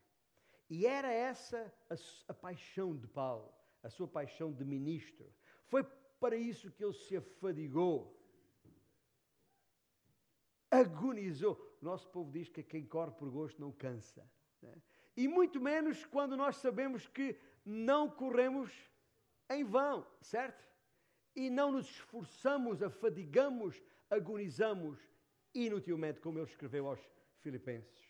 E 0.69 0.87
era 0.87 1.13
essa 1.13 1.73
a, 1.91 1.95
a 2.29 2.35
paixão 2.35 2.97
de 2.97 3.07
Paulo, 3.07 3.53
a 3.83 3.91
sua 3.91 4.09
paixão 4.09 4.53
de 4.53 4.65
ministro. 4.65 5.33
Foi 5.67 5.85
para 6.19 6.37
isso 6.37 6.71
que 6.73 6.85
ele 6.85 6.95
se 6.95 7.17
afadigou, 7.17 8.17
agonizou. 10.71 11.55
O 11.81 11.85
nosso 11.85 12.09
povo 12.09 12.33
diz 12.33 12.49
que 12.49 12.63
quem 12.63 12.85
corre 12.87 13.13
por 13.13 13.31
gosto 13.31 13.61
não 13.61 13.71
cansa. 13.71 14.29
Né? 14.63 14.83
E 15.17 15.29
muito 15.29 15.61
menos 15.61 16.05
quando 16.05 16.37
nós 16.37 16.57
sabemos 16.57 17.07
que 17.07 17.39
não 17.67 18.09
corremos 18.09 18.73
em 19.51 19.65
vão, 19.65 20.07
certo? 20.21 20.65
E 21.35 21.51
não 21.51 21.73
nos 21.73 21.87
esforçamos, 21.87 22.81
afadigamos, 22.83 23.83
agonizamos 24.09 24.99
inutilmente, 25.53 26.21
como 26.21 26.39
ele 26.39 26.47
escreveu 26.47 26.87
aos 26.87 27.01
Filipenses. 27.41 28.07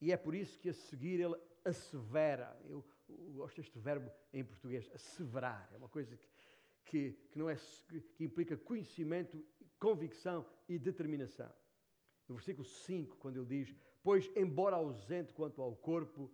E 0.00 0.10
é 0.10 0.16
por 0.16 0.34
isso 0.34 0.58
que 0.58 0.68
a 0.68 0.74
seguir 0.74 1.20
ele 1.20 1.36
assevera. 1.64 2.60
Eu, 2.64 2.84
eu 3.08 3.32
gosto 3.34 3.56
deste 3.56 3.78
verbo 3.78 4.10
em 4.32 4.44
português, 4.44 4.90
asseverar. 4.92 5.70
É 5.72 5.76
uma 5.76 5.88
coisa 5.88 6.16
que, 6.16 6.28
que, 6.84 7.12
que, 7.30 7.38
não 7.38 7.48
é, 7.48 7.56
que 8.16 8.24
implica 8.24 8.56
conhecimento, 8.56 9.44
convicção 9.78 10.44
e 10.68 10.78
determinação. 10.78 11.50
no 12.28 12.34
versículo 12.34 12.64
5, 12.64 13.16
quando 13.18 13.36
ele 13.36 13.46
diz: 13.46 13.76
Pois, 14.02 14.30
embora 14.34 14.76
ausente 14.76 15.32
quanto 15.32 15.62
ao 15.62 15.76
corpo, 15.76 16.30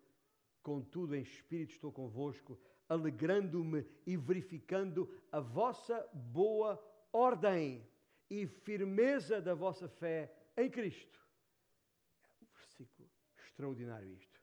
contudo 0.69 1.17
em 1.17 1.23
espírito 1.23 1.73
estou 1.73 1.91
convosco, 1.91 2.61
alegrando-me 2.91 3.87
e 4.07 4.19
verificando 4.19 5.11
a 5.33 5.41
vossa 5.41 6.07
boa 6.13 6.79
ordem 7.11 7.89
e 8.29 8.47
firmeza 8.47 9.41
da 9.41 9.55
vossa 9.55 9.89
fé 9.89 10.31
em 10.59 10.71
Cristo. 10.71 11.19
É 12.23 12.45
um 12.45 12.49
versículo 12.55 13.09
extraordinário 13.39 14.13
isto. 14.13 14.39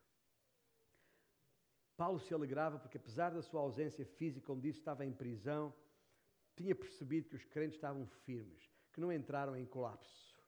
Paulo 1.96 2.20
se 2.20 2.34
alegrava 2.34 2.80
porque, 2.80 2.98
apesar 2.98 3.30
da 3.30 3.44
sua 3.44 3.62
ausência 3.62 4.04
física, 4.04 4.48
como 4.48 4.60
disse, 4.60 4.80
estava 4.80 5.06
em 5.06 5.14
prisão, 5.14 5.72
tinha 6.56 6.74
percebido 6.74 7.30
que 7.30 7.36
os 7.36 7.46
crentes 7.46 7.76
estavam 7.76 8.08
firmes, 8.26 8.68
que 8.92 9.00
não 9.00 9.14
entraram 9.14 9.56
em 9.56 9.66
colapso, 9.68 10.44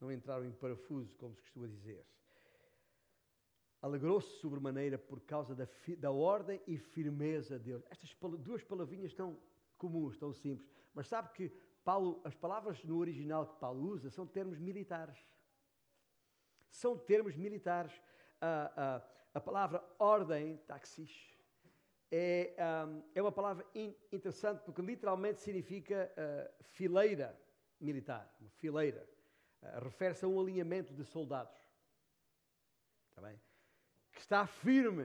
não 0.00 0.10
entraram 0.10 0.44
em 0.44 0.52
parafuso, 0.52 1.16
como 1.18 1.36
se 1.36 1.42
costuma 1.42 1.68
dizer. 1.68 2.04
Alegrou-se 3.82 4.28
sobremaneira 4.40 4.98
por 4.98 5.20
causa 5.20 5.54
da, 5.54 5.66
da 5.98 6.10
ordem 6.10 6.60
e 6.66 6.76
firmeza 6.76 7.58
de 7.58 7.70
Deus. 7.70 7.84
Estas 7.90 8.14
duas 8.38 8.62
palavrinhas 8.62 9.14
tão 9.14 9.38
comuns, 9.78 10.18
tão 10.18 10.32
simples. 10.32 10.68
Mas 10.94 11.08
sabe 11.08 11.30
que 11.32 11.50
Paulo, 11.82 12.20
as 12.24 12.34
palavras 12.34 12.84
no 12.84 12.98
original 12.98 13.46
que 13.46 13.58
Paulo 13.58 13.88
usa 13.88 14.10
são 14.10 14.26
termos 14.26 14.58
militares. 14.58 15.18
São 16.68 16.96
termos 16.96 17.36
militares. 17.36 17.92
A, 18.40 18.72
a, 18.76 19.38
a 19.38 19.40
palavra 19.40 19.82
ordem, 19.98 20.58
taxis, 20.66 21.30
é, 22.10 22.54
um, 22.86 23.02
é 23.14 23.22
uma 23.22 23.32
palavra 23.32 23.64
in, 23.74 23.94
interessante 24.10 24.62
porque 24.62 24.82
literalmente 24.82 25.40
significa 25.40 26.12
uh, 26.12 26.64
fileira 26.64 27.38
militar, 27.80 28.34
fileira. 28.56 29.08
Uh, 29.62 29.84
Refere-se 29.84 30.24
a 30.24 30.28
um 30.28 30.40
alinhamento 30.40 30.92
de 30.92 31.04
soldados. 31.04 31.56
Está 33.10 33.22
bem? 33.22 33.40
Que 34.20 34.24
está 34.24 34.46
firme 34.46 35.04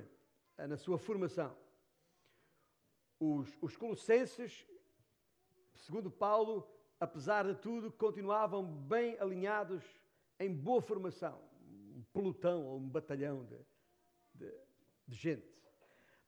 uh, 0.57 0.68
na 0.68 0.76
sua 0.76 0.97
formação. 0.97 1.55
Os, 3.18 3.57
os 3.61 3.78
colossenses 3.78 4.68
segundo 5.74 6.11
Paulo, 6.11 6.68
apesar 6.99 7.45
de 7.45 7.55
tudo, 7.55 7.89
continuavam 7.93 8.61
bem 8.66 9.18
alinhados 9.18 9.82
em 10.38 10.53
boa 10.53 10.82
formação, 10.82 11.41
um 11.95 12.03
pelotão 12.11 12.66
ou 12.66 12.78
um 12.78 12.89
batalhão 12.89 13.45
de, 13.45 13.57
de, 14.34 14.53
de 15.07 15.16
gente. 15.16 15.47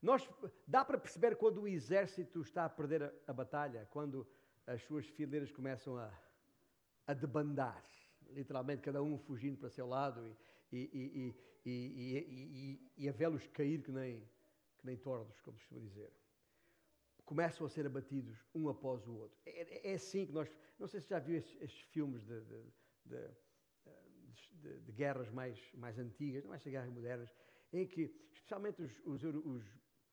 Nós, 0.01 0.25
dá 0.65 0.85
para 0.85 0.97
perceber 0.97 1.35
quando 1.35 1.63
o 1.63 1.67
exército 1.67 2.41
está 2.41 2.63
a 2.63 2.69
perder 2.69 3.03
a, 3.03 3.11
a 3.27 3.33
batalha, 3.33 3.85
quando 3.91 4.25
as 4.65 4.81
suas 4.83 5.05
fileiras 5.07 5.51
começam 5.51 5.97
a, 5.97 6.09
a 7.05 7.13
debandar, 7.13 7.83
literalmente 8.29 8.81
cada 8.81 9.03
um 9.03 9.17
fugindo 9.17 9.57
para 9.57 9.69
seu 9.69 9.87
lado 9.87 10.25
e, 10.25 10.37
e, 10.71 11.35
e, 11.65 12.91
e 12.97 13.09
a 13.09 13.11
vê-los 13.11 13.47
cair 13.47 13.81
que 13.81 13.91
nem, 13.91 14.21
que 14.77 14.85
nem 14.85 14.97
tordos, 14.97 15.39
como 15.41 15.57
costuma 15.57 15.81
dizer 15.81 16.11
começam 17.27 17.67
a 17.67 17.69
ser 17.69 17.85
abatidos 17.85 18.41
um 18.55 18.69
após 18.69 19.05
o 19.05 19.13
outro. 19.13 19.37
É, 19.45 19.61
é, 19.61 19.91
é 19.91 19.93
assim 19.95 20.25
que 20.25 20.31
nós. 20.31 20.49
Não 20.79 20.87
sei 20.87 21.01
se 21.01 21.09
já 21.09 21.19
viu 21.19 21.37
estes, 21.37 21.61
estes 21.61 21.81
filmes 21.89 22.23
de, 22.23 22.39
de, 22.39 22.63
de, 23.05 24.79
de, 24.79 24.91
guerras 24.93 25.29
mais, 25.29 25.59
mais 25.73 25.99
antigas, 25.99 26.45
não 26.45 26.53
é 26.53 26.55
estas 26.55 26.71
guerras 26.71 26.89
modernas, 26.89 27.29
em 27.73 27.85
que, 27.85 28.15
especialmente 28.31 28.81
os, 28.81 28.91
os, 29.05 29.23
os, 29.23 29.63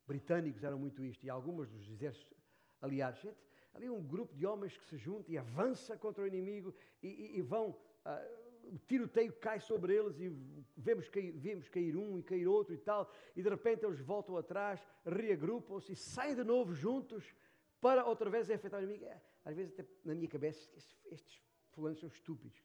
britânicos 0.06 0.62
eram 0.62 0.78
muito 0.78 1.02
isto, 1.02 1.24
e 1.24 1.30
algumas 1.30 1.70
dos 1.70 1.88
exércitos 1.88 2.36
aliados. 2.80 3.20
Gente, 3.22 3.38
ali 3.72 3.88
um 3.88 4.02
grupo 4.06 4.34
de 4.34 4.44
homens 4.44 4.76
que 4.76 4.84
se 4.84 4.98
junta 4.98 5.30
e 5.30 5.38
avança 5.38 5.96
contra 5.96 6.24
o 6.24 6.26
inimigo 6.26 6.74
e, 7.02 7.08
e, 7.08 7.38
e 7.38 7.42
vão. 7.42 7.70
Uh, 7.70 8.43
o 8.72 8.78
tiroteio 8.78 9.32
cai 9.34 9.60
sobre 9.60 9.94
eles 9.94 10.18
e 10.18 10.28
vemos 10.76 11.08
cair, 11.08 11.32
vemos 11.32 11.68
cair 11.68 11.96
um 11.96 12.18
e 12.18 12.22
cair 12.22 12.46
outro 12.46 12.74
e 12.74 12.78
tal, 12.78 13.10
e 13.34 13.42
de 13.42 13.48
repente 13.48 13.84
eles 13.84 14.00
voltam 14.00 14.36
atrás, 14.36 14.80
reagrupam-se 15.04 15.92
e 15.92 15.96
saem 15.96 16.34
de 16.34 16.44
novo 16.44 16.74
juntos 16.74 17.34
para 17.80 18.04
outra 18.04 18.30
vez 18.30 18.48
enfrentar 18.48 18.78
o 18.78 18.82
inimigo. 18.82 19.04
É, 19.04 19.20
às 19.44 19.56
vezes, 19.56 19.78
até 19.78 19.86
na 20.04 20.14
minha 20.14 20.28
cabeça, 20.28 20.70
estes, 21.06 21.42
fulanos 21.72 22.00
são 22.00 22.08
estúpidos. 22.08 22.58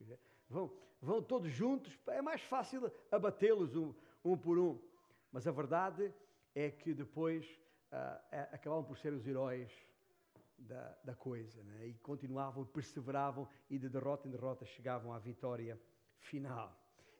Vão, 0.49 0.71
vão 1.01 1.21
todos 1.21 1.51
juntos, 1.51 1.97
é 2.07 2.21
mais 2.21 2.41
fácil 2.41 2.91
abatê-los 3.11 3.75
um, 3.75 3.93
um, 4.23 4.37
por 4.37 4.57
um. 4.57 4.79
Mas 5.31 5.47
a 5.47 5.51
verdade 5.51 6.13
é 6.55 6.69
que 6.71 6.93
depois 6.93 7.45
uh, 7.91 8.47
acabavam 8.51 8.83
por 8.83 8.97
ser 8.97 9.13
os 9.13 9.27
heróis 9.27 9.71
da, 10.59 10.95
da 11.03 11.15
coisa, 11.15 11.63
né? 11.63 11.87
e 11.87 11.93
continuavam, 11.95 12.65
perseveravam, 12.65 13.47
e 13.69 13.77
de 13.77 13.89
derrota 13.89 14.27
em 14.27 14.31
derrota 14.31 14.65
chegavam 14.65 15.13
à 15.13 15.19
vitória 15.19 15.79
final. 16.19 16.77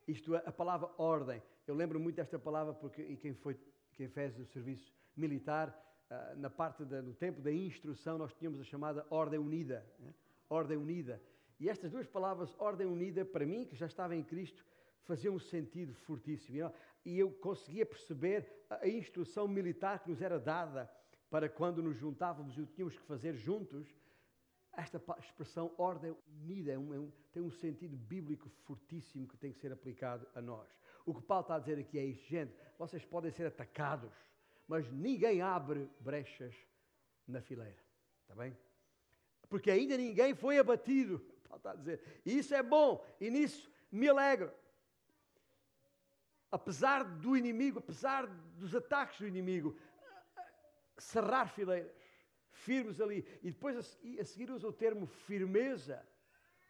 Isto 0.07 0.35
é, 0.35 0.43
a 0.45 0.51
palavra 0.51 0.89
ordem. 0.97 1.41
Eu 1.67 1.75
lembro 1.75 1.99
muito 1.99 2.15
desta 2.15 2.39
palavra 2.39 2.73
porque 2.73 3.01
e 3.01 3.15
quem, 3.15 3.33
foi, 3.33 3.59
quem 3.95 4.07
fez 4.07 4.37
o 4.39 4.45
serviço 4.45 4.91
militar, 5.15 5.69
uh, 6.09 6.39
na 6.39 6.49
parte 6.49 6.83
da, 6.83 7.01
no 7.01 7.13
tempo 7.13 7.41
da 7.41 7.51
instrução, 7.51 8.17
nós 8.17 8.33
tínhamos 8.33 8.59
a 8.59 8.63
chamada 8.63 9.05
ordem 9.09 9.39
unida. 9.39 9.85
Né? 9.99 10.13
Ordem 10.49 10.77
unida. 10.77 11.21
E 11.59 11.69
estas 11.69 11.91
duas 11.91 12.07
palavras, 12.07 12.55
ordem 12.57 12.87
unida, 12.87 13.23
para 13.23 13.45
mim, 13.45 13.65
que 13.65 13.75
já 13.75 13.85
estava 13.85 14.15
em 14.15 14.23
Cristo, 14.23 14.65
faziam 15.03 15.35
um 15.35 15.39
sentido 15.39 15.93
fortíssimo. 15.93 16.71
E 17.05 17.19
eu 17.19 17.31
conseguia 17.31 17.85
perceber 17.85 18.65
a 18.69 18.87
instrução 18.87 19.47
militar 19.47 19.99
que 19.99 20.09
nos 20.09 20.21
era 20.21 20.39
dada 20.39 20.89
para 21.29 21.47
quando 21.47 21.81
nos 21.83 21.97
juntávamos 21.97 22.57
e 22.57 22.61
o 22.61 22.65
tínhamos 22.65 22.97
que 22.97 23.03
fazer 23.03 23.33
juntos, 23.35 23.87
esta 24.73 25.01
expressão 25.19 25.73
ordem 25.77 26.15
unida 26.41 26.71
é 26.71 26.77
um, 26.77 26.93
é 26.93 26.99
um, 26.99 27.11
tem 27.31 27.43
um 27.43 27.51
sentido 27.51 27.97
bíblico 27.97 28.49
fortíssimo 28.63 29.27
que 29.27 29.37
tem 29.37 29.51
que 29.51 29.59
ser 29.59 29.71
aplicado 29.71 30.27
a 30.33 30.41
nós. 30.41 30.67
O 31.05 31.13
que 31.13 31.21
Paulo 31.21 31.41
está 31.41 31.55
a 31.55 31.59
dizer 31.59 31.79
aqui 31.79 31.99
é 31.99 32.05
isto, 32.05 32.27
gente, 32.27 32.53
vocês 32.77 33.03
podem 33.03 33.31
ser 33.31 33.45
atacados, 33.45 34.13
mas 34.67 34.89
ninguém 34.91 35.41
abre 35.41 35.89
brechas 35.99 36.55
na 37.27 37.41
fileira, 37.41 37.83
está 38.21 38.35
bem? 38.35 38.57
Porque 39.49 39.71
ainda 39.71 39.97
ninguém 39.97 40.33
foi 40.35 40.57
abatido, 40.59 41.19
Paulo 41.43 41.57
está 41.57 41.71
a 41.71 41.75
dizer. 41.75 42.21
E 42.25 42.37
isso 42.37 42.53
é 42.53 42.63
bom, 42.63 43.05
e 43.19 43.29
nisso 43.29 43.69
me 43.91 44.07
alegro. 44.07 44.51
Apesar 46.51 47.03
do 47.03 47.37
inimigo, 47.37 47.79
apesar 47.79 48.25
dos 48.27 48.73
ataques 48.73 49.19
do 49.19 49.27
inimigo, 49.27 49.77
cerrar 51.03 51.47
fileiras 51.49 51.91
firmes 52.51 52.99
ali. 52.99 53.25
E 53.41 53.51
depois 53.51 53.77
a, 53.77 54.23
seguir 54.23 54.51
usa 54.51 54.67
o 54.67 54.73
termo 54.73 55.05
firmeza. 55.05 56.05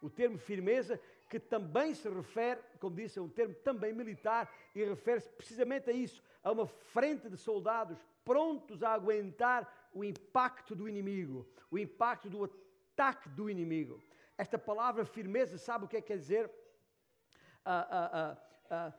O 0.01 0.09
termo 0.09 0.37
firmeza, 0.37 0.99
que 1.29 1.39
também 1.39 1.93
se 1.93 2.07
refere, 2.07 2.61
como 2.79 2.95
disse, 2.95 3.19
é 3.19 3.21
um 3.21 3.29
termo 3.29 3.53
também 3.55 3.93
militar 3.93 4.49
e 4.73 4.83
refere-se 4.83 5.29
precisamente 5.29 5.89
a 5.89 5.93
isso, 5.93 6.23
a 6.41 6.51
uma 6.51 6.65
frente 6.65 7.29
de 7.29 7.37
soldados 7.37 7.97
prontos 8.23 8.81
a 8.81 8.93
aguentar 8.93 9.89
o 9.93 10.03
impacto 10.03 10.75
do 10.75 10.87
inimigo, 10.87 11.47
o 11.69 11.77
impacto 11.77 12.29
do 12.29 12.45
ataque 12.45 13.27
do 13.29 13.49
inimigo. 13.49 14.01
Esta 14.37 14.57
palavra 14.57 15.03
firmeza, 15.03 15.57
sabe 15.57 15.85
o 15.85 15.87
que 15.87 15.97
é 15.97 16.01
que 16.01 16.07
quer 16.07 16.17
dizer? 16.17 16.49
Ah, 17.65 17.87
ah, 17.91 18.37
ah, 18.69 18.93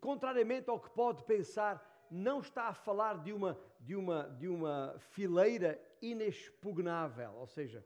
contrariamente 0.00 0.70
ao 0.70 0.80
que 0.80 0.90
pode 0.90 1.24
pensar, 1.24 1.95
não 2.10 2.40
está 2.40 2.68
a 2.68 2.74
falar 2.74 3.22
de 3.22 3.32
uma, 3.32 3.58
de 3.80 3.94
uma, 3.94 4.22
de 4.38 4.48
uma 4.48 4.94
fileira 4.98 5.80
inexpugnável, 6.00 7.32
ou 7.34 7.46
seja, 7.46 7.84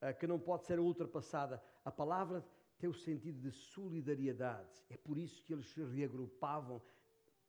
eh, 0.00 0.12
que 0.12 0.26
não 0.26 0.38
pode 0.38 0.64
ser 0.64 0.78
ultrapassada. 0.78 1.62
A 1.84 1.90
palavra 1.90 2.44
tem 2.78 2.88
o 2.88 2.94
sentido 2.94 3.38
de 3.40 3.50
solidariedade. 3.50 4.82
É 4.88 4.96
por 4.96 5.18
isso 5.18 5.44
que 5.44 5.52
eles 5.52 5.66
se 5.68 5.82
reagrupavam 5.84 6.82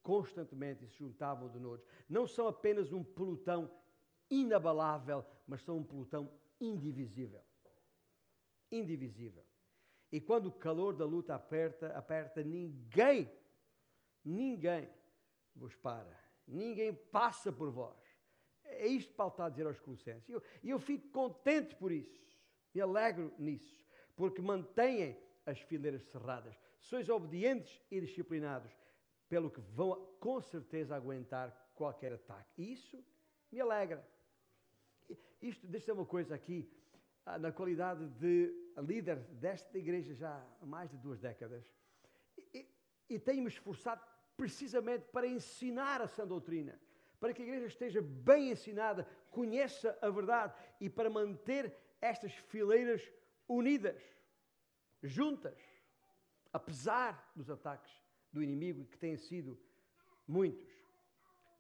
constantemente 0.04 0.84
e 0.84 0.88
se 0.88 0.98
juntavam 0.98 1.50
de 1.50 1.60
noite. 1.60 1.86
Não 2.10 2.28
são 2.28 2.48
apenas 2.48 2.92
um 2.92 3.04
pelotão 3.04 3.72
inabalável, 4.30 5.26
mas 5.48 5.62
são 5.62 5.78
um 5.78 5.84
pelotão 5.84 6.32
indivisível. 6.60 7.42
Indivisível. 8.72 9.44
E 10.12 10.20
quando 10.20 10.48
o 10.48 10.52
calor 10.52 10.94
da 10.94 11.06
luta 11.06 11.34
aperta, 11.34 11.88
aperta, 11.96 12.44
ninguém, 12.44 13.32
ninguém 14.24 14.90
vos 15.56 15.76
para. 15.76 16.20
Ninguém 16.48 16.94
passa 16.94 17.52
por 17.52 17.72
vós. 17.72 18.00
É 18.64 18.88
isto 18.88 19.10
que 19.12 19.16
Paulo 19.16 19.32
está 19.32 19.46
a 19.46 19.50
dizer 19.50 19.68
aos 19.68 19.80
Colossenses. 19.80 20.28
E 20.30 20.32
eu, 20.32 20.44
eu 20.64 20.80
fico 20.80 21.10
contente 21.10 21.76
por 21.76 21.92
isso. 21.92 22.22
E 22.74 22.82
alegro 22.82 23.34
nisso. 23.38 23.86
Porque 24.16 24.42
mantêm 24.42 25.18
as 25.46 25.60
fileiras 25.60 26.04
cerradas. 26.06 26.56
Sois 26.80 27.10
obedientes 27.10 27.82
e 27.90 28.00
disciplinados. 28.00 28.72
Pelo 29.28 29.50
que 29.50 29.62
vão 29.62 30.06
com 30.20 30.42
certeza 30.42 30.96
aguentar 30.96 31.72
qualquer 31.76 32.14
ataque. 32.14 32.62
E 32.62 32.74
isso 32.74 33.04
me 33.52 33.60
alegra. 33.60 34.06
Isto, 35.42 35.68
deixa 35.68 35.94
uma 35.94 36.06
coisa 36.06 36.36
aqui. 36.36 36.72
Ah, 37.26 37.38
na 37.38 37.52
qualidade 37.52 38.08
de 38.20 38.54
líder 38.78 39.18
desta 39.18 39.78
igreja 39.78 40.14
já 40.14 40.44
há 40.62 40.66
mais 40.66 40.90
de 40.90 40.98
duas 40.98 41.20
décadas. 41.20 41.66
E, 42.38 42.60
e, 42.60 43.16
e 43.16 43.20
tenho-me 43.20 43.48
esforçado 43.48 44.04
precisamente 44.42 45.06
para 45.12 45.28
ensinar 45.28 46.02
a 46.02 46.08
sã 46.08 46.26
doutrina, 46.26 46.74
para 47.20 47.32
que 47.32 47.44
a 47.44 47.46
igreja 47.46 47.68
esteja 47.68 48.02
bem 48.02 48.50
ensinada, 48.50 49.08
conheça 49.30 49.96
a 50.02 50.10
verdade 50.10 50.52
e 50.80 50.90
para 50.90 51.12
manter 51.12 51.72
estas 52.02 52.34
fileiras 52.34 53.04
unidas, 53.48 54.02
juntas, 55.04 55.56
apesar 56.52 57.32
dos 57.36 57.52
ataques 57.52 57.94
do 58.34 58.42
inimigo, 58.42 58.84
que 58.86 58.98
têm 58.98 59.16
sido 59.16 59.60
muitos. 60.28 60.68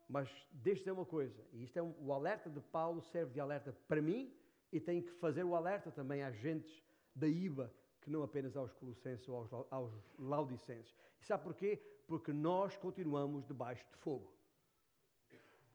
Mas 0.10 0.28
deixe 0.52 0.80
dizer 0.80 0.94
uma 0.94 1.06
coisa, 1.06 1.40
e 1.54 1.62
isto 1.62 1.78
é 1.78 1.84
um, 1.84 1.94
o 2.00 2.12
alerta 2.12 2.50
de 2.50 2.62
Paulo 2.62 3.00
serve 3.00 3.32
de 3.32 3.40
alerta 3.40 3.78
para 3.88 4.02
mim 4.02 4.36
e 4.72 4.80
tem 4.80 5.04
que 5.04 5.12
fazer 5.12 5.44
o 5.44 5.56
alerta 5.56 5.92
também 5.92 6.24
às 6.24 6.36
gentes 6.36 6.84
da 7.14 7.28
IBA, 7.28 7.72
que 8.02 8.10
não 8.10 8.24
apenas 8.24 8.58
aos 8.58 8.74
colossenses 8.74 9.30
ou 9.30 9.36
aos, 9.36 9.54
aos 9.70 9.94
laudicenses. 10.18 10.96
E 11.22 11.26
sabe 11.26 11.44
porquê? 11.44 11.80
Porque 12.12 12.34
nós 12.34 12.76
continuamos 12.76 13.46
debaixo 13.46 13.86
de 13.90 13.96
fogo. 13.96 14.30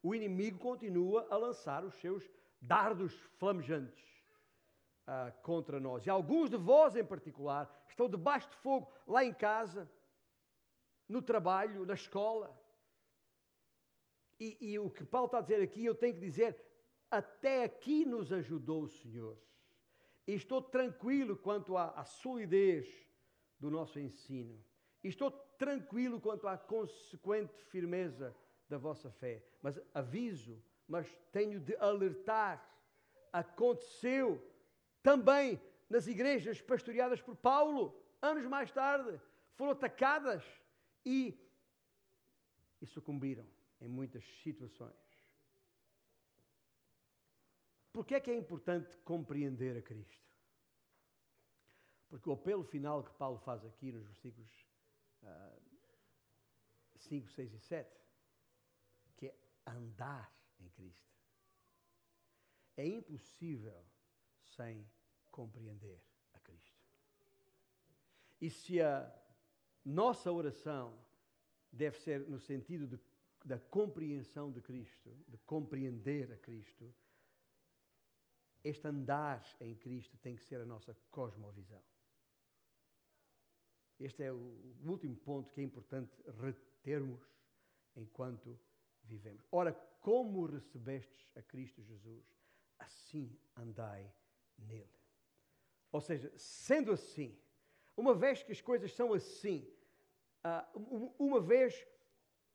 O 0.03 0.14
inimigo 0.14 0.59
continua 0.59 1.26
a 1.30 1.37
lançar 1.39 1.82
os 1.82 1.95
seus 1.95 2.30
dardos 2.61 3.14
flamejantes 3.39 4.05
uh, 5.09 5.32
contra 5.43 5.80
nós. 5.80 6.05
E 6.05 6.11
alguns 6.11 6.51
de 6.51 6.59
vós, 6.59 6.95
em 6.95 7.03
particular, 7.03 7.74
estão 7.89 8.07
debaixo 8.07 8.51
de 8.51 8.57
fogo 8.57 8.93
lá 9.07 9.24
em 9.24 9.32
casa, 9.32 9.91
no 11.09 11.22
trabalho, 11.22 11.87
na 11.87 11.95
escola. 11.95 12.55
E, 14.39 14.59
e 14.61 14.78
o 14.78 14.91
que 14.91 15.07
Paulo 15.07 15.28
está 15.28 15.39
a 15.39 15.41
dizer 15.41 15.62
aqui, 15.62 15.87
eu 15.87 15.95
tenho 15.95 16.12
que 16.12 16.20
dizer: 16.20 16.55
até 17.11 17.64
aqui 17.64 18.05
nos 18.05 18.30
ajudou 18.30 18.82
o 18.82 18.89
Senhor. 18.89 19.39
E 20.26 20.34
estou 20.34 20.61
tranquilo 20.61 21.34
quanto 21.34 21.78
à, 21.78 21.93
à 21.93 22.05
solidez 22.05 22.87
do 23.59 23.70
nosso 23.70 23.99
ensino. 23.99 24.62
E 25.07 25.09
estou 25.09 25.30
tranquilo 25.30 26.20
quanto 26.20 26.48
à 26.48 26.59
consequente 26.59 27.54
firmeza 27.66 28.36
da 28.68 28.76
vossa 28.76 29.09
fé. 29.09 29.40
Mas 29.62 29.80
aviso, 29.94 30.61
mas 30.88 31.07
tenho 31.30 31.61
de 31.61 31.76
alertar. 31.76 32.68
Aconteceu 33.32 34.44
também 35.04 35.62
nas 35.88 36.09
igrejas 36.09 36.61
pastoreadas 36.61 37.22
por 37.22 37.36
Paulo, 37.36 37.96
anos 38.20 38.44
mais 38.46 38.72
tarde, 38.72 39.20
foram 39.54 39.70
atacadas 39.70 40.42
e, 41.04 41.38
e 42.82 42.86
sucumbiram 42.86 43.46
em 43.80 43.86
muitas 43.86 44.24
situações. 44.42 44.92
Por 47.92 48.04
que 48.04 48.16
é 48.16 48.20
que 48.20 48.32
é 48.32 48.34
importante 48.34 48.98
compreender 49.04 49.76
a 49.76 49.82
Cristo? 49.82 50.26
Porque 52.09 52.28
o 52.28 52.32
apelo 52.32 52.64
final 52.64 53.04
que 53.04 53.12
Paulo 53.12 53.38
faz 53.38 53.64
aqui 53.64 53.92
nos 53.92 54.04
versículos 54.04 54.66
uh, 55.27 55.61
5, 56.99 57.31
6 57.31 57.55
e 57.55 57.59
7, 57.59 58.01
que 59.16 59.27
é 59.27 59.35
andar 59.66 60.33
em 60.61 60.68
Cristo. 60.70 61.14
É 62.77 62.87
impossível 62.87 63.85
sem 64.43 64.87
compreender 65.31 66.01
a 66.35 66.41
Cristo. 66.41 66.87
E 68.41 68.51
se 68.51 68.81
a 68.81 69.12
nossa 69.85 70.31
oração 70.31 70.99
deve 71.72 71.99
ser 71.99 72.29
no 72.29 72.39
sentido 72.39 72.87
de, 72.87 72.99
da 73.45 73.59
compreensão 73.59 74.51
de 74.51 74.61
Cristo, 74.61 75.14
de 75.29 75.39
compreender 75.39 76.33
a 76.33 76.37
Cristo, 76.37 76.93
este 78.64 78.89
andar 78.89 79.45
em 79.61 79.74
Cristo 79.74 80.18
tem 80.18 80.35
que 80.35 80.43
ser 80.43 80.61
a 80.61 80.66
nossa 80.66 80.95
cosmovisão. 81.11 81.83
Este 83.99 84.24
é 84.24 84.32
o 84.32 84.76
último 84.84 85.16
ponto 85.16 85.51
que 85.51 85.61
é 85.61 85.64
importante 85.64 86.12
retermos 86.40 87.20
enquanto 87.94 88.59
vivemos. 89.05 89.47
Ora, 89.51 89.72
como 90.01 90.47
recebestes 90.47 91.30
a 91.34 91.42
Cristo 91.42 91.82
Jesus, 91.82 92.24
assim 92.78 93.38
andai 93.57 94.12
nele. 94.59 94.97
Ou 95.90 96.01
seja, 96.01 96.30
sendo 96.36 96.92
assim, 96.92 97.38
uma 97.97 98.14
vez 98.14 98.42
que 98.42 98.53
as 98.53 98.61
coisas 98.61 98.92
são 98.92 99.14
assim, 99.14 99.66
ah, 100.44 100.68
uma 101.18 101.40
vez 101.40 101.86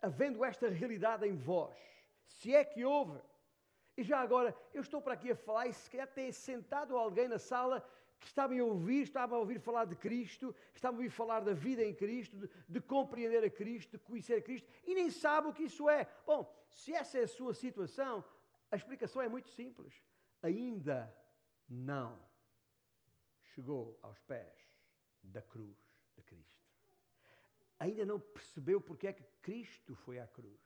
havendo 0.01 0.45
esta 0.45 0.69
realidade 0.69 1.27
em 1.27 1.35
vós, 1.35 1.77
se 2.23 2.53
é 2.53 2.63
que 2.63 2.85
houve, 2.85 3.19
e 3.97 4.03
já 4.03 4.19
agora, 4.19 4.55
eu 4.73 4.81
estou 4.81 5.01
para 5.01 5.13
aqui 5.13 5.31
a 5.31 5.35
falar 5.35 5.67
e 5.67 5.73
se 5.73 5.89
calhar 5.89 6.07
tem 6.07 6.31
sentado 6.31 6.95
alguém 6.95 7.27
na 7.27 7.37
sala 7.37 7.87
que 8.21 8.27
estava 8.27 8.53
a 8.53 8.63
ouvir, 8.63 9.01
estava 9.01 9.35
a 9.35 9.39
ouvir 9.39 9.59
falar 9.59 9.85
de 9.85 9.95
Cristo, 9.95 10.55
estava 10.75 10.95
a 10.95 10.97
ouvir 10.97 11.09
falar 11.09 11.39
da 11.39 11.53
vida 11.53 11.83
em 11.83 11.93
Cristo, 11.93 12.37
de, 12.37 12.49
de, 12.69 12.79
compreender 12.79 13.43
a 13.43 13.49
Cristo, 13.49 13.97
de 13.97 14.03
conhecer 14.03 14.35
a 14.35 14.41
Cristo, 14.41 14.69
e 14.85 14.93
nem 14.93 15.09
sabe 15.09 15.47
o 15.47 15.53
que 15.53 15.63
isso 15.63 15.89
é. 15.89 16.07
Bom, 16.25 16.47
se 16.69 16.93
essa 16.93 17.17
é 17.17 17.23
a 17.23 17.27
sua 17.27 17.55
situação, 17.55 18.23
a 18.69 18.75
explicação 18.75 19.23
é 19.23 19.27
muito 19.27 19.49
simples. 19.49 20.05
Ainda 20.43 21.11
não 21.67 22.23
chegou 23.55 23.97
aos 24.03 24.19
pés 24.19 24.61
da 25.23 25.41
cruz 25.41 25.79
de 26.15 26.21
Cristo. 26.21 26.61
Ainda 27.79 28.05
não 28.05 28.19
percebeu 28.19 28.79
porque 28.79 29.07
é 29.07 29.13
que 29.13 29.23
Cristo 29.41 29.95
foi 29.95 30.19
à 30.19 30.27
cruz. 30.27 30.61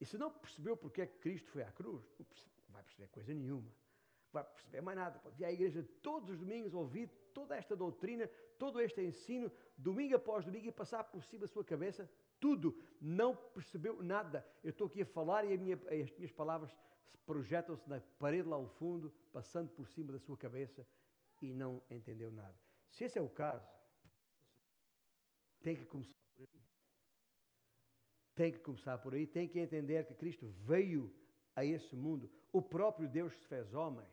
E 0.00 0.06
se 0.06 0.16
não 0.16 0.30
percebeu 0.30 0.78
porque 0.78 1.02
é 1.02 1.06
que 1.06 1.18
Cristo 1.18 1.50
foi 1.50 1.62
à 1.62 1.70
cruz, 1.70 2.02
não 2.18 2.72
vai 2.72 2.82
perceber 2.82 3.08
coisa 3.08 3.34
nenhuma 3.34 3.81
vai 4.32 4.44
perceber 4.44 4.80
mais 4.80 4.96
nada. 4.96 5.18
Pode 5.18 5.36
vir 5.36 5.44
à 5.44 5.52
igreja 5.52 5.86
todos 6.02 6.30
os 6.30 6.38
domingos, 6.38 6.74
ouvir 6.74 7.08
toda 7.34 7.56
esta 7.56 7.76
doutrina, 7.76 8.28
todo 8.58 8.80
este 8.80 9.02
ensino, 9.02 9.50
domingo 9.76 10.16
após 10.16 10.44
domingo, 10.44 10.66
e 10.66 10.72
passar 10.72 11.04
por 11.04 11.22
cima 11.24 11.42
da 11.42 11.48
sua 11.48 11.64
cabeça 11.64 12.08
tudo. 12.40 12.76
Não 13.00 13.36
percebeu 13.36 14.02
nada. 14.02 14.46
Eu 14.62 14.70
estou 14.70 14.86
aqui 14.86 15.02
a 15.02 15.06
falar 15.06 15.44
e 15.44 15.54
a 15.54 15.58
minha, 15.58 15.76
as 15.76 16.10
minhas 16.16 16.32
palavras 16.32 16.74
projetam-se 17.26 17.88
na 17.88 18.00
parede 18.18 18.48
lá 18.48 18.56
ao 18.56 18.66
fundo, 18.66 19.12
passando 19.32 19.70
por 19.70 19.86
cima 19.88 20.12
da 20.12 20.18
sua 20.18 20.36
cabeça 20.36 20.86
e 21.40 21.52
não 21.52 21.82
entendeu 21.90 22.30
nada. 22.30 22.58
Se 22.90 23.04
esse 23.04 23.18
é 23.18 23.22
o 23.22 23.28
caso, 23.28 23.68
tem 25.62 25.76
que 25.76 25.84
começar 25.84 26.18
por 26.34 26.42
aí. 26.42 26.62
Tem 28.34 28.52
que 28.52 28.58
começar 28.58 28.98
por 28.98 29.14
aí, 29.14 29.26
tem 29.26 29.48
que 29.48 29.58
entender 29.58 30.04
que 30.06 30.14
Cristo 30.14 30.48
veio 30.48 31.14
a 31.54 31.64
esse 31.64 31.94
mundo. 31.94 32.30
O 32.52 32.60
próprio 32.60 33.08
Deus 33.08 33.34
se 33.36 33.46
fez 33.46 33.72
homem 33.74 34.06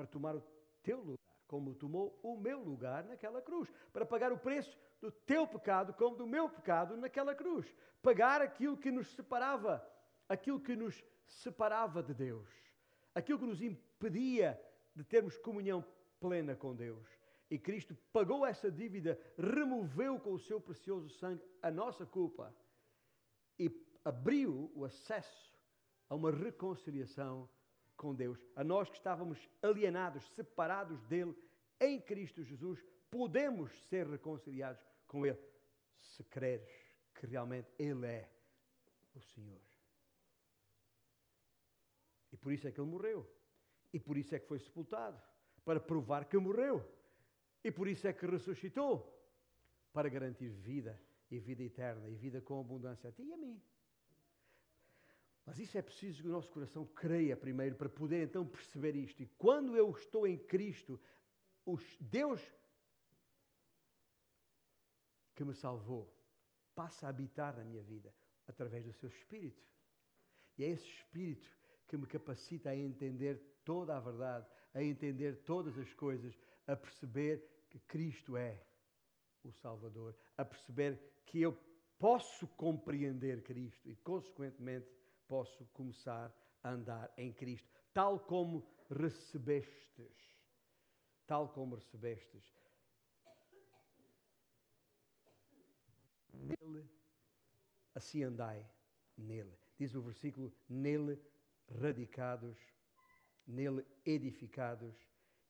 para 0.00 0.06
tomar 0.06 0.34
o 0.34 0.42
teu 0.82 0.98
lugar, 0.98 1.18
como 1.46 1.74
tomou 1.74 2.18
o 2.22 2.34
meu 2.34 2.62
lugar 2.62 3.04
naquela 3.04 3.42
cruz, 3.42 3.70
para 3.92 4.06
pagar 4.06 4.32
o 4.32 4.38
preço 4.38 4.78
do 4.98 5.10
teu 5.12 5.46
pecado, 5.46 5.92
como 5.92 6.16
do 6.16 6.26
meu 6.26 6.48
pecado 6.48 6.96
naquela 6.96 7.34
cruz, 7.34 7.66
pagar 8.00 8.40
aquilo 8.40 8.78
que 8.78 8.90
nos 8.90 9.14
separava, 9.14 9.86
aquilo 10.26 10.58
que 10.58 10.74
nos 10.74 11.04
separava 11.26 12.02
de 12.02 12.14
Deus, 12.14 12.48
aquilo 13.14 13.38
que 13.38 13.44
nos 13.44 13.60
impedia 13.60 14.58
de 14.96 15.04
termos 15.04 15.36
comunhão 15.36 15.84
plena 16.18 16.56
com 16.56 16.74
Deus. 16.74 17.06
E 17.50 17.58
Cristo 17.58 17.94
pagou 18.10 18.46
essa 18.46 18.70
dívida, 18.70 19.20
removeu 19.36 20.18
com 20.18 20.32
o 20.32 20.38
seu 20.38 20.62
precioso 20.62 21.10
sangue 21.10 21.44
a 21.60 21.70
nossa 21.70 22.06
culpa 22.06 22.54
e 23.58 23.70
abriu 24.02 24.72
o 24.74 24.82
acesso 24.82 25.54
a 26.08 26.14
uma 26.14 26.30
reconciliação 26.30 27.50
com 28.00 28.14
Deus. 28.14 28.42
A 28.56 28.64
nós 28.64 28.88
que 28.88 28.96
estávamos 28.96 29.38
alienados, 29.60 30.24
separados 30.32 31.02
dele, 31.02 31.36
em 31.78 32.00
Cristo 32.00 32.42
Jesus, 32.42 32.82
podemos 33.10 33.70
ser 33.90 34.06
reconciliados 34.06 34.82
com 35.06 35.26
Ele, 35.26 35.38
se 35.98 36.24
creres 36.24 36.66
que 37.14 37.26
realmente 37.26 37.70
Ele 37.78 38.06
é 38.06 38.26
o 39.14 39.20
Senhor. 39.20 39.60
E 42.32 42.38
por 42.38 42.52
isso 42.54 42.66
é 42.66 42.72
que 42.72 42.80
Ele 42.80 42.88
morreu. 42.88 43.30
E 43.92 44.00
por 44.00 44.16
isso 44.16 44.34
é 44.34 44.38
que 44.38 44.46
foi 44.46 44.58
sepultado 44.58 45.20
para 45.62 45.78
provar 45.78 46.24
que 46.24 46.38
morreu. 46.38 46.82
E 47.62 47.70
por 47.70 47.86
isso 47.86 48.08
é 48.08 48.14
que 48.14 48.24
ressuscitou 48.24 49.14
para 49.92 50.08
garantir 50.08 50.48
vida 50.48 50.98
e 51.30 51.38
vida 51.38 51.62
eterna 51.62 52.08
e 52.08 52.14
vida 52.14 52.40
com 52.40 52.58
abundância 52.58 53.10
a 53.10 53.12
ti 53.12 53.24
e 53.24 53.32
a 53.32 53.36
mim. 53.36 53.60
Mas 55.44 55.58
isso 55.58 55.76
é 55.76 55.82
preciso 55.82 56.22
que 56.22 56.28
o 56.28 56.32
nosso 56.32 56.50
coração 56.52 56.86
creia 56.86 57.36
primeiro 57.36 57.74
para 57.74 57.88
poder 57.88 58.24
então 58.24 58.46
perceber 58.46 58.94
isto. 58.94 59.22
E 59.22 59.26
quando 59.38 59.76
eu 59.76 59.90
estou 59.90 60.26
em 60.26 60.38
Cristo, 60.38 61.00
Deus 62.00 62.40
que 65.34 65.44
me 65.44 65.54
salvou 65.54 66.12
passa 66.74 67.06
a 67.06 67.10
habitar 67.10 67.56
na 67.56 67.64
minha 67.64 67.82
vida 67.82 68.14
através 68.46 68.84
do 68.84 68.92
seu 68.92 69.08
Espírito. 69.08 69.62
E 70.56 70.64
é 70.64 70.68
esse 70.68 70.86
Espírito 70.86 71.48
que 71.86 71.96
me 71.96 72.06
capacita 72.06 72.70
a 72.70 72.76
entender 72.76 73.40
toda 73.64 73.96
a 73.96 74.00
verdade, 74.00 74.46
a 74.74 74.82
entender 74.82 75.42
todas 75.42 75.76
as 75.78 75.92
coisas, 75.94 76.38
a 76.66 76.76
perceber 76.76 77.44
que 77.68 77.78
Cristo 77.80 78.36
é 78.36 78.62
o 79.42 79.52
Salvador, 79.52 80.14
a 80.36 80.44
perceber 80.44 81.00
que 81.24 81.40
eu 81.40 81.58
posso 81.98 82.46
compreender 82.48 83.42
Cristo 83.42 83.88
e, 83.88 83.96
consequentemente, 83.96 84.88
posso 85.30 85.64
começar 85.66 86.34
a 86.60 86.70
andar 86.70 87.14
em 87.16 87.32
Cristo, 87.32 87.70
tal 87.94 88.18
como 88.18 88.66
recebestes. 88.90 90.12
Tal 91.24 91.48
como 91.48 91.76
recebestes. 91.76 92.44
Nele, 96.32 96.90
assim 97.94 98.24
andai 98.24 98.68
nele. 99.16 99.56
Diz 99.78 99.94
o 99.94 100.02
versículo: 100.02 100.52
nele 100.68 101.16
radicados, 101.80 102.58
nele 103.46 103.86
edificados 104.04 104.96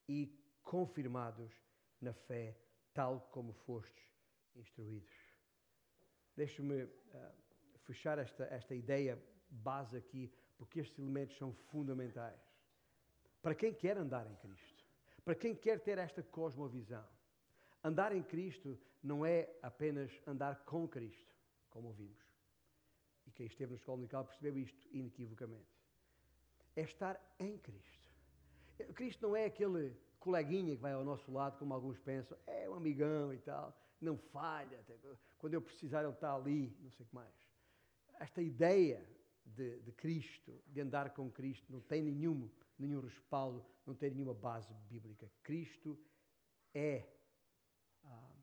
e 0.07 0.39
confirmados 0.63 1.55
na 2.03 2.13
fé 2.13 2.55
tal 2.93 3.21
como 3.33 3.55
fostes 3.55 4.11
instruídos. 4.55 5.17
Deixe-me 6.37 6.83
uh, 6.85 6.89
fechar 7.79 8.19
esta, 8.19 8.45
esta 8.45 8.75
ideia 8.75 9.19
base 9.51 9.97
aqui, 9.97 10.33
porque 10.57 10.81
estes 10.81 10.99
elementos 10.99 11.37
são 11.37 11.53
fundamentais. 11.53 12.41
Para 13.43 13.55
quem 13.55 13.73
quer 13.73 13.97
andar 13.97 14.27
em 14.31 14.35
Cristo, 14.37 14.85
para 15.25 15.35
quem 15.35 15.55
quer 15.55 15.81
ter 15.81 15.99
esta 15.99 16.23
cosmovisão, 16.23 17.05
andar 17.83 18.15
em 18.15 18.23
Cristo 18.23 18.79
não 19.03 19.25
é 19.25 19.49
apenas 19.63 20.11
andar 20.27 20.65
com 20.65 20.87
Cristo, 20.87 21.35
como 21.71 21.89
ouvimos. 21.89 22.21
E 23.27 23.31
quem 23.31 23.47
esteve 23.47 23.73
na 23.73 23.77
escola 23.77 23.99
unical 23.99 24.25
percebeu 24.25 24.59
isto 24.59 24.89
inequivocamente. 24.93 25.69
É 26.77 26.83
estar 26.83 27.21
em 27.39 27.57
Cristo. 27.59 28.11
Cristo 28.95 29.27
não 29.27 29.37
é 29.37 29.45
aquele 29.45 29.97
coleguinha 30.19 30.75
que 30.75 30.83
vai 30.83 30.93
ao 30.93 31.05
nosso 31.05 31.31
lado, 31.33 31.59
como 31.59 31.73
alguns 31.73 31.99
pensam, 31.99 32.37
é 32.47 32.69
um 32.69 32.75
amigão 32.75 33.33
e 33.33 33.39
tal, 33.39 33.75
não 34.01 34.17
falha, 34.17 34.79
quando 35.39 35.55
eu 35.55 35.63
precisar 35.63 36.03
ele 36.03 36.13
está 36.13 36.35
ali, 36.35 36.77
não 36.81 36.91
sei 36.91 37.05
o 37.05 37.09
que 37.09 37.15
mais. 37.15 37.35
Esta 38.19 38.43
ideia 38.43 39.07
de, 39.55 39.81
de, 39.81 39.93
Cristo, 39.93 40.63
de 40.67 40.81
andar 40.81 41.11
com 41.11 41.31
Cristo, 41.31 41.73
não 41.73 41.81
tem 41.81 42.03
nenhum, 42.03 42.51
nenhum 42.79 43.01
respaldo, 43.01 43.65
não 43.87 43.95
tem 43.95 44.11
nenhuma 44.11 44.35
base 44.35 44.73
bíblica. 44.89 45.31
Cristo 45.43 45.99
é 46.75 47.07
ah, 48.05 48.37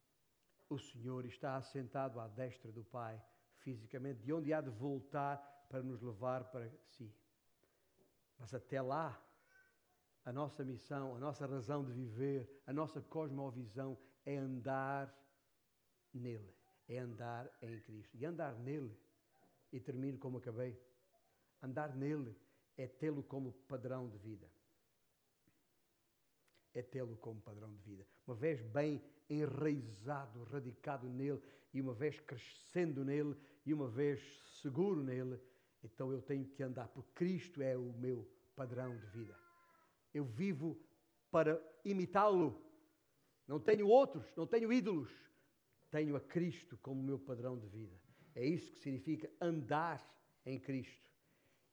o 0.69 0.77
Senhor 0.77 1.25
e 1.25 1.29
está 1.29 1.55
assentado 1.55 2.19
à 2.19 2.27
destra 2.27 2.71
do 2.71 2.83
Pai, 2.83 3.21
fisicamente, 3.57 4.21
de 4.21 4.33
onde 4.33 4.53
há 4.53 4.61
de 4.61 4.69
voltar 4.69 5.37
para 5.69 5.81
nos 5.83 6.01
levar 6.01 6.45
para 6.51 6.69
si. 6.85 7.13
Mas 8.37 8.53
até 8.53 8.81
lá, 8.81 9.21
a 10.25 10.31
nossa 10.31 10.63
missão, 10.63 11.15
a 11.15 11.19
nossa 11.19 11.45
razão 11.45 11.83
de 11.83 11.91
viver, 11.91 12.61
a 12.65 12.73
nossa 12.73 13.01
cosmovisão 13.01 13.97
é 14.25 14.35
andar 14.35 15.13
nele, 16.13 16.53
é 16.87 16.99
andar 16.99 17.49
em 17.61 17.79
Cristo. 17.81 18.15
E 18.17 18.25
andar 18.25 18.53
nele, 18.59 18.95
e 19.71 19.79
termino 19.79 20.17
como 20.17 20.37
acabei, 20.37 20.77
andar 21.61 21.95
nele 21.95 22.35
é 22.77 22.87
tê-lo 22.87 23.23
como 23.23 23.51
padrão 23.67 24.07
de 24.09 24.17
vida. 24.17 24.49
É 26.73 26.81
tê-lo 26.81 27.17
como 27.17 27.41
padrão 27.41 27.73
de 27.73 27.81
vida. 27.81 28.07
Uma 28.25 28.35
vez 28.35 28.61
bem 28.61 29.01
enraizado, 29.29 30.43
radicado 30.43 31.09
nele, 31.09 31.41
e 31.73 31.81
uma 31.81 31.93
vez 31.93 32.19
crescendo 32.19 33.03
nele, 33.03 33.35
e 33.65 33.73
uma 33.73 33.87
vez 33.87 34.21
seguro 34.61 35.03
nele, 35.03 35.39
então 35.83 36.11
eu 36.11 36.21
tenho 36.21 36.45
que 36.45 36.63
andar, 36.63 36.87
porque 36.89 37.11
Cristo 37.13 37.61
é 37.61 37.77
o 37.77 37.93
meu 37.93 38.27
padrão 38.55 38.97
de 38.97 39.05
vida. 39.07 39.37
Eu 40.13 40.25
vivo 40.25 40.79
para 41.31 41.61
imitá-lo. 41.83 42.61
Não 43.47 43.59
tenho 43.59 43.87
outros, 43.87 44.25
não 44.35 44.47
tenho 44.47 44.71
ídolos. 44.71 45.09
Tenho 45.89 46.15
a 46.15 46.19
Cristo 46.21 46.77
como 46.81 47.01
meu 47.01 47.17
padrão 47.17 47.57
de 47.57 47.67
vida. 47.67 47.95
É 48.35 48.45
isso 48.45 48.71
que 48.71 48.79
significa 48.79 49.31
andar 49.39 50.03
em 50.45 50.59
Cristo. 50.59 51.06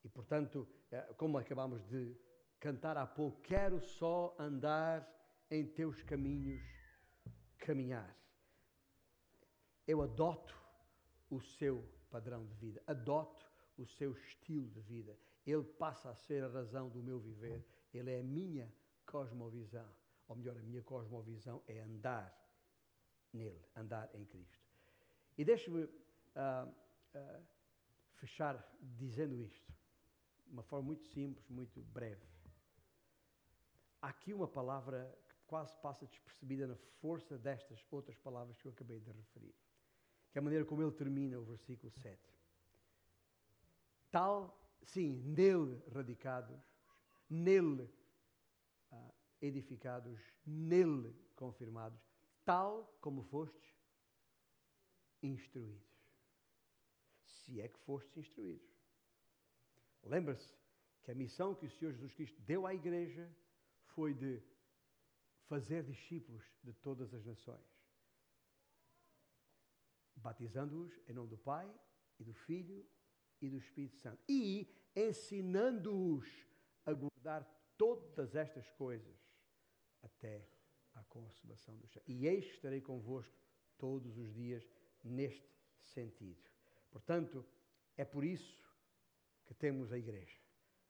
E, 0.05 0.09
portanto, 0.09 0.69
é, 0.91 1.01
como 1.15 1.39
acabamos 1.39 1.83
de 1.89 2.15
cantar 2.61 2.97
há 2.97 3.07
pouco, 3.07 3.41
quero 3.41 3.81
só 3.81 4.37
andar 4.39 5.09
em 5.51 5.67
teus 5.67 6.03
caminhos, 6.03 6.63
caminhar. 7.59 8.15
Eu 9.87 10.03
adoto 10.03 10.55
o 11.31 11.41
seu 11.41 11.85
padrão 12.11 12.47
de 12.47 12.55
vida, 12.55 12.83
adoto 12.87 13.45
o 13.77 13.87
seu 13.87 14.13
estilo 14.13 14.69
de 14.71 14.81
vida. 14.81 15.19
Ele 15.47 15.65
passa 15.65 16.11
a 16.11 16.15
ser 16.15 16.45
a 16.45 16.49
razão 16.49 16.89
do 16.89 17.03
meu 17.03 17.19
viver. 17.19 17.65
Ele 17.93 18.11
é 18.11 18.21
a 18.21 18.23
minha 18.23 18.73
cosmovisão. 19.05 19.89
Ou 20.29 20.37
melhor, 20.37 20.57
a 20.57 20.63
minha 20.63 20.83
cosmovisão 20.83 21.63
é 21.67 21.81
andar 21.81 22.35
nele, 23.33 23.61
andar 23.77 24.09
em 24.15 24.25
Cristo. 24.25 24.65
E 25.37 25.45
deixe-me 25.45 25.85
uh, 25.85 26.69
uh, 27.15 27.45
fechar 28.15 28.67
dizendo 28.81 29.39
isto, 29.41 29.74
uma 30.55 30.63
forma 30.63 30.87
muito 30.87 31.05
simples, 31.09 31.49
muito 31.49 31.83
breve. 31.83 32.25
Há 34.01 34.09
aqui 34.09 34.33
uma 34.33 34.47
palavra 34.47 35.13
que 35.29 35.37
quase 35.47 35.77
passa 35.79 36.07
despercebida 36.07 36.67
na 36.67 36.77
força 37.01 37.37
destas 37.37 37.85
outras 37.91 38.17
palavras 38.19 38.57
que 38.57 38.69
eu 38.69 38.73
acabei 38.73 39.01
de 39.01 39.11
referir, 39.11 39.55
que 40.31 40.39
é 40.39 40.41
a 40.41 40.43
maneira 40.43 40.65
como 40.65 40.81
ele 40.81 40.93
termina 40.93 41.41
o 41.41 41.45
versículo 41.45 41.91
7. 41.91 42.19
Tal 44.13 44.57
sim, 44.85 45.21
nele 45.25 45.83
radicados, 45.93 46.63
nele 47.29 47.91
ah, 48.93 49.13
edificados, 49.41 50.21
nele 50.47 51.13
confirmados, 51.35 52.01
tal 52.45 52.97
como 53.01 53.25
fostes 53.25 53.75
instruídos. 55.21 55.83
Se 57.25 57.61
é 57.61 57.67
que 57.67 57.79
fostes 57.79 58.17
instruídos. 58.17 58.74
Lembra-se 60.05 60.55
que 61.03 61.11
a 61.11 61.15
missão 61.15 61.55
que 61.55 61.67
o 61.67 61.71
Senhor 61.71 61.93
Jesus 61.93 62.13
Cristo 62.13 62.41
deu 62.43 62.67
à 62.67 62.75
igreja 62.75 63.31
foi 63.95 64.15
de 64.15 64.43
fazer 65.47 65.83
discípulos 65.83 66.43
de 66.63 66.73
todas 66.73 67.13
as 67.15 67.25
nações, 67.25 67.65
batizando-os 70.17 70.93
em 71.09 71.13
nome 71.13 71.29
do 71.29 71.39
Pai 71.39 71.71
e 72.19 72.25
do 72.25 72.33
Filho 72.33 72.87
e 73.41 73.49
do 73.49 73.59
Espírito 73.59 73.97
Santo. 73.97 74.23
E 74.29 74.69
ensinando-os 74.97 76.29
a 76.87 76.93
guardar 76.93 77.45
todas 77.77 78.35
estas 78.35 78.69
coisas 78.71 79.17
até 80.03 80.47
à 80.95 81.03
consumação 81.05 81.77
do 81.77 81.87
céu. 81.89 82.03
E 82.07 82.27
eis 82.27 82.47
que 82.47 82.55
estarei 82.55 82.81
convosco 82.81 83.37
todos 83.77 84.17
os 84.17 84.33
dias 84.33 84.67
neste 85.03 85.51
sentido. 85.81 86.43
Portanto, 86.91 87.45
é 87.97 88.05
por 88.05 88.25
isso 88.25 88.64
que 89.47 89.55
temos 89.55 89.93
a 89.93 89.99
igreja. 89.99 90.39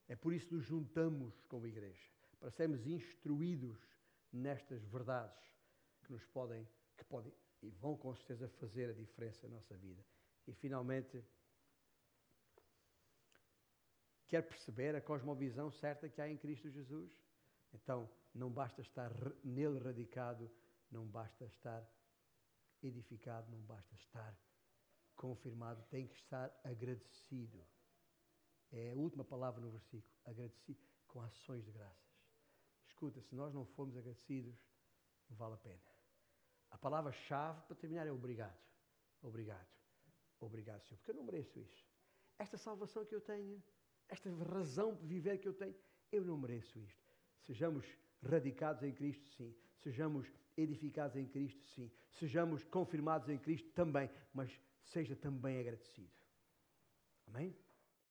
É 0.09 0.17
por 0.17 0.33
isso 0.33 0.47
que 0.49 0.55
nos 0.55 0.65
juntamos 0.65 1.43
com 1.47 1.63
a 1.63 1.69
igreja, 1.69 2.09
para 2.39 2.51
sermos 2.51 2.87
instruídos 2.87 3.87
nestas 4.33 4.85
verdades 4.85 5.43
que 6.03 6.13
nos 6.13 6.25
podem, 6.27 6.69
que 6.97 7.05
podem 7.05 7.33
e 7.63 7.71
vão 7.71 7.97
com 7.97 8.15
certeza 8.15 8.49
fazer 8.49 8.91
a 8.91 8.93
diferença 8.93 9.49
na 9.49 9.55
nossa 9.55 9.77
vida. 9.77 10.05
E 10.47 10.53
finalmente, 10.53 11.25
Quer 14.35 14.43
perceber 14.43 14.97
a 14.97 15.01
cosmovisão 15.01 15.71
certa 15.71 16.09
que 16.09 16.21
há 16.21 16.29
em 16.29 16.37
Cristo 16.37 16.69
Jesus? 16.69 17.13
Então, 17.73 18.11
não 18.35 18.51
basta 18.51 18.81
estar 18.81 19.13
nele 19.45 19.79
radicado, 19.79 20.51
não 20.91 21.07
basta 21.07 21.45
estar 21.45 21.89
edificado, 22.83 23.51
não 23.51 23.61
basta 23.61 23.95
estar 23.95 24.37
confirmado, 25.15 25.85
tem 25.89 26.09
que 26.09 26.17
estar 26.17 26.53
agradecido. 26.65 27.65
É 28.77 28.91
a 28.91 28.95
última 28.97 29.25
palavra 29.25 29.61
no 29.61 29.71
versículo, 29.71 30.13
agradecido 30.25 30.81
com 31.07 31.21
ações 31.21 31.65
de 31.65 31.71
graças. 31.71 32.13
Escuta, 32.89 33.21
se 33.21 33.33
nós 33.33 33.55
não 33.55 33.65
formos 33.65 33.97
agradecidos, 33.97 34.59
não 35.31 35.37
vale 35.37 35.55
a 35.55 35.59
pena. 35.59 35.81
A 36.73 36.77
palavra-chave 36.79 37.63
para 37.69 37.77
terminar 37.77 38.05
é 38.05 38.11
obrigado. 38.11 38.59
Obrigado. 39.23 39.69
Obrigado, 40.41 40.83
Senhor, 40.83 40.99
porque 40.99 41.13
eu 41.13 41.15
não 41.15 41.23
mereço 41.23 41.61
isso. 41.61 41.87
Esta 42.37 42.59
salvação 42.59 43.05
que 43.07 43.15
eu 43.15 43.21
tenho, 43.21 43.63
esta 44.09 44.29
razão 44.45 44.93
de 44.97 45.07
viver 45.07 45.39
que 45.39 45.47
eu 45.47 45.55
tenho, 45.55 45.77
eu 46.11 46.25
não 46.25 46.37
mereço 46.37 46.77
isto. 46.81 47.15
Sejamos 47.43 47.87
radicados 48.23 48.83
em 48.83 48.93
Cristo, 48.93 49.29
sim. 49.29 49.55
Sejamos 49.77 50.27
edificados 50.57 51.17
em 51.17 51.29
Cristo, 51.29 51.65
sim. 51.69 51.93
Sejamos 52.11 52.65
confirmados 52.65 53.29
em 53.29 53.39
Cristo 53.39 53.71
também, 53.71 54.11
mas 54.33 54.51
seja 54.83 55.15
também 55.15 55.61
agradecido. 55.61 56.13
Amém? 57.29 57.57